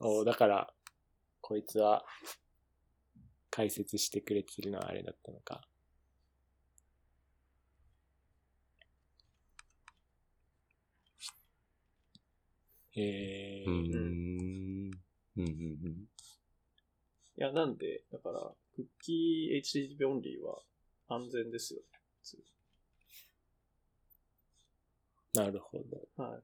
[0.00, 0.72] おーだから、
[1.40, 2.04] こいつは
[3.50, 5.62] 解説してくれてるのはあれだったのか。
[12.96, 14.90] えー、うん。
[15.36, 15.42] うん。
[15.42, 16.08] うん。
[17.36, 19.58] いや、なんで、だから、クッキー
[19.98, 20.58] HTTP オンリーは
[21.08, 21.80] 安全ですよ。
[25.34, 26.22] なるほど。
[26.22, 26.42] はい。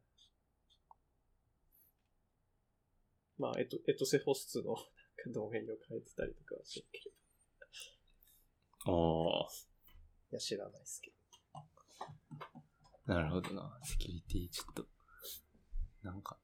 [3.39, 4.81] まあ、エト、エトセホスツのなんか
[5.33, 7.11] ドメインを変えてたりとかはしてるけ
[8.87, 9.41] ど。
[9.43, 9.49] ああ。
[10.33, 11.13] いや、知らないですけ
[13.07, 13.79] なるほどな。
[13.83, 14.87] セキュリティ、ちょっと、
[16.03, 16.39] なんか、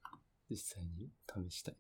[0.51, 1.11] 実際に
[1.51, 1.77] 試したい。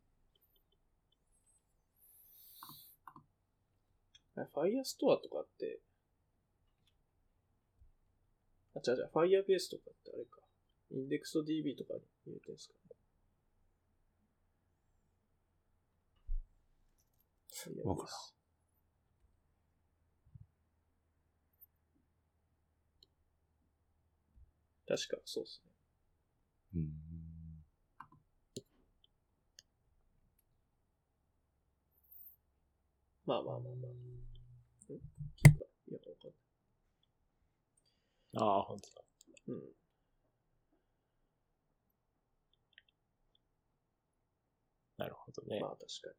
[4.44, 5.80] ファイアストアとかって、
[8.74, 10.40] あ、違う違う、Firebase とかってあれか。
[10.90, 12.80] インデックスと DB とかに入れてるんですかね。
[17.84, 18.08] わから
[24.96, 25.70] 確か、そうですね。
[26.76, 26.92] うん。
[33.26, 34.06] まあまあまあまあ。
[34.94, 34.96] ん
[35.36, 36.32] 聞くかいや、わかん
[38.36, 39.04] ああ、本当だ。
[39.48, 39.56] ない。
[39.56, 39.76] うん。
[44.98, 45.60] なるほどね。
[45.60, 46.10] まあ確か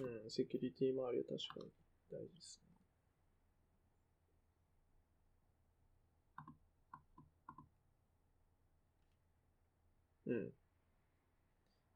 [0.00, 0.22] に。
[0.24, 1.70] うん、セキュリティ周りは確かに
[2.10, 2.72] 大事ですね。
[10.26, 10.52] うん。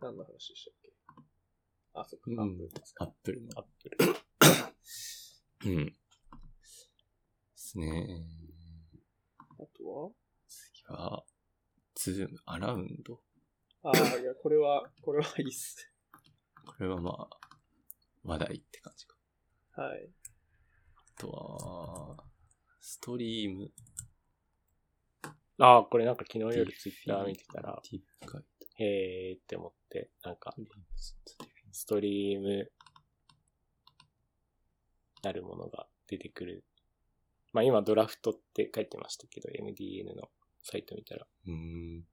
[0.01, 0.86] 何の話でしたっけ？
[1.99, 3.05] あ、そっか、うんアップルですか。
[3.05, 3.59] アップルの。
[3.59, 3.97] アップル。
[5.73, 5.87] うん。
[5.87, 5.93] で
[7.55, 8.27] すね。
[9.59, 10.11] あとは？
[10.47, 11.25] 次は、
[11.95, 13.23] ズーム、アラウンド。
[13.83, 15.91] ああ、いや、これは、これはいいっす。
[16.67, 17.31] これはまあ、
[18.25, 19.17] 話題って感じか。
[19.81, 20.11] はい。
[21.17, 22.25] あとは、
[22.81, 23.73] ストリーム。
[25.59, 28.85] ああ、これなんか昨日夜ツイッター見てたら、ディブガイド。
[28.85, 30.55] へーって思って、なんか
[31.77, 32.73] ストリーム
[35.23, 36.65] なるものが出てくる。
[37.53, 40.31] まあ今ドラフトって書いてましたけど、MDN の
[40.63, 41.27] サイト見たら。
[41.47, 41.99] うーん。
[41.99, 42.05] ん？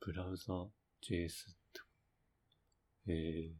[0.00, 0.68] ブラウザー
[1.00, 1.80] JS って。
[3.06, 3.54] えー。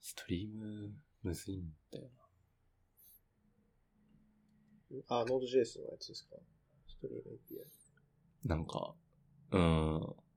[0.00, 2.08] ストリーム、むずいんだよ
[5.08, 6.36] あ、Node.js のやつですか？
[6.86, 8.48] ストリーム API。
[8.48, 8.56] な。
[8.56, 8.94] なんか、
[9.50, 9.60] うー
[9.98, 10.27] ん。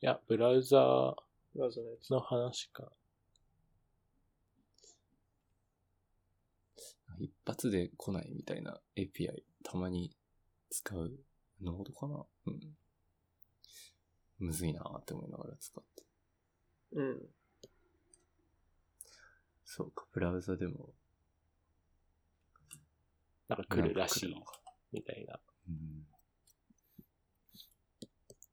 [0.00, 1.14] いや、ブラウザー
[1.54, 2.10] ブラウザのやつ。
[2.10, 2.92] の話か。
[7.18, 10.16] 一発で来ないみたいな API たまに
[10.70, 11.10] 使う
[11.60, 12.24] ノードかな？
[12.46, 12.60] うん。
[14.38, 16.04] むずいなーって思いながら使って。
[16.92, 17.20] うん。
[19.64, 20.94] そうか、ブラウザでも。
[23.48, 24.34] なんか来るらしい
[24.92, 26.06] みたいなうん。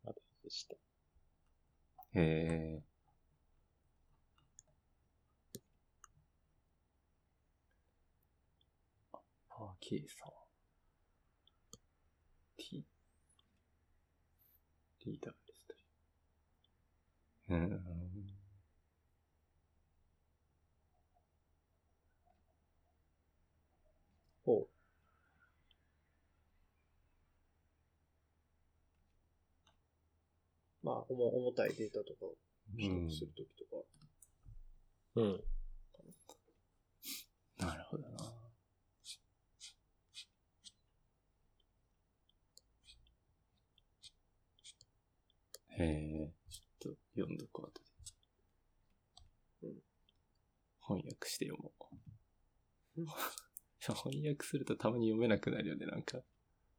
[0.06, 0.76] 話題でした。
[2.16, 2.84] へえ。
[9.50, 10.32] パーケーさん。
[12.58, 12.86] T。
[15.06, 15.76] リーダーですね。
[17.50, 18.05] うん。
[30.86, 32.36] まあ、重重たいデータとかを
[32.78, 33.84] 取得するときとか。
[35.16, 35.44] うん。
[37.58, 38.10] なるほどな。
[45.78, 47.82] へえ、ちょっと読んどこう後
[49.64, 49.68] で。
[49.70, 49.76] うん
[50.88, 51.74] 翻訳して読も
[52.96, 53.06] う。
[53.82, 56.20] 翻訳するとたまに読めなくなるよね、なんか。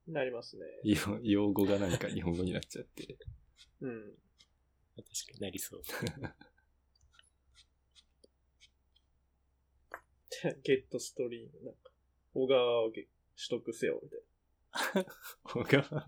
[0.07, 0.63] なりますね。
[0.85, 3.19] 用用語がなんか日本語になっちゃって。
[3.81, 4.19] うん。
[4.97, 5.83] 確かになりそう。
[10.63, 11.91] ゲットストリーム、なんか、
[12.35, 14.21] 小川をゲ取得せよ、みたい
[15.43, 16.07] 小川。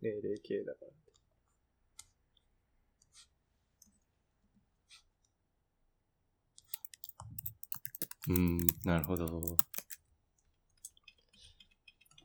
[0.00, 0.92] 命令系だから。
[8.26, 9.40] うん、なるほど。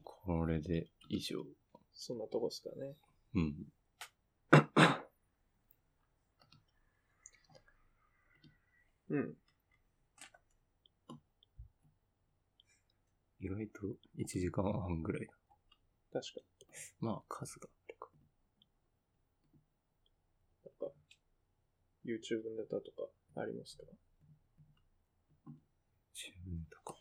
[0.04, 1.44] これで以上。
[1.92, 2.96] そんなとこっすかね。
[3.36, 3.74] うん。
[9.10, 9.38] うん。
[13.42, 15.34] 意外と1時間半ぐらいだ。
[16.14, 16.42] 確か
[17.00, 18.10] まあ、数があるか。
[18.14, 19.60] に。
[20.66, 20.94] なんか、
[22.06, 23.10] YouTube ネタとか
[23.42, 23.84] ありますか？
[26.14, 26.99] 自分とか。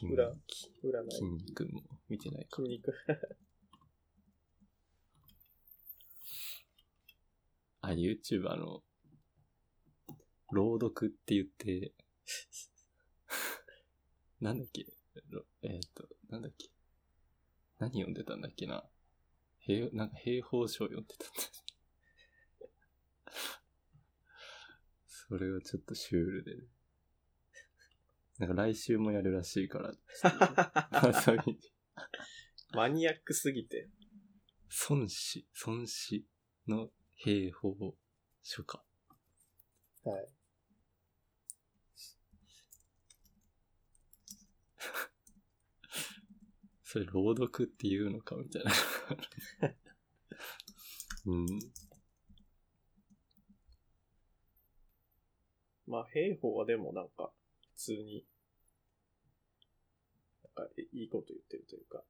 [0.00, 1.10] 最近裏はき占い。
[1.10, 2.68] 筋肉も見てないか筋。
[2.74, 2.94] 肉。
[7.80, 8.82] あ、YouTube あの、
[10.52, 11.92] 朗読って言って、
[14.40, 14.86] なんだっけ？
[15.30, 16.70] ろえっ、と、なんだっけ？
[17.78, 18.88] 何読んでたんだっけな？
[19.58, 21.42] 平、なんか兵法書読んでたんだ。
[25.06, 26.56] それがちょっとシュールで。
[28.38, 29.98] なんか来週もやるらしいから、遊
[31.44, 31.58] びに
[32.72, 33.88] マニアックすぎて。
[34.88, 36.24] 孫子、孫子
[36.68, 37.74] の兵法
[38.42, 38.84] 書か。
[40.04, 40.28] はい。
[46.84, 48.70] それ朗読っていうのかみたいな。
[51.26, 51.46] うん。
[55.86, 57.47] まあ、兵法はでもなんか、普
[57.78, 58.26] 通に、
[60.56, 62.04] なんか、いいこと言ってるというか、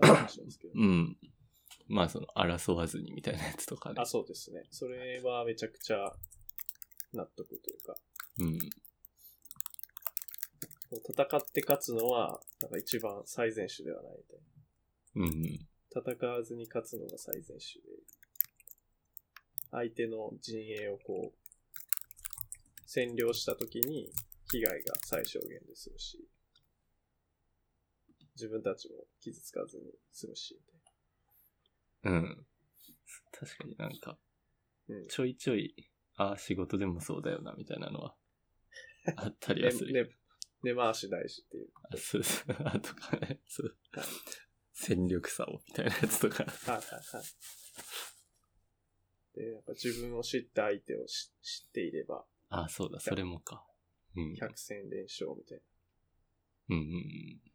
[0.00, 0.74] 話なんですけど。
[0.76, 1.16] うん。
[1.86, 3.96] まあその争わずにみたいなやつとかね。
[3.98, 4.64] あ、そうですね。
[4.70, 6.12] それはめちゃくちゃ
[7.12, 7.94] 納得というか、
[8.38, 8.58] うん。
[10.92, 14.38] 戦って勝つのは、なんか一番最善手ではないみたい
[15.16, 15.42] うん。
[15.42, 16.10] な。
[16.16, 17.86] 戦わずに勝つのが最善手で、
[19.70, 21.43] 相手の陣営をこう、
[22.94, 24.08] 占領した時に
[24.52, 26.28] 被害が最小限で済むし、
[28.36, 30.60] 自分たちも傷つかずに済むし、
[32.04, 32.46] うん。
[33.32, 34.18] 確かになんか、
[34.88, 35.74] うんちょいちょい、
[36.16, 38.14] ああ、仕事でもそうだよな、みたいなのは、
[39.16, 39.92] あったりはねする。
[39.92, 40.10] ね
[40.62, 41.68] 根回し大事っていう。
[41.92, 42.56] あそうそう。
[42.64, 43.76] あとかね、そう。
[44.72, 46.44] 戦力差を、みたいなやつとか。
[46.44, 47.24] はいはいはい。
[49.36, 52.24] で、なんか自分を知った相手を知知っていれば、
[52.62, 53.64] あ、そうだ、それもか。
[54.16, 54.34] うん。
[54.34, 55.60] 百戦連勝みたい
[56.70, 57.54] うんうんうん。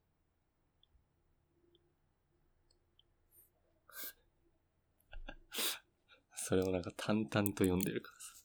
[6.35, 8.39] それをなんか淡々と読んでるからさ。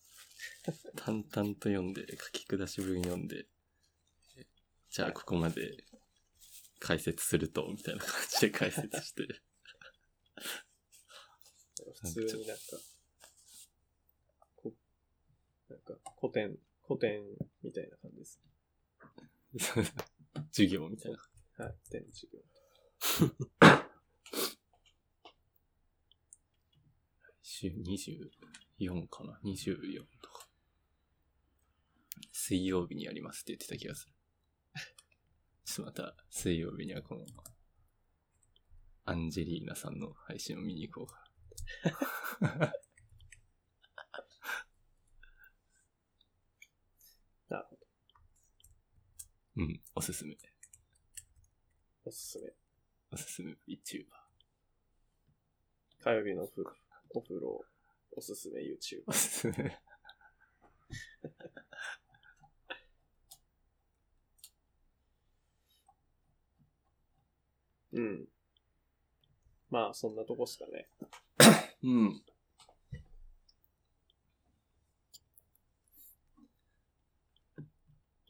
[0.97, 3.47] 淡々と読んで、書き下し文読んで、
[4.37, 4.47] え
[4.91, 5.85] じゃあここまで
[6.79, 9.27] 解説すると、みたいな感じで解説して。
[12.03, 12.63] 普通になんか、
[14.57, 14.75] こ
[15.69, 15.95] なんか
[16.25, 16.57] 古典、
[16.89, 17.21] 古典
[17.63, 18.41] みたいな感じです。
[20.53, 21.19] 授業みたいな。
[21.63, 22.41] はい、古典の授業。
[27.43, 30.49] 週24かな ?24 とか。
[32.33, 34.13] 水曜日にやりますって言ってた気がする。
[35.67, 37.27] ちょっとまた水曜日にはこの、
[39.05, 41.23] アンジェリーナさんの配信を見に行こうか。
[47.49, 47.87] なるほど。
[49.57, 50.37] うん、おすすめ。
[52.05, 52.51] おすすめ。
[53.13, 54.07] おすすめ VTuber。
[56.03, 56.73] 火曜日のお風呂、
[57.11, 57.65] お風呂、
[58.17, 59.03] おすすめ YouTube。
[59.07, 59.81] おすすめ。
[67.93, 68.29] うん。
[69.71, 70.89] まあ、そんなとこっすかね。
[71.85, 72.23] うん。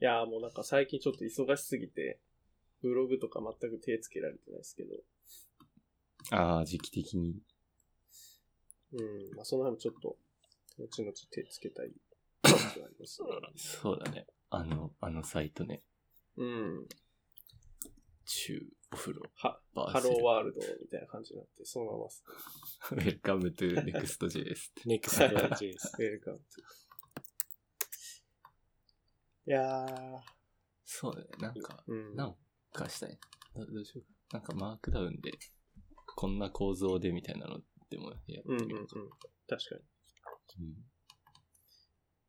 [0.05, 2.19] いやーもうなんか最近ちょっと忙しすぎて、
[2.83, 4.91] ブログとか全く手つけられてないですけど、
[6.31, 7.39] ああ、時期的に。
[8.93, 10.17] うん、まあその辺もちょっと、
[10.79, 11.93] 後々手つけたい
[12.43, 13.29] 感じがありますね。
[13.57, 14.27] そうだね。
[14.51, 15.81] あの、あのサイトね。
[16.37, 16.87] うん。
[18.27, 18.61] 中
[18.93, 19.23] お風呂。
[19.37, 22.23] は、は Hello World みたいな感じになって、そのままっす。
[22.93, 24.83] Welcome to Next.js って。
[24.85, 26.41] Next.js。Welcome
[29.47, 30.19] いやー、
[30.85, 31.27] そうだね。
[31.39, 32.17] なんか、うん。
[32.17, 32.37] なん
[32.73, 33.19] かしたい。
[33.55, 34.39] どどうしようか。
[34.39, 35.33] なんかマークダウンで、
[36.17, 37.61] こんな構造でみたいなの
[37.91, 39.29] でもやってうんうんうんみようか。。
[39.49, 39.77] 確か
[40.57, 40.67] に。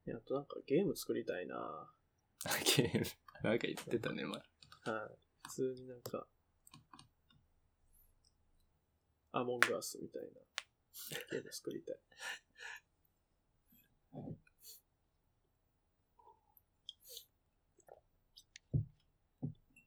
[0.08, 0.18] うん。
[0.18, 1.90] あとなんかゲーム作りたいな
[2.78, 3.06] ゲーム、
[3.44, 4.32] なんか言ってたね、前。
[4.32, 5.18] はい。
[5.48, 6.28] 普通になんか、
[9.32, 10.28] アモンガースみたいな
[11.32, 11.96] ゲーム作りたい。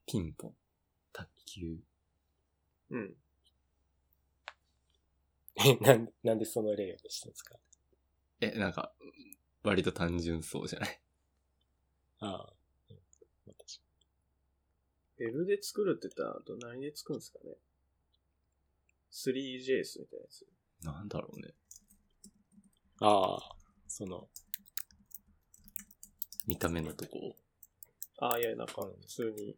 [0.09, 0.55] ピンポン、
[1.12, 1.76] 卓球。
[2.90, 3.16] うん。
[5.56, 7.56] え、なん、なんでその例をしたんですか？
[8.40, 8.94] え、なんか、
[9.62, 11.01] 割と単純そうじゃない？
[12.20, 12.55] ああ。
[15.20, 17.56] ウェブで作るって言ったら、あと何で作るんですかね
[19.10, 20.47] ?3JS みたいなやつ。
[20.80, 21.55] なんだろうね。
[23.01, 23.56] ああ、
[23.89, 24.30] その、
[26.47, 27.36] 見た目のとこ。
[28.20, 29.56] ああ、いや、なんか普通に、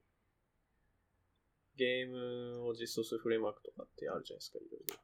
[1.81, 4.97] ゲームを実装するフレームワークとかってあるじゃないですか、いろいろ。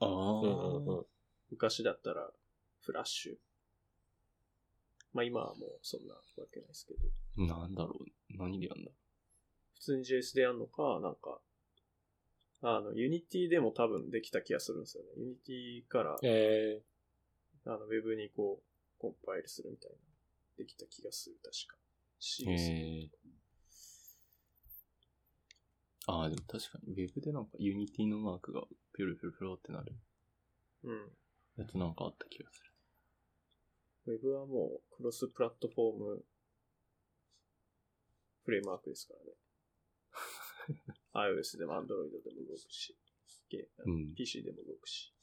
[0.00, 1.06] あうんうんうん。
[1.50, 2.28] 昔だったら、
[2.82, 3.34] フラッシュ。
[5.14, 6.20] まあ今はもうそんなわ
[6.52, 7.46] けないですけど。
[7.46, 8.36] なんだろう。
[8.36, 8.90] 何でやんだ
[9.76, 11.40] 普通に JS でやるのか、なんか、
[12.60, 15.34] あの、Unity でも多分できた気がするんですよね。
[15.48, 16.82] Unity から、え
[17.64, 19.96] あの、Web にこう、コンパイルするみたいな、
[20.58, 21.78] できた気がする、確か。
[22.20, 23.19] CS へえ。
[26.10, 28.62] ああ、でも確かに、ウェブでなんかユニティのマークが
[28.94, 29.94] ピュルピュルピュルってなる
[30.82, 31.12] うん。
[31.56, 32.60] やつなんかあった気がす
[34.06, 34.12] る。
[34.12, 36.24] Web はもう、クロスプラットフォーム、
[38.44, 39.36] フレームワークですからね。
[41.38, 42.96] iOS でも Android でも動くし、
[43.48, 45.14] ゲうん PC でも動くし。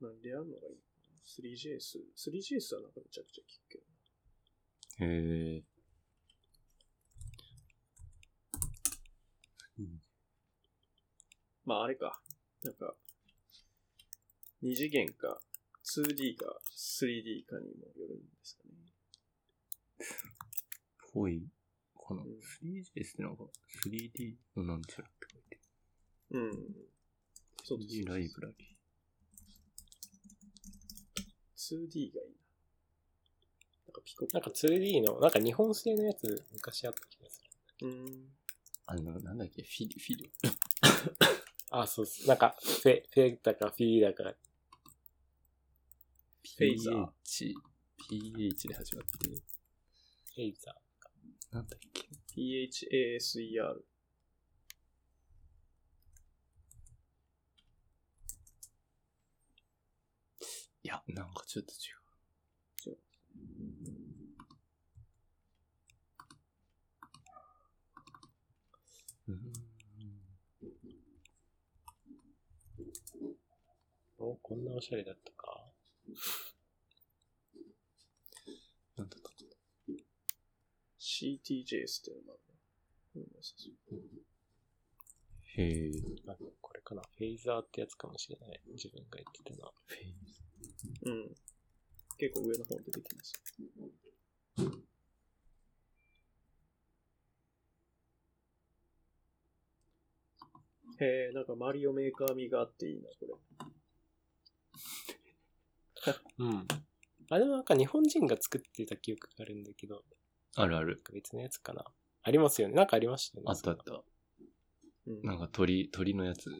[0.00, 2.00] なんでやるのがいいのかな ?3JS。
[2.16, 3.84] 3JS はなんかめちゃくちゃ効くけど。
[5.04, 5.75] へえ。
[11.66, 12.20] まああれか。
[12.62, 12.94] なんか、
[14.62, 15.40] 二次元か
[15.84, 18.74] 2D か 3D かにもよるんですかね。
[21.12, 21.42] ぽい。
[21.94, 23.44] このうん 3JS ってなんか
[23.84, 25.60] 3D のなんちゃらって書いて
[26.30, 26.52] うん。
[27.64, 27.84] そうる。
[27.86, 28.76] です 3D ライブラリ
[31.56, 32.46] 2D がいいな。
[33.88, 37.42] なんかかピコなんか 2D の、なんか日本製のやつ昔あった気がす
[37.80, 37.88] る。
[37.88, 38.28] うん。
[38.86, 40.30] あの、なんだっけ、フィル、フィル。
[41.70, 42.28] あ、そうそう。
[42.28, 47.54] なんか、フェ、フェだかフィーだか、フェイザー PH、
[48.08, 49.42] PH で始まってる。
[50.34, 50.74] フェイザ
[51.52, 53.82] なんだっけ？PHASER。
[60.82, 62.94] いや、なんかちょっと違う。
[62.94, 62.98] う
[74.26, 75.70] お、こんなおしゃれだったか。
[78.96, 79.36] なんだったか
[80.98, 82.36] CTJS っていうのがあ
[83.14, 83.36] るな。
[83.92, 84.26] うん。
[85.56, 85.92] へえ。
[86.26, 87.02] あこれかな。
[87.16, 88.60] フェイザーってやつかもしれない。
[88.72, 89.70] 自分が言ってたな。
[89.86, 90.14] フェイ
[91.04, 91.34] うん。
[92.18, 93.32] 結構上の方に出てきます。
[100.98, 103.34] へえ、なんかマリオメーカー味があっていいな、これ。
[106.38, 106.66] うん。
[107.30, 110.04] あれもなんか日本人が作ってた記憶があるんだけど、
[110.54, 111.02] あるある。
[111.12, 111.84] 別のやつかな。
[112.22, 112.74] ありますよね。
[112.74, 113.50] なんかありましたよね。
[113.50, 114.02] あったあった。
[115.06, 115.22] うん。
[115.22, 116.50] なんか鳥、鳥のやつ。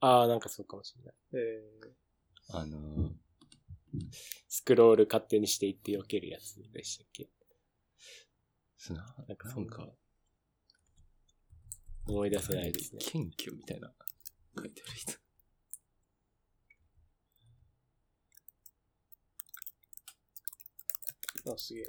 [0.00, 1.14] ああ、なんかそうかもしれない。
[1.34, 1.62] え
[2.50, 3.10] あのー、
[4.48, 7.30] スクロール勝手にしていって避けるやつでしたっけ？
[8.76, 9.94] すな、なんかそんななんか、
[12.06, 13.00] 思い出せないですね。
[13.00, 13.94] 謙虚みたいな、
[14.58, 15.23] 書いてある人。
[21.46, 21.84] あ、すげえ。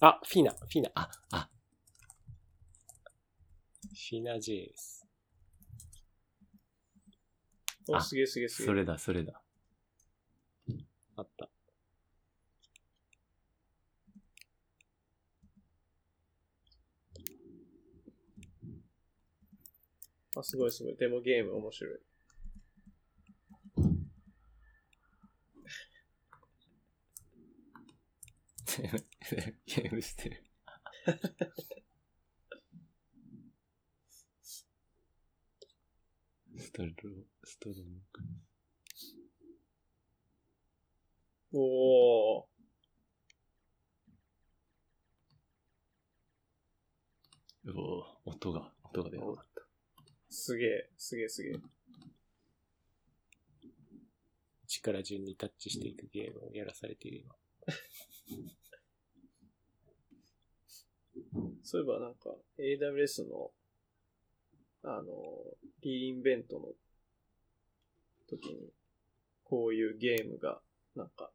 [0.00, 0.90] あ、フィナ、フィナ。
[0.94, 1.50] あ、あ、
[3.82, 5.04] フィナ JS。
[7.88, 8.66] お、あすげえすげえすげえ。
[8.66, 9.42] それだ、それだ。
[11.16, 11.50] あった。
[20.36, 20.96] あ、すごいすごい。
[20.96, 22.07] でもゲーム面白い。
[28.78, 30.44] ゲームしてる。
[36.56, 36.92] ストロー、
[37.44, 37.78] ストロー
[38.12, 38.22] ク。
[41.52, 42.44] おー。
[47.64, 47.74] う
[48.24, 49.62] お音が、音が出なかった。
[50.30, 51.52] すげえ、すげえすげえ。
[54.68, 57.34] 1から順にタッチしていくゲームをやらされている今。
[61.62, 63.50] そういえばなんか、AWS の、
[64.82, 65.12] あの、
[65.82, 66.68] リインベントの
[68.28, 68.72] 時に、
[69.44, 70.60] こういうゲームが、
[70.94, 71.30] なんか、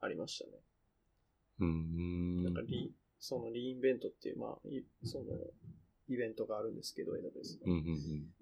[0.00, 0.52] ありましたね。
[1.60, 2.44] うーん。
[2.44, 5.24] なんかリ、そのリインベントっていう、まあ、いその、
[6.08, 7.26] イベントがあるんですけど、AWS の。
[7.66, 8.34] うんうんうん。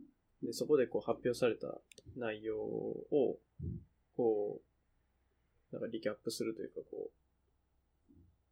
[0.43, 1.79] で、そこでこう発表された
[2.17, 3.39] 内容を、
[4.17, 4.61] こ
[5.73, 7.11] う、なんかリキャップするというか、こ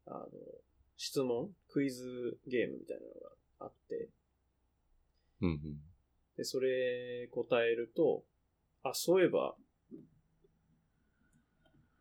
[0.06, 0.28] う、あの、
[0.96, 1.50] 質問？
[1.68, 3.30] クイズゲームみたいなのが
[3.60, 4.08] あって、
[5.40, 5.58] うんうん。
[6.36, 8.24] で、それ答えると、
[8.82, 9.56] あ、そういえば、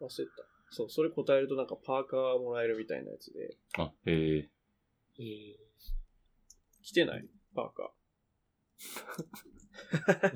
[0.01, 0.31] 忘れた。
[0.69, 4.49] そう、それ答えるとなんかパーカーもらえるみたいなやつで、あ、へえ。
[5.19, 5.55] えー、
[6.81, 7.27] 来てない？
[7.55, 7.91] パーカ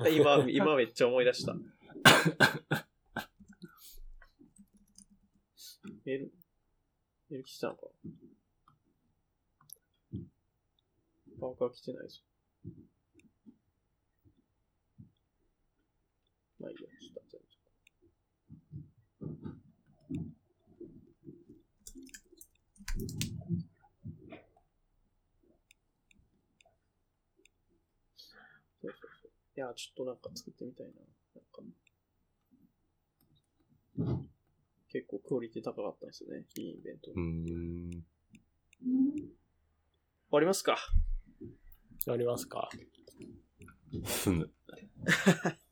[0.04, 0.08] ー。
[0.14, 1.54] 今、今めっちゃ思い出した。
[6.04, 6.32] メール、
[7.28, 7.88] メール来てたのか
[11.40, 12.20] パーカー来てないぞ。
[16.58, 17.38] まあいいや、ちょっと
[28.80, 29.30] そうそうそう。
[29.56, 30.92] いや、ちょっとなんか作ってみたいな。
[31.34, 31.62] なんか。
[34.90, 36.44] 結構クオリティ高かったんですよね。
[36.56, 37.10] いいイベント。
[37.12, 37.90] うーん。
[40.30, 40.76] 終わりますか
[42.06, 42.68] ありますか？
[44.06, 44.50] すむ。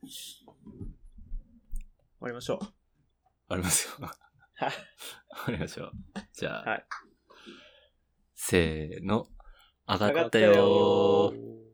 [0.02, 0.46] 終
[2.20, 2.58] わりましょう。
[3.48, 4.08] ありますよ。
[4.54, 4.72] はい。
[5.46, 5.92] ありましょう。
[6.32, 6.86] じゃあ、はい
[8.34, 9.28] せーの。
[9.88, 11.65] 上が上がったよー。